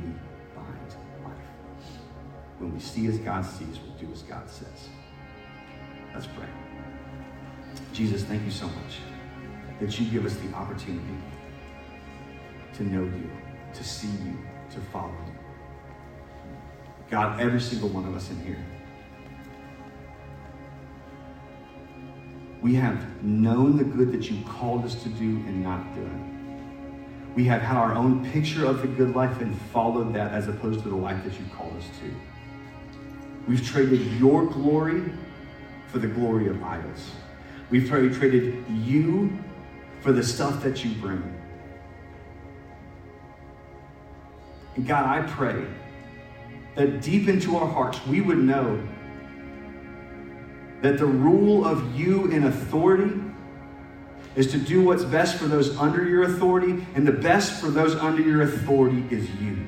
find 0.56 0.96
when 2.62 2.74
we 2.74 2.80
see 2.80 3.07
as 3.07 3.18
God 3.18 3.43
sees, 3.43 3.80
we'll 3.80 3.97
do 3.97 4.07
as 4.14 4.22
God 4.22 4.47
says. 4.47 4.89
Let's 6.14 6.28
pray. 6.28 6.47
Jesus, 7.91 8.24
thank 8.24 8.45
you 8.45 8.51
so 8.51 8.68
much 8.68 8.99
that 9.80 9.99
you 9.99 10.05
give 10.12 10.26
us 10.26 10.36
the 10.36 10.53
opportunity 10.53 11.18
to 12.74 12.84
know 12.84 13.03
you, 13.03 13.30
to 13.74 13.84
see 13.84 14.09
you, 14.24 14.38
to 14.70 14.80
follow 14.91 15.12
you. 15.26 15.34
God, 17.09 17.41
every 17.41 17.59
single 17.59 17.89
one 17.89 18.05
of 18.05 18.16
us 18.16 18.30
in 18.30 18.39
here, 18.45 18.64
we 22.62 22.76
have 22.76 23.24
known 23.24 23.76
the 23.76 23.84
good 23.84 24.12
that 24.12 24.30
you 24.30 24.39
called 24.45 24.86
us 24.86 25.01
to 25.01 25.09
do 25.09 25.24
and 25.24 25.64
not 25.64 25.84
done. 25.95 27.32
We 27.36 27.45
have 27.45 27.62
had 27.62 27.78
our 27.78 27.95
own 27.95 28.30
picture 28.32 28.66
of 28.66 28.82
the 28.82 28.88
good 28.88 29.16
life 29.16 29.41
and 29.41 29.59
followed 29.74 30.14
that 30.14 30.32
as 30.32 30.47
opposed 30.47 30.84
to 30.84 30.89
the 30.89 30.95
life 30.95 31.24
that 31.24 31.34
you 31.34 31.45
called 31.57 31.76
us 31.76 31.86
to. 32.01 32.31
We've 33.48 33.66
traded 33.66 34.02
your 34.14 34.46
glory 34.46 35.04
for 35.88 36.00
the 36.00 36.08
glory 36.08 36.48
of 36.48 36.64
idols. 36.64 37.12
We've 37.70 37.88
traded 37.88 38.66
you 38.70 39.38
for 40.02 40.12
the 40.12 40.24
stuff 40.24 40.64
that 40.64 40.84
you 40.84 40.94
bring. 40.96 41.24
And 44.76 44.88
God, 44.88 45.06
I 45.06 45.28
pray 45.30 45.66
that 46.76 47.02
deep 47.02 47.28
into 47.28 47.58
our 47.58 47.68
hearts 47.68 48.06
we 48.08 48.22
would 48.22 48.38
know 48.38 48.82
that 50.82 50.98
the 50.98 51.06
rule 51.06 51.66
of 51.66 52.00
you 52.00 52.28
in 52.32 52.46
authority 52.46 53.22
is 54.36 54.52
to 54.52 54.58
do 54.58 54.82
what's 54.82 55.04
best 55.04 55.38
for 55.38 55.46
those 55.46 55.78
under 55.78 56.08
your 56.08 56.24
authority, 56.24 56.86
and 56.96 57.06
the 57.06 57.12
best 57.12 57.60
for 57.60 57.70
those 57.70 57.96
under 57.96 58.22
your 58.22 58.42
authority 58.44 59.04
is 59.12 59.30
you. 59.36 59.68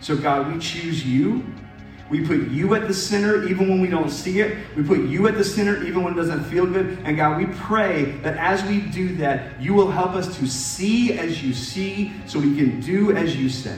So, 0.00 0.16
God, 0.16 0.52
we 0.52 0.58
choose 0.58 1.04
you 1.04 1.44
we 2.08 2.24
put 2.24 2.48
you 2.48 2.74
at 2.74 2.86
the 2.86 2.94
center 2.94 3.48
even 3.48 3.68
when 3.68 3.80
we 3.80 3.88
don't 3.88 4.10
see 4.10 4.40
it. 4.40 4.56
We 4.76 4.84
put 4.84 5.00
you 5.00 5.26
at 5.26 5.34
the 5.34 5.44
center 5.44 5.82
even 5.84 6.02
when 6.04 6.12
it 6.12 6.16
doesn't 6.16 6.44
feel 6.44 6.66
good. 6.66 6.98
And 7.04 7.16
God, 7.16 7.38
we 7.38 7.46
pray 7.46 8.12
that 8.22 8.36
as 8.36 8.62
we 8.64 8.80
do 8.80 9.16
that, 9.16 9.60
you 9.60 9.74
will 9.74 9.90
help 9.90 10.12
us 10.12 10.36
to 10.38 10.46
see 10.46 11.18
as 11.18 11.42
you 11.42 11.52
see 11.52 12.12
so 12.26 12.38
we 12.38 12.56
can 12.56 12.80
do 12.80 13.16
as 13.16 13.36
you 13.36 13.48
say. 13.48 13.76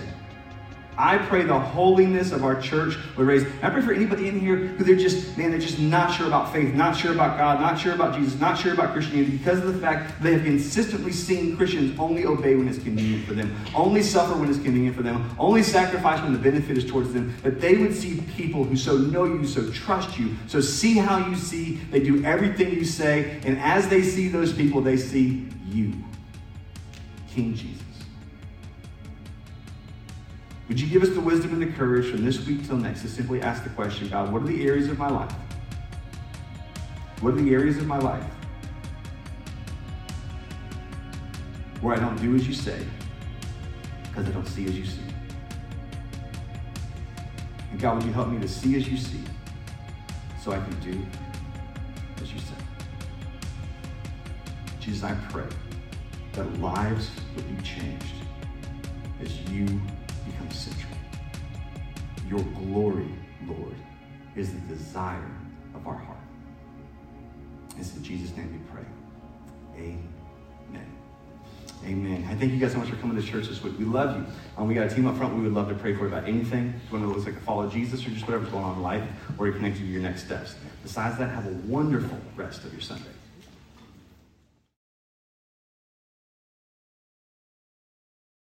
I 0.99 1.17
pray 1.17 1.45
the 1.45 1.59
holiness 1.59 2.33
of 2.33 2.43
our 2.43 2.61
church 2.61 2.99
would 3.17 3.25
raise. 3.25 3.47
I 3.63 3.71
pray 3.71 3.83
for 3.83 3.93
anybody 3.93 4.27
in 4.27 4.41
here 4.41 4.57
who 4.57 4.83
they're 4.83 4.97
just, 4.97 5.39
man, 5.39 5.53
they're 5.53 5.61
just 5.61 5.79
not 5.79 6.13
sure 6.13 6.27
about 6.27 6.53
faith, 6.53 6.75
not 6.75 6.97
sure 6.97 7.13
about 7.13 7.39
God, 7.39 7.61
not 7.61 7.79
sure 7.79 7.95
about 7.95 8.17
Jesus, 8.17 8.39
not 8.41 8.59
sure 8.59 8.73
about 8.75 8.93
Christianity 8.95 9.37
because 9.37 9.61
of 9.61 9.73
the 9.73 9.81
fact 9.81 10.21
they 10.21 10.33
have 10.33 10.43
consistently 10.43 11.13
seen 11.13 11.57
Christians 11.57 11.97
only 12.01 12.27
obey 12.27 12.57
when 12.57 12.67
it's 12.67 12.83
convenient 12.83 13.25
for 13.27 13.35
them, 13.35 13.55
only 13.77 14.03
suffer 14.03 14.37
when 14.37 14.51
it's 14.51 14.59
convenient 14.59 14.97
for 14.97 15.05
them, 15.05 15.31
only 15.39 15.63
sacrifice 15.63 16.21
when 16.21 16.33
the 16.33 16.39
benefit 16.39 16.77
is 16.77 16.85
towards 16.85 17.13
them. 17.13 17.33
That 17.45 17.61
they 17.61 17.77
would 17.77 17.95
see 17.95 18.21
people 18.37 18.65
who 18.65 18.77
so 18.77 18.99
know 18.99 19.25
you, 19.25 19.47
so 19.47 19.71
trust 19.71 20.19
you, 20.19 20.35
so 20.49 20.61
see 20.61 20.95
how 20.95 21.25
you 21.29 21.37
see, 21.37 21.77
they 21.93 22.01
do 22.01 22.25
everything 22.25 22.73
you 22.73 22.85
say, 22.85 23.41
and 23.45 23.57
as 23.61 23.89
they 23.89 24.03
see 24.03 24.27
those 24.27 24.53
people, 24.53 24.81
they 24.81 24.97
see 24.97 25.47
you, 25.69 25.93
King 27.31 27.55
Jesus. 27.55 27.88
Would 30.69 30.79
you 30.79 30.87
give 30.87 31.03
us 31.03 31.09
the 31.11 31.21
wisdom 31.21 31.55
and 31.55 31.63
the 31.63 31.75
courage 31.75 32.11
from 32.11 32.25
this 32.25 32.47
week 32.47 32.67
till 32.67 32.77
next 32.77 33.01
to 33.01 33.09
simply 33.09 33.41
ask 33.41 33.65
the 33.65 33.71
question 33.71 34.09
God, 34.09 34.31
what 34.31 34.43
are 34.43 34.47
the 34.47 34.67
areas 34.67 34.89
of 34.89 34.99
my 34.99 35.09
life? 35.09 35.33
What 37.21 37.33
are 37.33 37.37
the 37.37 37.55
areas 37.55 37.79
of 37.79 37.87
my 37.87 37.99
life 37.99 38.23
where 41.81 41.97
I 41.97 41.99
don't 41.99 42.21
do 42.21 42.35
as 42.35 42.47
you 42.47 42.53
say 42.53 42.85
because 44.03 44.29
I 44.29 44.31
don't 44.31 44.47
see 44.47 44.67
as 44.67 44.79
you 44.79 44.85
see? 44.85 45.01
And 47.71 47.81
God, 47.81 47.97
would 47.97 48.05
you 48.05 48.13
help 48.13 48.29
me 48.29 48.39
to 48.39 48.49
see 48.49 48.77
as 48.77 48.87
you 48.87 48.99
see 48.99 49.23
so 50.43 50.53
I 50.53 50.59
can 50.59 50.79
do 50.81 51.07
as 52.23 52.31
you 52.31 52.39
say? 52.41 52.55
Jesus, 54.81 55.03
I 55.03 55.15
pray 55.31 55.47
that 56.33 56.61
lives 56.61 57.11
would 57.35 57.57
be 57.57 57.63
changed 57.63 58.15
as 59.23 59.35
you 59.51 59.81
central. 60.53 60.93
Your 62.29 62.43
glory, 62.65 63.09
Lord, 63.47 63.75
is 64.37 64.53
the 64.53 64.61
desire 64.61 65.31
of 65.75 65.87
our 65.87 65.97
heart. 65.97 66.19
It's 67.79 67.95
in 67.95 68.03
Jesus' 68.03 68.37
name 68.37 68.53
we 68.53 68.59
pray. 68.73 68.87
Amen. 69.77 70.99
Amen. 71.85 72.27
I 72.29 72.35
thank 72.35 72.53
you 72.53 72.59
guys 72.59 72.73
so 72.73 72.79
much 72.79 72.89
for 72.89 72.97
coming 72.97 73.17
to 73.17 73.23
church 73.23 73.47
this 73.47 73.63
week. 73.63 73.79
We 73.79 73.85
love 73.85 74.17
you. 74.17 74.27
Um, 74.57 74.67
we 74.67 74.75
got 74.75 74.91
a 74.91 74.95
team 74.95 75.07
up 75.07 75.17
front. 75.17 75.35
We 75.35 75.43
would 75.43 75.55
love 75.55 75.69
to 75.69 75.75
pray 75.75 75.95
for 75.95 76.01
you 76.01 76.09
about 76.09 76.29
anything. 76.29 76.75
If 76.85 76.93
you 76.93 76.99
want 76.99 77.11
to 77.11 77.17
look 77.17 77.25
like 77.25 77.37
to 77.37 77.41
follow 77.43 77.69
Jesus 77.69 78.05
or 78.05 78.11
just 78.11 78.27
whatever's 78.27 78.49
going 78.49 78.65
on 78.65 78.77
in 78.77 78.83
life 78.83 79.09
or 79.39 79.47
you're 79.47 79.55
connected 79.55 79.81
to 79.81 79.87
your 79.87 80.03
next 80.03 80.25
steps. 80.25 80.57
Besides 80.83 81.19
that, 81.19 81.29
have 81.31 81.47
a 81.47 81.55
wonderful 81.67 82.19
rest 82.37 82.65
of 82.65 82.73
your 82.73 82.83
Sunday. 82.83 83.05